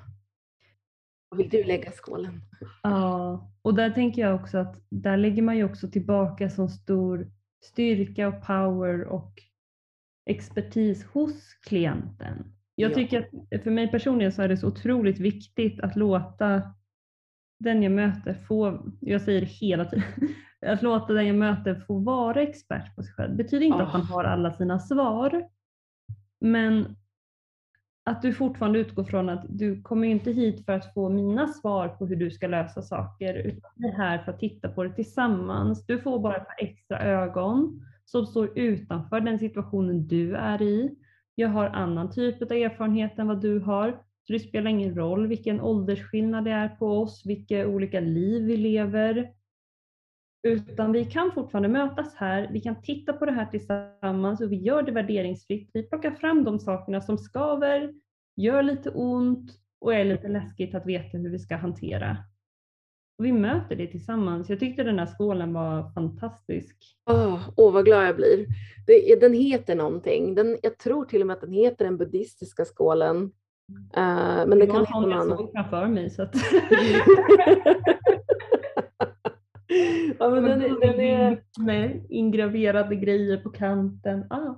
Vad 1.30 1.38
vill 1.38 1.50
du 1.50 1.64
lägga 1.64 1.92
skålen? 1.92 2.42
ja. 2.84 3.52
Och 3.62 3.74
där 3.74 3.90
tänker 3.90 4.22
jag 4.22 4.36
också 4.36 4.58
att 4.58 4.82
där 4.90 5.18
lägger 5.18 5.42
man 5.42 5.58
ju 5.58 5.64
också 5.64 5.88
tillbaka 5.90 6.50
som 6.50 6.70
stor 6.70 7.32
styrka 7.64 8.28
och 8.28 8.46
power 8.48 9.04
och 9.04 9.34
expertis 10.26 11.06
hos 11.06 11.54
klienten. 11.54 12.56
Jag 12.76 12.92
Ja. 12.92 12.96
tycker 12.96 13.20
att 13.56 13.64
för 13.64 13.72
mig 13.72 13.92
personligen 13.92 14.32
så 14.32 14.42
är 14.42 14.48
det 14.48 14.58
så 14.58 14.68
otroligt 14.68 15.20
viktigt 15.20 15.80
att 15.80 15.96
låta 15.96 16.76
den 17.66 17.84
jag 17.84 17.92
möter 17.92 18.34
få, 18.34 18.86
jag 19.00 19.22
säger 19.22 19.42
det 19.42 19.48
hela 19.48 19.86
tiden, 19.86 20.04
att 20.66 20.82
låta 20.82 21.14
den 21.14 21.28
jag 21.28 21.36
möter 21.36 21.76
få 21.76 22.00
vara 22.00 22.42
expert 22.42 22.96
på 22.96 23.04
sig 23.04 23.14
själv. 23.14 23.32
Det 23.38 23.44
betyder 23.44 23.66
inte 23.66 23.84
att 23.84 23.94
man 23.94 24.02
Ah. 24.02 24.14
har 24.14 24.24
alla 24.24 24.52
sina 24.52 24.80
svar, 24.80 25.48
men 26.42 26.96
att 28.06 28.22
du 28.22 28.34
fortfarande 28.34 28.80
utgår 28.80 29.04
från 29.04 29.30
att 29.30 29.46
du 29.50 29.82
kommer 29.82 30.08
inte 30.08 30.32
hit 30.32 30.66
för 30.66 30.74
att 30.74 30.94
få 30.94 31.10
mina 31.10 31.48
svar 31.48 31.88
på 31.88 32.06
hur 32.06 32.16
du 32.16 32.32
ska 32.32 32.48
lösa 32.48 32.82
saker, 32.82 33.34
utan 33.36 33.72
vi 33.76 33.88
är 33.88 33.94
här 33.94 34.18
för 34.18 34.32
att 34.32 34.40
titta 34.40 34.70
på 34.70 34.84
det 34.84 34.94
tillsammans. 34.94 35.86
Du 35.86 36.00
får 36.00 36.20
bara 36.20 36.36
ett 36.36 36.48
par 36.48 36.64
extra 36.66 37.00
ögon 37.00 37.82
som 38.06 38.26
står 38.26 38.60
utanför 38.60 39.22
den 39.22 39.40
situationen 39.40 40.08
du 40.08 40.36
är 40.36 40.62
i. 40.62 40.96
Jag 41.36 41.50
har 41.50 41.66
annan 41.70 42.12
typ 42.12 42.42
av 42.42 42.52
erfarenhet 42.52 43.20
än 43.20 43.28
vad 43.28 43.42
du 43.42 43.60
har. 43.60 44.02
Så 44.28 44.34
det 44.34 44.40
spelar 44.40 44.72
ingen 44.72 44.96
roll 44.96 45.28
vilken 45.28 45.62
åldersskillnad 45.62 46.46
det 46.46 46.52
är 46.52 46.70
på 46.70 46.88
oss, 46.88 47.26
vilka 47.26 47.68
olika 47.68 48.00
liv 48.00 48.44
vi 48.44 48.58
lever. 48.58 49.32
Utan 50.48 50.92
vi 50.92 51.06
kan 51.06 51.32
fortfarande 51.32 51.70
mötas 51.70 52.16
här, 52.16 52.50
vi 52.52 52.62
kan 52.62 52.82
titta 52.82 53.14
på 53.14 53.26
det 53.26 53.32
här 53.32 53.46
tillsammans 53.46 54.42
och 54.42 54.52
vi 54.52 54.56
gör 54.56 54.84
det 54.84 54.92
värderingsfritt. 54.92 55.70
Vi 55.74 55.84
plockar 55.84 56.12
fram 56.12 56.44
de 56.44 56.60
sakerna 56.60 57.02
som 57.02 57.18
skaver, 57.18 57.94
gör 58.36 58.64
lite 58.64 58.90
ont 58.90 59.52
och 59.80 59.94
är 59.94 60.06
lite 60.06 60.28
läskigt 60.28 60.76
att 60.76 60.86
veta 60.86 61.18
hur 61.18 61.30
vi 61.30 61.40
ska 61.40 61.56
hantera. 61.56 62.18
Och 63.18 63.26
vi 63.26 63.32
möter 63.32 63.76
det 63.76 63.88
tillsammans. 63.88 64.50
Jag 64.50 64.60
tyckte 64.60 64.84
den 64.84 65.00
här 65.00 65.06
skålen 65.06 65.54
var 65.54 65.94
fantastisk. 65.94 66.76
Ah, 67.04 67.14
åh, 67.14 67.36
oh, 67.36 67.50
oh, 67.58 67.74
vad 67.74 67.86
glad 67.86 68.08
jag 68.08 68.16
blir. 68.16 68.46
Det, 68.88 69.20
den 69.20 69.34
heter 69.34 69.76
någonting. 69.76 70.36
Den, 70.36 70.58
jag 70.64 70.78
tror 70.78 71.06
till 71.06 71.22
och 71.22 71.28
med 71.28 71.34
att 71.34 71.42
den 71.42 71.52
heter 71.52 71.86
den 71.86 71.98
buddhistiska 71.98 72.66
skålen. 72.66 73.32
Uh, 73.72 74.48
men 74.48 74.60
det, 74.60 74.68
kan 74.68 74.86
heta 74.86 75.00
något 75.00 75.14
annat. 75.14 75.28
Jag 75.28 75.38
såg 75.38 75.52
framför 75.52 75.88
mig. 75.88 76.10
Så 76.10 76.22
att... 76.22 76.36
ja, 80.20 80.30
men 80.30 80.44
den, 80.44 80.62
är, 80.62 80.88
den 80.88 81.00
är... 81.00 81.44
Med 81.60 82.06
ingraverade 82.10 82.96
grejer 82.96 83.38
på 83.38 83.50
kanten. 83.50 84.32
Ah. 84.32 84.56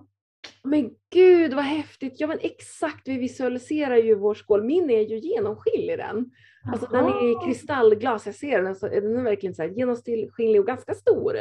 Men 0.64 0.92
gud 1.14 1.54
vad 1.54 1.64
häftigt! 1.64 2.14
Ja 2.18 2.28
men 2.28 2.40
exakt, 2.42 3.08
vi 3.08 3.18
visualiserar 3.18 3.96
ju 3.96 4.16
vår 4.16 4.34
skål. 4.34 4.64
Min 4.64 4.90
är 4.90 5.02
ju 5.02 5.18
genomskinlig 5.20 5.98
den. 5.98 6.32
Alltså 6.72 6.88
den 6.92 7.06
är 7.06 7.32
i 7.32 7.46
kristallglas, 7.46 8.26
jag 8.26 8.36
ser 8.36 8.62
den, 8.62 8.76
så 8.76 8.88
den 8.88 9.18
är 9.18 9.24
verkligen 9.24 9.56
så 9.56 9.62
här 9.62 9.70
genomskinlig 9.70 10.62
och 10.62 10.68
ganska 10.68 10.94
stor. 10.94 11.36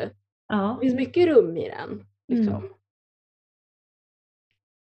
Ja. 0.48 0.78
Det 0.80 0.86
finns 0.86 1.00
mycket 1.00 1.26
rum 1.26 1.56
i 1.56 1.68
den. 1.68 2.06
Liksom. 2.28 2.54
Mm. 2.54 2.68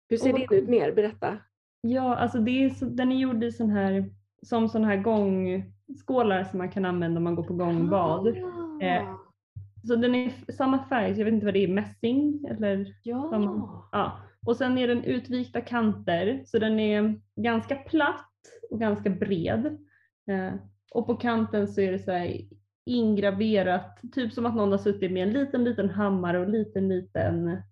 Hur 0.09 0.17
ser 0.17 0.33
och, 0.33 0.39
din 0.39 0.59
ut 0.59 0.69
mer? 0.69 0.93
Berätta. 0.93 1.39
Ja, 1.85 2.17
alltså 2.17 2.39
det 2.39 2.65
är 2.65 2.71
så, 2.71 2.85
den 2.85 3.13
är 3.13 3.17
gjord 3.17 3.45
i 3.45 3.53
sån 3.53 3.71
här, 3.71 4.11
som 4.43 4.69
sån 4.69 4.85
här 4.85 4.97
gångskålar 4.97 6.45
som 6.45 6.59
man 6.59 6.71
kan 6.71 6.85
använda 6.85 7.19
om 7.19 7.25
man 7.25 7.35
går 7.35 7.43
på 7.43 7.55
gångbad. 7.55 8.29
Ah. 8.29 8.85
Eh, 8.85 9.17
så 9.87 9.97
den 9.97 10.15
är 10.15 10.53
samma 10.53 10.85
färg, 10.85 11.15
så 11.15 11.21
jag 11.21 11.25
vet 11.25 11.35
inte 11.35 11.47
vad 11.47 11.55
det 11.55 11.65
är, 11.65 11.69
mässing 11.69 12.45
eller? 12.49 12.95
Ja. 13.03 13.29
Samma, 13.31 13.83
ja. 13.93 14.19
Och 14.47 14.57
sen 14.57 14.79
är 14.79 14.89
den 14.89 15.05
utvikta 15.05 15.61
kanter, 15.61 16.43
så 16.47 16.59
den 16.59 16.81
är 16.81 17.21
ganska 17.37 17.77
platt 17.77 18.31
och 18.71 18.81
ganska 18.81 19.11
bred. 19.11 19.67
Eh, 20.31 20.55
och 20.95 21.07
på 21.07 21.17
kanten 21.17 21.69
så 21.69 21.81
är 21.81 21.93
det 21.93 21.99
så 21.99 22.13
här 22.13 22.41
ingraverat, 22.87 24.01
typ 24.13 24.33
som 24.33 24.47
att 24.47 24.57
någon 24.57 24.71
har 24.71 24.79
suttit 24.79 25.13
med 25.13 25.23
en 25.23 25.33
liten, 25.33 25.65
liten 25.65 25.91
hammare 25.91 26.39
och 26.39 26.49
liten, 26.49 26.89
liten 26.89 27.63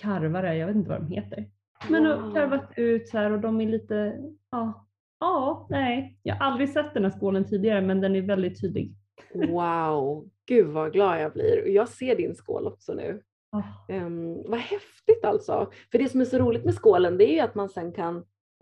karvare, 0.00 0.56
jag 0.56 0.66
vet 0.66 0.76
inte 0.76 0.90
vad 0.90 1.00
de 1.00 1.14
heter. 1.14 1.50
Men 1.88 2.04
wow. 2.04 2.12
har 2.12 2.34
karvat 2.34 2.72
ut 2.76 3.08
så 3.08 3.18
här 3.18 3.30
och 3.30 3.40
de 3.40 3.60
är 3.60 3.66
lite, 3.66 4.18
ja, 4.50 4.86
ja, 5.20 5.66
nej, 5.70 6.18
jag 6.22 6.34
har 6.34 6.46
aldrig 6.46 6.68
sett 6.68 6.94
den 6.94 7.04
här 7.04 7.10
skålen 7.10 7.44
tidigare 7.44 7.80
men 7.80 8.00
den 8.00 8.16
är 8.16 8.22
väldigt 8.22 8.60
tydlig. 8.60 8.94
Wow, 9.34 10.28
gud 10.46 10.66
vad 10.66 10.92
glad 10.92 11.20
jag 11.20 11.32
blir. 11.32 11.68
Jag 11.68 11.88
ser 11.88 12.16
din 12.16 12.34
skål 12.34 12.66
också 12.66 12.94
nu. 12.94 13.22
Oh. 13.52 13.96
Um, 13.96 14.50
vad 14.50 14.60
häftigt 14.60 15.24
alltså. 15.24 15.70
För 15.90 15.98
det 15.98 16.08
som 16.08 16.20
är 16.20 16.24
så 16.24 16.38
roligt 16.38 16.64
med 16.64 16.74
skålen 16.74 17.18
det 17.18 17.30
är 17.30 17.34
ju 17.34 17.40
att 17.40 17.54
man 17.54 17.68
sen 17.68 17.92
kan 17.92 18.16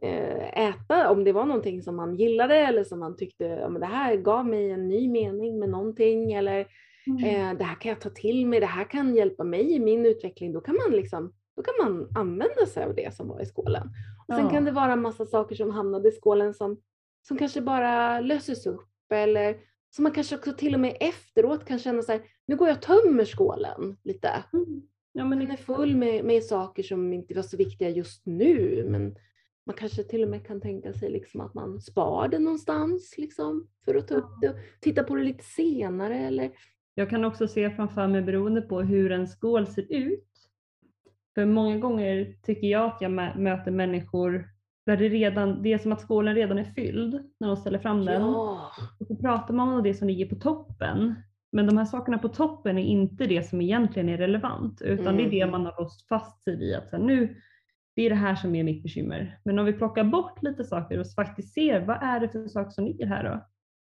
uh, 0.05 0.59
äta 0.59 1.11
om 1.11 1.25
det 1.25 1.33
var 1.33 1.45
någonting 1.45 1.83
som 1.83 1.97
man 1.97 2.15
gillade 2.15 2.57
eller 2.57 2.85
som 2.85 2.99
man 2.99 3.17
tyckte 3.17 3.45
ja, 3.45 3.69
men 3.69 3.81
det 3.81 3.87
här 3.87 4.17
gav 4.17 4.47
mig 4.47 4.71
en 4.71 4.89
ny 4.89 5.09
mening 5.09 5.59
med 5.59 5.69
någonting 5.69 6.33
eller 6.33 6.67
mm. 7.07 7.25
uh, 7.25 7.59
det 7.59 7.65
här 7.65 7.81
kan 7.81 7.89
jag 7.89 8.01
ta 8.01 8.11
till 8.11 8.47
mig, 8.47 8.61
det 8.61 8.67
här 8.67 8.85
kan 8.85 9.15
hjälpa 9.15 9.45
mig 9.45 9.73
i 9.73 9.81
min 9.81 10.07
utveckling. 10.07 10.53
Då 10.53 10.61
kan 10.61 10.77
man 10.87 10.97
liksom 10.97 11.33
då 11.57 11.63
kan 11.63 11.75
man 11.85 12.09
använda 12.15 12.67
sig 12.67 12.85
av 12.85 12.95
det 12.95 13.15
som 13.15 13.29
var 13.29 13.43
i 13.43 13.47
skålen. 13.47 13.91
Och 14.29 14.35
sen 14.35 14.45
ja. 14.45 14.51
kan 14.51 14.65
det 14.65 14.71
vara 14.71 14.97
massa 14.97 15.27
saker 15.27 15.55
som 15.55 15.71
hamnade 15.71 16.09
i 16.09 16.13
skålen 16.13 16.55
som, 16.55 16.81
som 17.29 17.39
kanske 17.39 17.61
bara 17.61 18.21
löses 18.21 18.67
upp 18.67 19.13
eller 19.13 19.57
så 19.91 20.03
man 20.03 20.13
kanske 20.13 20.37
också 20.37 20.53
till 20.53 20.75
och 20.75 20.81
med 20.81 20.97
efteråt 21.01 21.65
kan 21.65 21.79
känna 21.79 22.03
så 22.03 22.13
här, 22.13 22.23
nu 22.47 22.57
går 22.57 22.69
jag 22.69 22.77
och 22.77 22.83
tömmer 22.83 23.25
skålen 23.25 23.97
lite. 24.03 24.45
Mm. 24.53 24.83
Ja, 25.13 25.25
men 25.25 25.39
Den 25.39 25.51
är 25.51 25.57
full 25.57 25.97
med, 25.97 26.25
med 26.25 26.45
saker 26.45 26.83
som 26.83 27.13
inte 27.13 27.35
var 27.35 27.43
så 27.43 27.57
viktiga 27.57 27.89
just 27.89 28.27
nu, 28.27 28.87
men 28.89 29.17
man 29.67 29.77
kanske 29.77 30.03
till 30.03 30.23
och 30.23 30.29
med 30.29 30.47
kan 30.47 30.61
tänka 30.61 30.93
sig 30.93 31.11
liksom 31.11 31.41
att 31.41 31.55
man 31.55 31.81
spar 31.81 32.29
det 32.29 32.39
någonstans 32.39 33.15
liksom, 33.19 33.69
för 33.85 33.95
att 33.95 34.09
ta 34.09 34.15
upp 34.15 34.41
det 34.41 34.49
och 34.49 34.57
titta 34.81 35.05
på 35.05 35.15
det 35.15 35.23
lite 35.23 35.45
senare. 35.45 36.19
Eller... 36.19 36.51
Jag 36.95 37.11
kan 37.11 37.25
också 37.25 37.49
se 37.49 37.71
framför 37.71 38.09
mig 38.09 38.23
beroende 38.23 38.63
på 38.63 38.81
hur 38.81 39.13
en 39.13 39.29
skål 39.29 39.67
ser 39.67 39.93
ut. 39.93 40.36
För 41.37 41.47
många 41.47 41.79
gånger 41.79 42.35
tycker 42.43 42.67
jag 42.67 42.85
att 42.85 43.01
jag 43.01 43.11
möter 43.39 43.71
människor 43.71 44.49
där 44.87 44.97
det, 44.97 45.09
redan, 45.09 45.63
det 45.63 45.73
är 45.73 45.79
som 45.79 45.93
att 45.93 46.01
skålen 46.01 46.35
redan 46.35 46.59
är 46.59 46.65
fylld 46.65 47.21
när 47.41 47.49
de 47.49 47.57
ställer 47.57 47.79
fram 47.79 48.05
den. 48.05 48.23
Ja. 48.23 48.73
Och 49.01 49.07
så 49.07 49.17
pratar 49.17 49.55
man 49.55 49.69
om 49.69 49.83
det 49.83 49.95
som 49.95 50.09
ligger 50.09 50.27
på 50.27 50.35
toppen. 50.35 51.15
Men 51.53 51.67
de 51.67 51.79
här 51.79 51.85
sakerna 51.85 52.19
på 52.19 52.29
toppen 52.29 52.79
är 52.79 52.85
inte 52.85 53.27
det 53.27 53.43
som 53.43 53.61
egentligen 53.61 54.09
är 54.09 54.17
relevant 54.17 54.83
utan 54.83 55.07
mm. 55.07 55.17
det 55.17 55.23
är 55.23 55.31
det 55.31 55.41
mm. 55.41 55.51
man 55.51 55.65
har 55.65 55.83
låst 55.83 56.09
fast 56.09 56.43
sig 56.43 56.57
vid 56.57 56.75
att 56.75 56.91
så 56.91 56.97
här, 56.97 57.03
nu, 57.03 57.37
det 57.97 58.03
är 58.03 58.11
det 58.11 58.17
här 58.17 58.35
som 58.35 58.55
är 58.55 58.65
mitt 58.65 58.83
bekymmer. 58.83 59.39
Men 59.45 59.59
om 59.59 59.65
vi 59.65 59.73
plockar 59.73 60.05
bort 60.05 60.43
lite 60.43 60.65
saker 60.65 60.99
och 60.99 61.07
faktiskt 61.17 61.55
ser 61.55 61.81
vad 61.81 62.03
är 62.03 62.21
det 62.21 62.29
för 62.29 62.49
saker 62.49 62.71
som 62.71 62.85
ligger 62.85 63.07
här 63.07 63.25
då? 63.25 63.47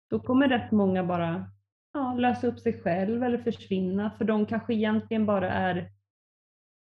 Då 0.10 0.20
kommer 0.20 0.48
rätt 0.48 0.72
många 0.72 1.04
bara 1.04 1.46
ja, 1.94 2.14
lösa 2.14 2.48
upp 2.48 2.60
sig 2.60 2.82
själv 2.82 3.24
eller 3.24 3.38
försvinna 3.38 4.12
för 4.18 4.26
de 4.26 4.46
kanske 4.46 4.74
egentligen 4.74 5.26
bara 5.26 5.52
är 5.52 5.90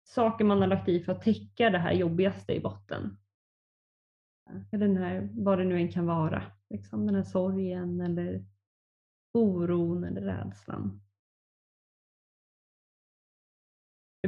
saker 0.07 0.45
man 0.45 0.61
har 0.61 0.69
lagt 0.69 0.89
i 0.89 1.01
för 1.01 1.13
att 1.13 1.23
täcka 1.23 1.71
det 1.71 1.79
här 1.79 1.93
jobbigaste 1.93 2.53
i 2.53 2.61
botten 2.61 3.17
den 4.71 4.97
här, 4.97 5.29
vad 5.33 5.59
det 5.59 5.65
nu 5.65 5.77
än 5.77 5.93
kan 5.93 6.07
vara. 6.07 6.43
Liksom 6.71 7.07
den 7.07 7.15
här 7.15 7.23
sorgen 7.23 8.01
eller 8.01 8.45
oron 9.33 10.05
eller 10.05 10.21
rädslan. 10.21 11.01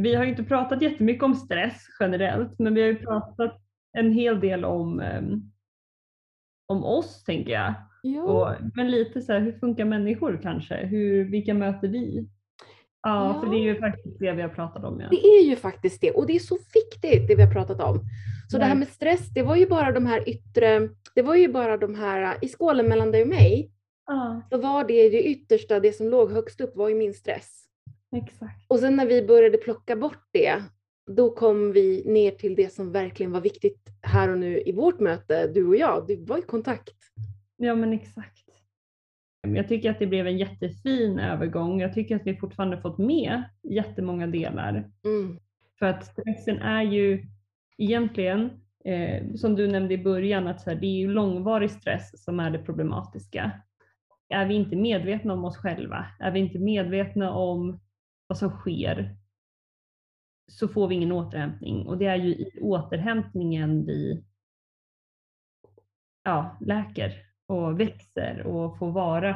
Vi 0.01 0.15
har 0.15 0.25
ju 0.25 0.31
inte 0.31 0.45
pratat 0.45 0.83
jättemycket 0.83 1.25
om 1.25 1.35
stress 1.35 1.87
generellt, 2.01 2.59
men 2.59 2.75
vi 2.75 2.81
har 2.81 2.89
ju 2.89 2.99
pratat 2.99 3.63
en 3.93 4.13
hel 4.13 4.41
del 4.41 4.65
om, 4.65 5.01
um, 5.01 5.53
om 6.67 6.85
oss 6.85 7.25
tänker 7.25 7.53
jag. 7.53 7.75
Ja. 8.03 8.23
Och, 8.23 8.57
men 8.75 8.91
lite 8.91 9.21
så 9.21 9.33
här, 9.33 9.41
hur 9.41 9.53
funkar 9.53 9.85
människor 9.85 10.41
kanske? 10.43 10.87
Hur, 10.87 11.25
vilka 11.25 11.55
möter 11.55 11.89
vi? 11.89 12.29
Ja, 13.03 13.35
ja, 13.35 13.41
för 13.41 13.51
det 13.51 13.57
är 13.57 13.63
ju 13.63 13.81
faktiskt 13.81 14.19
det 14.19 14.33
vi 14.33 14.43
har 14.43 14.49
pratat 14.49 14.85
om. 14.85 15.01
Ja. 15.01 15.09
Det 15.11 15.27
är 15.27 15.43
ju 15.43 15.57
faktiskt 15.57 16.01
det 16.01 16.11
och 16.11 16.27
det 16.27 16.35
är 16.35 16.39
så 16.39 16.59
viktigt 16.75 17.29
det 17.29 17.35
vi 17.35 17.43
har 17.43 17.53
pratat 17.53 17.81
om. 17.81 18.01
Så 18.51 18.59
Nej. 18.59 18.65
det 18.65 18.65
här 18.65 18.75
med 18.75 18.89
stress, 18.89 19.29
det 19.35 19.43
var 19.43 19.57
ju 19.57 19.67
bara 19.67 19.93
de 19.93 20.07
här 20.07 20.29
yttre, 20.29 20.89
det 21.15 21.23
var 21.23 21.35
ju 21.35 21.49
bara 21.49 21.77
de 21.77 21.95
här, 21.95 22.45
i 22.45 22.49
skålen 22.49 22.89
mellan 22.89 23.11
dig 23.11 23.23
och 23.23 23.29
mig, 23.29 23.71
ja. 24.07 24.43
så 24.51 24.59
var 24.59 24.85
det 24.85 25.09
det 25.09 25.23
yttersta, 25.23 25.81
det 25.81 25.93
som 25.93 26.09
låg 26.09 26.33
högst 26.33 26.61
upp 26.61 26.77
var 26.77 26.89
ju 26.89 26.95
min 26.95 27.15
stress. 27.15 27.65
Exakt. 28.17 28.65
Och 28.69 28.79
sen 28.79 28.97
när 28.97 29.07
vi 29.07 29.27
började 29.27 29.59
plocka 29.59 29.97
bort 29.97 30.29
det, 30.33 30.63
då 31.11 31.31
kom 31.31 31.73
vi 31.73 32.03
ner 32.07 32.31
till 32.31 32.55
det 32.55 32.73
som 32.73 32.93
verkligen 32.93 33.33
var 33.33 33.41
viktigt 33.41 33.89
här 34.03 34.29
och 34.29 34.39
nu 34.39 34.63
i 34.67 34.73
vårt 34.73 35.01
möte, 35.01 35.47
du 35.47 35.67
och 35.67 35.77
jag. 35.77 36.07
Du 36.07 36.25
var 36.25 36.39
i 36.39 36.43
kontakt. 36.43 36.95
Ja 37.57 37.75
men 37.75 37.93
exakt. 37.93 38.48
Jag 39.41 39.69
tycker 39.69 39.91
att 39.91 39.99
det 39.99 40.07
blev 40.07 40.27
en 40.27 40.39
jättefin 40.39 41.19
övergång. 41.19 41.81
Jag 41.81 41.95
tycker 41.95 42.17
att 42.17 42.27
vi 42.27 42.37
fortfarande 42.37 42.81
fått 42.81 42.99
med 42.99 43.43
jättemånga 43.63 44.27
delar. 44.27 44.91
Mm. 45.05 45.39
För 45.79 45.87
att 45.87 46.05
stressen 46.05 46.59
är 46.59 46.83
ju 46.83 47.27
egentligen, 47.79 48.51
eh, 48.85 49.35
som 49.35 49.55
du 49.55 49.69
nämnde 49.69 49.95
i 49.95 50.05
början, 50.05 50.47
att 50.47 50.67
här, 50.67 50.75
det 50.75 50.87
är 50.87 50.99
ju 50.99 51.13
långvarig 51.13 51.71
stress 51.71 52.25
som 52.25 52.41
är 52.41 52.51
det 52.51 52.59
problematiska. 52.59 53.53
Är 54.29 54.47
vi 54.47 54.55
inte 54.55 54.77
medvetna 54.77 55.33
om 55.33 55.45
oss 55.45 55.57
själva, 55.57 56.07
är 56.19 56.31
vi 56.31 56.41
inte 56.41 56.59
medvetna 56.59 57.33
om 57.33 57.81
vad 58.27 58.39
som 58.39 58.51
sker, 58.51 59.17
så 60.51 60.69
får 60.69 60.89
vi 60.89 60.95
ingen 60.95 61.13
återhämtning. 61.13 61.87
Och 61.87 61.99
det 61.99 62.07
är 62.07 62.17
ju 62.17 62.31
i 62.35 62.59
återhämtningen 62.61 63.87
vi 63.87 64.25
ja, 66.25 66.59
läker 66.61 67.28
och 67.49 67.81
växer 67.81 68.47
och 68.47 68.79
får 68.79 68.91
vara. 68.91 69.29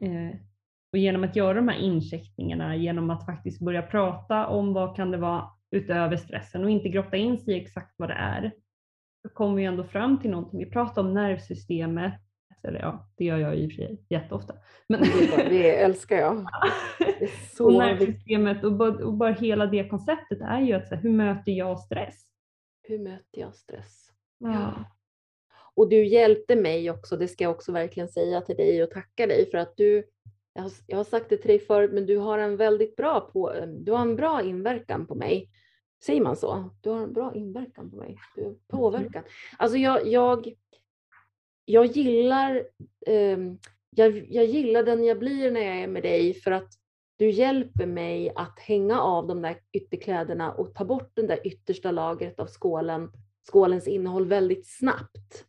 Eh, 0.00 0.36
och 0.92 0.98
genom 0.98 1.24
att 1.24 1.36
göra 1.36 1.54
de 1.54 1.68
här 1.68 1.78
incheckningarna, 1.78 2.76
genom 2.76 3.10
att 3.10 3.26
faktiskt 3.26 3.60
börja 3.60 3.82
prata 3.82 4.46
om 4.46 4.72
vad 4.72 4.96
kan 4.96 5.10
det 5.10 5.18
vara 5.18 5.48
utöver 5.70 6.16
stressen 6.16 6.64
och 6.64 6.70
inte 6.70 6.88
grotta 6.88 7.16
in 7.16 7.38
sig 7.38 7.54
i 7.54 7.60
exakt 7.60 7.94
vad 7.96 8.08
det 8.08 8.14
är, 8.14 8.52
så 9.22 9.28
kommer 9.28 9.56
vi 9.56 9.64
ändå 9.64 9.84
fram 9.84 10.20
till 10.20 10.30
någonting. 10.30 10.58
Vi 10.58 10.70
pratar 10.70 11.02
om 11.02 11.14
nervsystemet, 11.14 12.20
eller 12.62 12.80
ja, 12.80 13.08
det 13.16 13.24
gör 13.24 13.38
jag 13.38 13.56
i 13.56 13.66
och 13.66 13.70
för 13.70 13.76
sig 13.76 14.04
jätteofta. 14.08 14.54
Men... 14.88 15.00
Det 15.36 15.82
älskar 15.82 16.16
jag. 16.16 16.36
Det 16.98 17.30
så 17.56 17.66
och 17.66 17.72
nervsystemet 17.72 18.64
och 18.64 18.72
bara, 18.72 19.04
och 19.04 19.14
bara 19.14 19.32
hela 19.32 19.66
det 19.66 19.88
konceptet 19.88 20.40
är 20.40 20.60
ju 20.60 20.72
att 20.72 20.88
så 20.88 20.94
här, 20.94 21.02
hur 21.02 21.12
möter 21.12 21.52
jag 21.52 21.80
stress? 21.80 22.26
Hur 22.82 22.98
möter 22.98 23.40
jag 23.40 23.54
stress? 23.54 24.10
Ja. 24.38 24.74
Och 25.76 25.88
du 25.88 26.06
hjälpte 26.06 26.56
mig 26.56 26.90
också, 26.90 27.16
det 27.16 27.28
ska 27.28 27.44
jag 27.44 27.50
också 27.50 27.72
verkligen 27.72 28.08
säga 28.08 28.40
till 28.40 28.56
dig 28.56 28.82
och 28.82 28.90
tacka 28.90 29.26
dig 29.26 29.50
för 29.50 29.58
att 29.58 29.76
du, 29.76 30.04
jag 30.54 30.62
har, 30.62 30.96
har 30.96 31.04
sagt 31.04 31.28
det 31.28 31.36
till 31.36 31.48
dig 31.48 31.58
förut, 31.58 31.90
men 31.92 32.06
du 32.06 32.16
har 32.16 32.38
en 32.38 32.56
väldigt 32.56 32.96
bra, 32.96 33.20
på, 33.20 33.52
du 33.78 33.92
har 33.92 34.00
en 34.00 34.16
bra 34.16 34.42
inverkan 34.42 35.06
på 35.06 35.14
mig 35.14 35.50
säger 36.04 36.20
man 36.20 36.36
så? 36.36 36.70
Du 36.80 36.90
har 36.90 37.02
en 37.02 37.12
bra 37.12 37.34
inverkan 37.34 37.90
på 37.90 37.96
mig. 37.96 38.16
Du 38.36 38.58
påverkan. 38.68 39.24
Alltså 39.58 39.78
jag, 39.78 40.06
jag, 40.06 40.54
jag 41.64 41.86
gillar 41.86 42.66
eh, 43.06 43.38
jag, 43.90 44.26
jag 44.32 44.44
gillar 44.44 44.82
den 44.82 45.04
jag 45.04 45.18
blir 45.18 45.50
när 45.50 45.60
jag 45.60 45.76
är 45.76 45.86
med 45.86 46.02
dig 46.02 46.34
för 46.34 46.50
att 46.50 46.68
du 47.16 47.30
hjälper 47.30 47.86
mig 47.86 48.32
att 48.36 48.58
hänga 48.58 49.00
av 49.00 49.26
de 49.26 49.42
där 49.42 49.56
ytterkläderna 49.72 50.52
och 50.52 50.74
ta 50.74 50.84
bort 50.84 51.10
det 51.14 51.26
där 51.26 51.46
yttersta 51.46 51.90
lagret 51.90 52.40
av 52.40 52.46
skålen, 52.46 53.12
skålens 53.50 53.88
innehåll 53.88 54.26
väldigt 54.26 54.66
snabbt. 54.66 55.44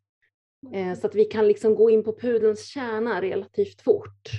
Eh, 0.74 0.94
så 0.94 1.08
att 1.08 1.16
vi 1.16 1.26
kan 1.26 1.48
liksom 1.48 1.76
gå 1.76 1.90
in 1.90 2.04
på 2.04 2.20
pudelns 2.20 2.66
kärna 2.66 3.22
relativt 3.22 3.82
fort. 3.82 4.30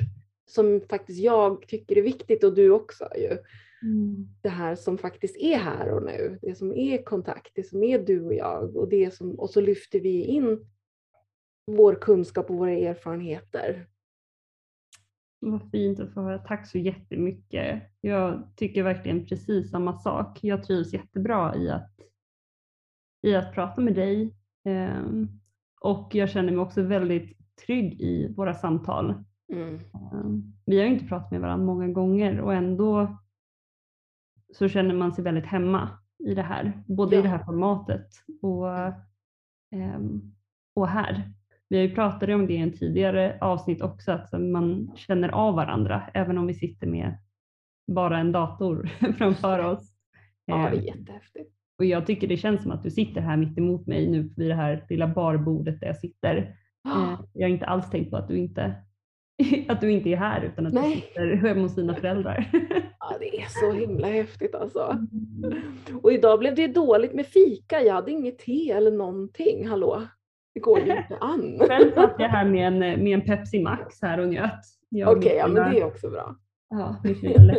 Som 0.46 0.80
faktiskt 0.90 1.18
jag 1.20 1.68
tycker 1.68 1.98
är 1.98 2.02
viktigt 2.02 2.44
och 2.44 2.54
du 2.54 2.70
också 2.70 3.08
ju. 3.16 3.38
Mm. 3.82 4.28
Det 4.42 4.48
här 4.48 4.74
som 4.74 4.98
faktiskt 4.98 5.36
är 5.36 5.56
här 5.56 5.90
och 5.90 6.02
nu, 6.02 6.38
det 6.42 6.54
som 6.54 6.72
är 6.72 7.02
kontakt, 7.02 7.52
det 7.54 7.62
som 7.62 7.82
är 7.82 7.98
du 7.98 8.24
och 8.24 8.34
jag 8.34 8.76
och, 8.76 8.88
det 8.88 9.14
som, 9.14 9.38
och 9.38 9.50
så 9.50 9.60
lyfter 9.60 10.00
vi 10.00 10.24
in 10.24 10.66
vår 11.66 11.94
kunskap 11.94 12.50
och 12.50 12.56
våra 12.56 12.72
erfarenheter. 12.72 13.86
Vad 15.38 15.70
fint 15.70 16.00
att 16.00 16.14
få 16.14 16.20
höra. 16.20 16.38
Tack 16.38 16.66
så 16.68 16.78
jättemycket. 16.78 17.82
Jag 18.00 18.52
tycker 18.56 18.82
verkligen 18.82 19.26
precis 19.26 19.70
samma 19.70 19.92
sak. 19.92 20.38
Jag 20.42 20.64
trivs 20.64 20.92
jättebra 20.92 21.56
i 21.56 21.70
att, 21.70 22.00
i 23.22 23.34
att 23.34 23.54
prata 23.54 23.80
med 23.80 23.94
dig 23.94 24.34
ehm, 24.64 25.28
och 25.80 26.14
jag 26.14 26.30
känner 26.30 26.52
mig 26.52 26.60
också 26.60 26.82
väldigt 26.82 27.38
trygg 27.66 28.00
i 28.00 28.34
våra 28.36 28.54
samtal. 28.54 29.24
Mm. 29.52 29.80
Ehm, 30.12 30.52
vi 30.66 30.78
har 30.78 30.86
ju 30.86 30.92
inte 30.92 31.06
pratat 31.06 31.30
med 31.30 31.40
varandra 31.40 31.66
många 31.66 31.88
gånger 31.88 32.40
och 32.40 32.54
ändå 32.54 33.16
så 34.52 34.68
känner 34.68 34.94
man 34.94 35.12
sig 35.12 35.24
väldigt 35.24 35.46
hemma 35.46 35.88
i 36.18 36.34
det 36.34 36.42
här, 36.42 36.82
både 36.86 37.16
ja. 37.16 37.20
i 37.20 37.22
det 37.22 37.28
här 37.28 37.44
formatet 37.44 38.06
och, 38.42 38.68
ehm, 39.70 40.34
och 40.74 40.88
här. 40.88 41.32
Vi 41.68 41.76
har 41.76 41.84
ju 41.84 41.94
pratat 41.94 42.28
om 42.28 42.46
det 42.46 42.52
i 42.52 42.56
en 42.56 42.72
tidigare 42.72 43.38
avsnitt 43.40 43.82
också, 43.82 44.12
att 44.12 44.32
man 44.32 44.92
känner 44.96 45.28
av 45.28 45.54
varandra 45.54 46.10
även 46.14 46.38
om 46.38 46.46
vi 46.46 46.54
sitter 46.54 46.86
med 46.86 47.18
bara 47.86 48.18
en 48.18 48.32
dator 48.32 48.90
framför 49.18 49.64
oss. 49.64 49.96
Ja, 50.44 50.56
det 50.56 50.62
är 50.62 50.72
ehm, 50.72 50.84
jättehäftigt. 50.84 51.52
Och 51.78 51.84
jag 51.84 52.06
tycker 52.06 52.26
det 52.26 52.36
känns 52.36 52.62
som 52.62 52.72
att 52.72 52.82
du 52.82 52.90
sitter 52.90 53.20
här 53.20 53.36
mitt 53.36 53.58
emot 53.58 53.86
mig 53.86 54.08
nu 54.08 54.30
vid 54.36 54.50
det 54.50 54.54
här 54.54 54.84
lilla 54.88 55.08
barbordet 55.08 55.80
där 55.80 55.86
jag 55.86 55.96
sitter. 55.96 56.56
Oh. 56.84 57.20
Jag 57.32 57.48
har 57.48 57.52
inte 57.52 57.66
alls 57.66 57.90
tänkt 57.90 58.10
på 58.10 58.16
att 58.16 58.28
du 58.28 58.38
inte, 58.38 58.74
att 59.68 59.80
du 59.80 59.90
inte 59.90 60.08
är 60.08 60.16
här 60.16 60.42
utan 60.42 60.66
att 60.66 60.72
Nej. 60.72 60.94
du 60.94 61.00
sitter 61.00 61.48
hemma 61.48 61.62
hos 61.62 61.74
dina 61.74 61.94
föräldrar. 61.94 62.50
Ja, 63.08 63.16
det 63.20 63.40
är 63.40 63.46
så 63.48 63.72
himla 63.72 64.06
häftigt 64.06 64.54
alltså. 64.54 64.98
Mm. 65.42 65.54
Och 66.02 66.12
idag 66.12 66.38
blev 66.38 66.54
det 66.54 66.66
dåligt 66.66 67.14
med 67.14 67.26
fika. 67.26 67.82
Jag 67.82 67.94
hade 67.94 68.10
inget 68.10 68.38
te 68.38 68.70
eller 68.70 68.90
någonting. 68.90 69.68
Hallå? 69.68 70.02
Det 70.54 70.60
går 70.60 70.78
ju 70.78 70.84
inte 70.84 71.16
an. 71.20 71.58
Själv 71.60 71.92
satt 71.92 72.14
jag 72.18 72.28
här 72.28 72.44
med 72.44 72.66
en, 72.66 72.78
med 73.04 73.14
en 73.14 73.20
Pepsi 73.20 73.62
Max 73.62 74.02
här 74.02 74.20
och 74.20 74.28
njöt. 74.28 74.60
Okej, 74.90 75.06
okay, 75.06 75.36
ja 75.36 75.48
men 75.48 75.72
det 75.72 75.80
är 75.80 75.84
också 75.84 76.10
bra. 76.10 76.36
Ja, 76.70 76.96
nu 77.04 77.14
känner 77.14 77.54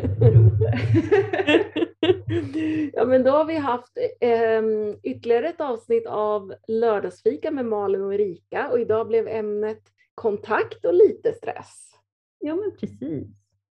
Ja 2.93 3.05
men 3.05 3.23
då 3.23 3.31
har 3.31 3.45
vi 3.45 3.55
haft 3.55 3.97
eh, 4.19 4.61
ytterligare 5.03 5.47
ett 5.47 5.61
avsnitt 5.61 6.07
av 6.07 6.53
lördagsfika 6.67 7.51
med 7.51 7.65
Malin 7.65 8.01
och 8.01 8.13
Erika 8.13 8.69
och 8.71 8.79
idag 8.79 9.07
blev 9.07 9.27
ämnet 9.27 9.81
kontakt 10.15 10.85
och 10.85 10.93
lite 10.93 11.33
stress. 11.33 11.91
Ja 12.39 12.55
men 12.55 12.71
precis. 12.79 13.27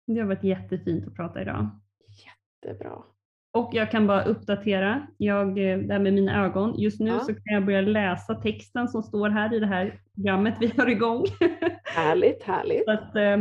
Det 0.07 0.19
har 0.19 0.27
varit 0.27 0.43
jättefint 0.43 1.07
att 1.07 1.15
prata 1.15 1.41
idag. 1.41 1.69
Jättebra. 2.63 3.03
Och 3.53 3.69
jag 3.73 3.91
kan 3.91 4.07
bara 4.07 4.23
uppdatera, 4.23 5.07
jag, 5.17 5.47
eh, 5.47 5.77
det 5.77 5.93
här 5.93 5.99
med 5.99 6.13
mina 6.13 6.45
ögon. 6.45 6.79
Just 6.79 6.99
nu 6.99 7.09
ja. 7.09 7.19
så 7.19 7.33
kan 7.33 7.53
jag 7.53 7.65
börja 7.65 7.81
läsa 7.81 8.35
texten 8.35 8.87
som 8.87 9.03
står 9.03 9.29
här 9.29 9.53
i 9.53 9.59
det 9.59 9.67
här 9.67 9.99
programmet 10.15 10.55
vi 10.59 10.73
har 10.77 10.89
igång. 10.89 11.25
Härligt, 11.83 12.43
härligt. 12.43 12.85
Så 12.85 12.91
att 12.91 13.15
eh, 13.15 13.37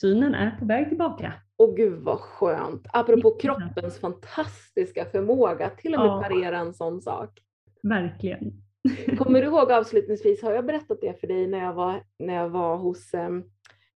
synen 0.00 0.34
är 0.34 0.50
på 0.58 0.64
väg 0.64 0.88
tillbaka. 0.88 1.32
Och 1.56 1.76
gud 1.76 1.98
vad 2.02 2.20
skönt. 2.20 2.86
Apropå 2.92 3.30
kroppens 3.30 4.00
fantastiska 4.00 5.04
förmåga 5.04 5.70
till 5.70 5.94
och 5.94 6.00
med 6.00 6.08
ja. 6.08 6.22
parera 6.22 6.58
en 6.58 6.74
sån 6.74 7.00
sak. 7.00 7.38
Verkligen. 7.82 8.52
Kommer 9.18 9.40
du 9.40 9.46
ihåg 9.46 9.72
avslutningsvis, 9.72 10.42
har 10.42 10.52
jag 10.52 10.66
berättat 10.66 11.00
det 11.00 11.20
för 11.20 11.26
dig 11.26 11.46
när 11.46 11.58
jag 11.58 11.72
var, 11.72 12.02
när 12.18 12.34
jag 12.34 12.48
var 12.48 12.76
hos 12.76 13.14
ehm, 13.14 13.44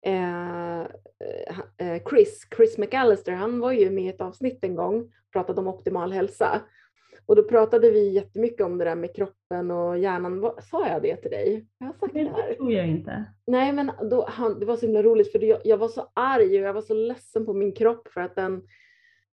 eh, 0.07 0.81
eh, 1.87 2.03
Chris, 2.11 2.49
Chris 2.57 2.79
McAllister, 2.79 3.33
han 3.33 3.61
var 3.61 3.73
ju 3.73 3.91
med 3.91 4.05
i 4.05 4.09
ett 4.09 4.21
avsnitt 4.21 4.65
en 4.65 4.75
gång, 4.75 5.13
pratade 5.33 5.61
om 5.61 5.69
optimal 5.69 6.13
hälsa. 6.13 6.61
Och 7.29 7.37
då 7.37 7.43
pratade 7.43 7.91
vi 7.91 8.09
jättemycket 8.09 8.67
om 8.67 8.79
det 8.79 8.85
där 8.85 8.95
med 8.95 9.15
kroppen 9.17 9.71
och 9.71 9.99
hjärnan. 9.99 10.53
Sa 10.71 10.89
jag 10.89 11.03
det 11.03 11.17
till 11.17 11.31
dig? 11.31 11.67
Jag 11.79 11.87
har 11.87 11.95
sagt 11.95 12.15
det, 12.15 12.23
det 12.23 12.31
här. 12.31 12.55
tror 12.55 12.73
jag 12.73 12.89
inte. 12.89 13.25
Nej, 13.47 13.73
men 13.73 13.91
då, 14.11 14.27
han, 14.29 14.61
det 14.61 14.67
var 14.67 14.77
så 14.77 14.87
himla 14.87 15.03
roligt 15.03 15.33
för 15.33 15.45
jag, 15.45 15.61
jag 15.65 15.77
var 15.77 15.89
så 15.89 16.11
arg 16.15 16.61
och 16.61 16.69
jag 16.69 16.73
var 16.73 16.83
så 16.83 16.95
ledsen 16.95 17.47
på 17.47 17.53
min 17.53 17.73
kropp 17.73 18.09
för 18.09 18.21
att 18.21 18.37
den, 18.37 18.63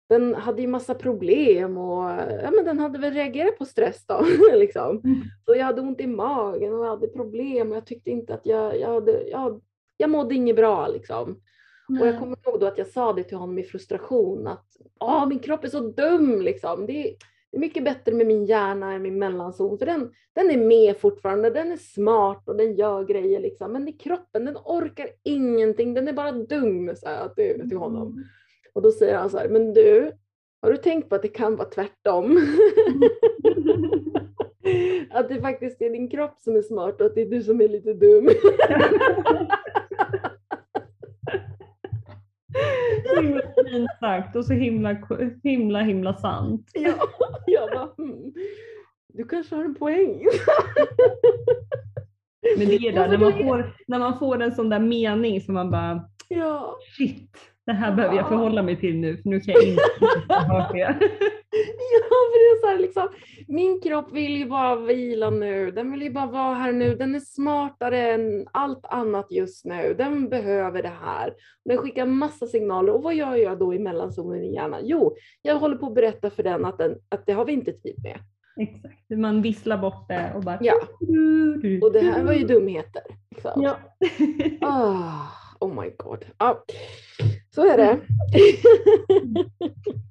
den 0.09 0.35
hade 0.35 0.63
ju 0.63 0.69
massa 0.69 0.95
problem 0.95 1.79
och 1.79 2.11
ja, 2.43 2.51
men 2.51 2.65
den 2.65 2.79
hade 2.79 2.99
väl 2.99 3.13
reagerat 3.13 3.59
på 3.59 3.65
stress 3.65 4.07
då. 4.07 4.27
liksom. 4.55 5.01
Mm. 5.05 5.21
Så 5.45 5.55
jag 5.55 5.65
hade 5.65 5.81
ont 5.81 6.01
i 6.01 6.07
magen 6.07 6.75
och 6.75 6.85
jag 6.85 6.91
hade 6.91 7.09
problem 7.09 7.71
och 7.71 7.77
jag 7.77 7.87
tyckte 7.87 8.11
inte 8.11 8.35
att 8.35 8.47
jag, 8.47 8.81
jag, 8.81 8.89
hade, 8.89 9.29
jag, 9.29 9.61
jag 9.97 10.11
mådde 10.11 10.35
inget 10.35 10.57
bra 10.57 10.89
liksom. 10.89 11.41
Mm. 11.89 12.03
Och 12.03 12.09
jag 12.09 12.19
kommer 12.19 12.37
ihåg 12.47 12.61
då 12.61 12.67
att 12.67 12.79
jag 12.79 12.87
sa 12.87 13.13
det 13.13 13.23
till 13.23 13.37
honom 13.37 13.59
i 13.59 13.63
frustration 13.63 14.47
att 14.47 14.67
min 15.29 15.39
kropp 15.39 15.65
är 15.65 15.69
så 15.69 15.81
dum 15.81 16.41
liksom. 16.41 16.87
Det, 16.87 17.17
det 17.51 17.57
är 17.57 17.61
mycket 17.61 17.85
bättre 17.85 18.13
med 18.13 18.27
min 18.27 18.45
hjärna 18.45 18.93
än 18.93 19.03
min 19.03 19.19
mellanzon, 19.19 19.79
för 19.79 19.87
den, 19.87 20.13
den 20.35 20.51
är 20.51 20.57
med 20.57 20.97
fortfarande, 20.97 21.51
den 21.51 21.73
är 21.73 21.77
smart 21.77 22.49
och 22.49 22.57
den 22.57 22.75
gör 22.75 23.05
grejer 23.05 23.41
liksom. 23.41 23.73
Men 23.73 23.89
i 23.89 23.93
kroppen, 23.93 24.45
den 24.45 24.57
orkar 24.57 25.09
ingenting, 25.23 25.95
den 25.95 26.09
är 26.09 26.13
bara 26.13 26.33
dum, 26.33 26.97
sa 26.97 27.11
jag 27.11 27.35
till, 27.35 27.69
till 27.69 27.79
honom. 27.79 28.09
Mm. 28.09 28.25
Och 28.73 28.83
då 28.83 28.93
säger 28.93 29.19
han 29.19 29.31
så 29.31 29.39
här, 29.39 29.49
men 29.49 29.75
du, 29.75 30.13
har 30.63 30.71
du 30.71 30.77
tänkt 30.77 31.09
på 31.09 31.15
att 31.15 31.23
det 31.23 31.29
kan 31.29 31.57
vara 31.57 31.69
tvärtom? 31.69 32.39
att 35.11 35.29
det 35.29 35.41
faktiskt 35.41 35.83
är 35.83 35.91
din 35.91 36.11
kropp 36.11 36.39
som 36.39 36.57
är 36.57 36.63
smart 36.63 37.01
och 37.01 37.07
att 37.07 37.15
det 37.15 37.23
är 37.23 37.27
du 37.27 37.43
som 37.43 37.61
är 37.61 37.69
lite 37.69 37.93
dum. 37.93 38.29
Så 43.07 43.21
himla 43.21 43.43
fint 43.43 43.91
sagt 44.01 44.37
och 44.37 44.45
så 44.45 44.53
himla, 44.53 44.97
himla, 45.43 45.81
himla 45.83 46.15
sant. 46.15 46.71
Ja, 46.75 46.95
jag 47.47 47.71
bara, 47.71 47.89
hmm. 47.97 48.33
du 49.15 49.25
kanske 49.25 49.55
har 49.55 49.65
en 49.65 49.75
poäng. 49.75 50.27
Men 52.59 52.69
det 52.69 52.75
är 52.75 52.93
där, 52.93 53.09
när 53.09 53.19
man, 53.19 53.33
får, 53.33 53.77
när 53.87 53.99
man 53.99 54.19
får 54.19 54.43
en 54.43 54.55
sån 54.55 54.69
där 54.69 54.79
mening 54.79 55.41
som 55.41 55.55
man 55.55 55.71
bara, 55.71 56.09
ja. 56.29 56.79
shit, 56.97 57.37
det 57.67 57.73
här 57.73 57.93
behöver 57.93 58.17
jag 58.17 58.29
förhålla 58.29 58.63
mig 58.63 58.77
till 58.77 58.97
nu 58.97 59.17
för 59.17 59.29
nu 59.29 59.41
kan 59.41 59.55
jag 59.55 59.65
inte 59.65 59.83
ha 60.35 60.73
det. 60.73 60.99
Ja, 61.93 62.17
för 62.33 62.39
det 62.39 62.59
är 62.59 62.61
så 62.61 62.67
här, 62.67 62.79
liksom, 62.79 63.09
min 63.49 63.81
kropp 63.81 64.13
vill 64.13 64.37
ju 64.37 64.47
bara 64.47 64.77
vila 64.77 65.31
nu, 65.31 65.71
den 65.71 65.93
vill 65.93 66.03
ju 66.03 66.11
bara 66.11 66.27
vara 66.27 66.55
här 66.55 66.73
nu, 66.73 66.95
den 66.95 67.15
är 67.15 67.21
smartare 67.21 68.11
än 68.11 68.47
allt 68.53 68.87
annat 68.87 69.27
just 69.31 69.65
nu, 69.65 69.95
den 69.99 70.29
behöver 70.29 70.83
det 70.83 70.93
här. 71.03 71.35
Den 71.65 71.79
skickar 71.79 72.07
massa 72.07 72.47
signaler 72.47 72.93
och 72.93 73.03
vad 73.03 73.15
gör 73.15 73.35
jag 73.35 73.59
då 73.59 73.75
i 73.75 73.79
mellanzonen 73.79 74.43
i 74.43 74.55
hjärnan? 74.55 74.81
Jo, 74.85 75.17
jag 75.43 75.59
håller 75.59 75.77
på 75.77 75.87
att 75.87 75.95
berätta 75.95 76.31
för 76.31 76.43
den 76.43 76.65
att, 76.65 76.79
den, 76.79 76.99
att 77.09 77.27
det 77.27 77.33
har 77.33 77.45
vi 77.45 77.53
inte 77.53 77.73
tid 77.73 78.03
med. 78.03 78.19
Exakt, 78.61 79.11
man 79.11 79.43
visslar 79.43 79.79
bort 79.79 80.09
det 80.09 80.33
och 80.35 80.43
bara... 80.43 80.59
Ja, 80.61 80.75
och 81.83 81.93
det 81.93 82.01
här 82.01 82.25
var 82.25 82.33
ju 82.33 82.47
dumheter. 82.47 83.03
Liksom. 83.31 83.63
Ja. 83.63 83.79
oh, 84.61 85.23
oh 85.61 85.83
my 85.83 85.91
god. 85.97 86.25
Ja. 86.39 86.65
Så 87.51 87.73
är 87.73 87.77
det. 87.77 87.99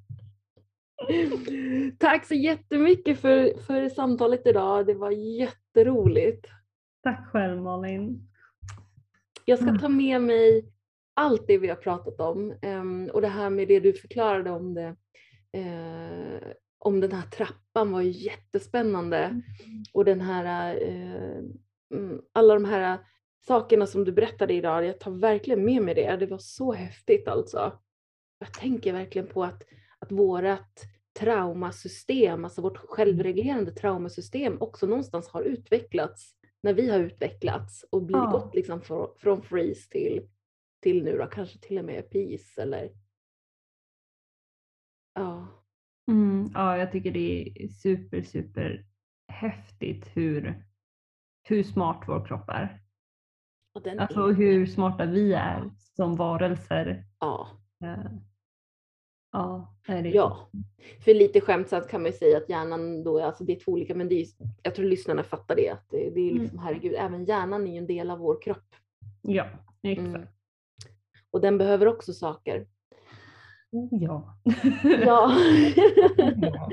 Tack 1.98 2.26
så 2.26 2.34
jättemycket 2.34 3.20
för, 3.20 3.60
för 3.60 3.88
samtalet 3.88 4.46
idag. 4.46 4.86
Det 4.86 4.94
var 4.94 5.10
jätteroligt. 5.10 6.46
Tack 7.02 7.28
själv 7.32 7.62
Malin. 7.62 8.28
Jag 9.44 9.58
ska 9.58 9.78
ta 9.78 9.88
med 9.88 10.22
mig 10.22 10.64
allt 11.14 11.46
det 11.46 11.58
vi 11.58 11.68
har 11.68 11.76
pratat 11.76 12.20
om 12.20 12.54
um, 12.62 13.10
och 13.12 13.20
det 13.20 13.28
här 13.28 13.50
med 13.50 13.68
det 13.68 13.80
du 13.80 13.92
förklarade 13.92 14.50
om 14.50 14.74
det 14.74 14.96
uh, 15.56 16.52
om 16.78 17.00
den 17.00 17.12
här 17.12 17.22
trappan 17.22 17.92
var 17.92 18.00
jättespännande 18.00 19.18
mm. 19.18 19.42
och 19.92 20.04
den 20.04 20.20
här 20.20 20.74
uh, 20.88 21.42
alla 22.32 22.54
de 22.54 22.64
här 22.64 22.98
sakerna 23.46 23.86
som 23.86 24.04
du 24.04 24.12
berättade 24.12 24.54
idag, 24.54 24.84
jag 24.84 25.00
tar 25.00 25.10
verkligen 25.10 25.64
med 25.64 25.82
mig 25.82 25.94
det. 25.94 26.16
Det 26.16 26.26
var 26.26 26.38
så 26.38 26.72
häftigt 26.72 27.28
alltså. 27.28 27.78
Jag 28.38 28.52
tänker 28.52 28.92
verkligen 28.92 29.28
på 29.28 29.44
att, 29.44 29.62
att 29.98 30.12
vårat 30.12 30.84
traumasystem, 31.20 32.44
alltså 32.44 32.62
vårt 32.62 32.76
självreglerande 32.76 33.70
traumasystem 33.72 34.56
också 34.60 34.86
någonstans 34.86 35.28
har 35.28 35.42
utvecklats 35.42 36.34
när 36.62 36.74
vi 36.74 36.90
har 36.90 36.98
utvecklats 36.98 37.84
och 37.90 38.02
blivit 38.02 38.24
ja. 38.24 38.30
gått 38.30 38.54
liksom 38.54 38.80
från, 38.80 39.08
från 39.18 39.42
freeze 39.42 39.90
till, 39.90 40.28
till 40.82 41.04
nu 41.04 41.18
då, 41.18 41.26
kanske 41.26 41.58
till 41.58 41.78
och 41.78 41.84
med 41.84 42.10
peace 42.10 42.62
eller 42.62 42.90
ja. 45.14 45.46
Mm, 46.10 46.50
ja, 46.54 46.78
jag 46.78 46.92
tycker 46.92 47.12
det 47.12 47.62
är 47.64 47.68
super, 47.68 48.22
super 48.22 48.86
häftigt 49.32 50.10
hur, 50.16 50.64
hur 51.48 51.62
smart 51.62 52.04
vår 52.06 52.26
kropp 52.26 52.48
är. 52.48 52.82
Alltså 53.98 54.20
är- 54.20 54.34
hur 54.34 54.66
smarta 54.66 55.06
vi 55.06 55.32
är 55.32 55.70
som 55.78 56.16
varelser. 56.16 57.04
Ja. 57.20 57.48
Ja, 59.32 59.74
det 59.86 60.08
Ja, 60.08 60.50
för 61.04 61.14
lite 61.14 61.40
skämtsamt 61.40 61.88
kan 61.88 62.02
man 62.02 62.10
ju 62.10 62.16
säga 62.16 62.36
att 62.36 62.48
hjärnan 62.48 63.04
då 63.04 63.20
alltså 63.20 63.44
det 63.44 63.52
är 63.52 63.60
två 63.60 63.72
olika, 63.72 63.94
men 63.94 64.08
det 64.08 64.14
är, 64.14 64.26
jag 64.62 64.74
tror 64.74 64.86
lyssnarna 64.86 65.22
fattar 65.22 65.56
det. 65.56 65.68
Att 65.68 65.90
det, 65.90 66.10
det 66.10 66.30
är 66.30 66.34
liksom, 66.34 66.58
herregud, 66.58 66.94
även 66.98 67.24
hjärnan 67.24 67.66
är 67.66 67.72
ju 67.72 67.78
en 67.78 67.86
del 67.86 68.10
av 68.10 68.18
vår 68.18 68.42
kropp. 68.42 68.74
Ja, 69.22 69.46
exakt. 69.82 70.08
Mm. 70.08 70.26
Och 71.30 71.40
den 71.40 71.58
behöver 71.58 71.86
också 71.86 72.12
saker. 72.12 72.66
Ja. 73.70 73.88
Ja. 73.90 74.38
Ja. 75.06 75.36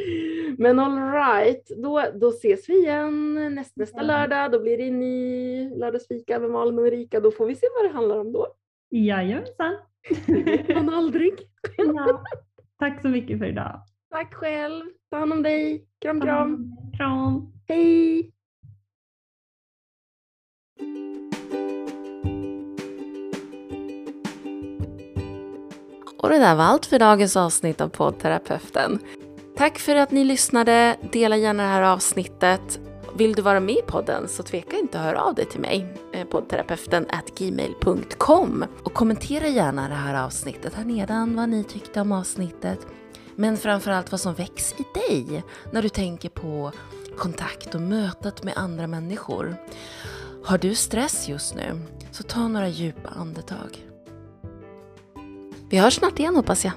Men 0.58 0.80
alright, 0.80 1.72
då, 1.78 2.04
då 2.14 2.30
ses 2.30 2.70
vi 2.70 2.74
igen 2.74 3.34
näst, 3.56 3.76
nästa 3.76 4.02
lördag. 4.02 4.52
Då 4.52 4.60
blir 4.60 4.78
det 4.78 4.88
en 4.88 5.00
ny 5.00 5.70
lördagsfika 5.70 6.40
med 6.40 6.52
Malin 6.52 6.80
och 6.80 6.88
Erika. 6.88 7.20
Då 7.20 7.32
får 7.32 7.46
vi 7.46 7.56
se 7.56 7.68
vad 7.76 7.92
det 7.92 7.94
handlar 7.94 8.20
om 8.20 8.32
då. 8.32 8.48
Jajamensan. 8.90 9.76
Det 10.26 10.44
vet 10.44 10.76
man 10.76 10.90
aldrig. 10.90 11.34
Ja. 11.78 12.24
Tack 12.80 13.02
så 13.02 13.08
mycket 13.08 13.40
för 13.40 13.46
idag. 13.46 13.82
Tack 14.12 14.34
själv. 14.34 14.84
Ta 15.12 15.18
hand 15.18 15.34
om 15.34 15.44
dig. 15.44 15.86
Kram 16.02 16.22
kram. 16.22 16.78
Kram. 16.98 17.54
Hej! 17.68 18.32
Och 26.18 26.30
det 26.30 26.40
där 26.40 26.56
var 26.56 26.64
allt 26.64 26.86
för 26.86 27.00
dagens 27.00 27.38
avsnitt 27.38 27.82
av 27.82 27.90
poddterapeuten. 27.90 29.00
Tack 29.58 29.80
för 29.80 29.96
att 29.96 30.12
ni 30.12 30.24
lyssnade. 30.24 30.98
Dela 31.12 31.38
gärna 31.38 31.64
det 31.64 31.70
här 31.70 31.82
avsnittet. 31.82 32.80
Vill 33.18 33.34
du 33.34 33.42
vara 33.42 33.60
med 33.60 33.76
i 33.76 33.82
podden 33.82 34.28
så 34.28 34.44
tveka 34.44 34.78
inte 34.78 35.00
att 35.00 35.06
höra 35.06 35.22
av 35.22 35.36
dig 35.36 35.46
till 35.46 35.60
mig. 35.60 35.94
Eh, 36.14 36.28
poddterapeuten 36.28 37.06
at 37.10 37.38
gmail.com. 37.38 38.66
Och 38.84 38.94
kommentera 38.94 39.48
gärna 39.48 39.88
det 39.88 39.96
här 39.96 40.26
avsnittet 40.26 40.74
här 40.74 40.86
nedan 40.86 41.36
vad 41.36 41.50
ni 41.50 41.64
tyckte 41.64 42.02
om 42.02 42.12
avsnittet. 42.12 42.88
Men 43.36 43.58
framförallt 43.58 44.12
vad 44.12 44.22
som 44.22 44.34
väcks 44.34 44.74
i 44.74 44.86
dig 44.94 45.44
när 45.72 45.82
du 45.82 45.90
tänker 45.90 46.30
på 46.30 46.72
kontakt 47.18 47.76
och 47.76 47.82
mötet 47.82 48.44
med 48.44 48.54
andra 48.58 48.88
människor. 48.88 49.56
Har 50.44 50.58
du 50.58 50.76
stress 50.76 51.30
just 51.30 51.56
nu 51.56 51.82
så 52.12 52.24
ta 52.24 52.48
några 52.48 52.68
djupa 52.68 53.10
andetag. 53.10 53.86
Vi 55.70 55.78
hörs 55.78 55.96
snart 55.96 56.20
igen 56.20 56.36
hoppas 56.36 56.66
jag. 56.66 56.74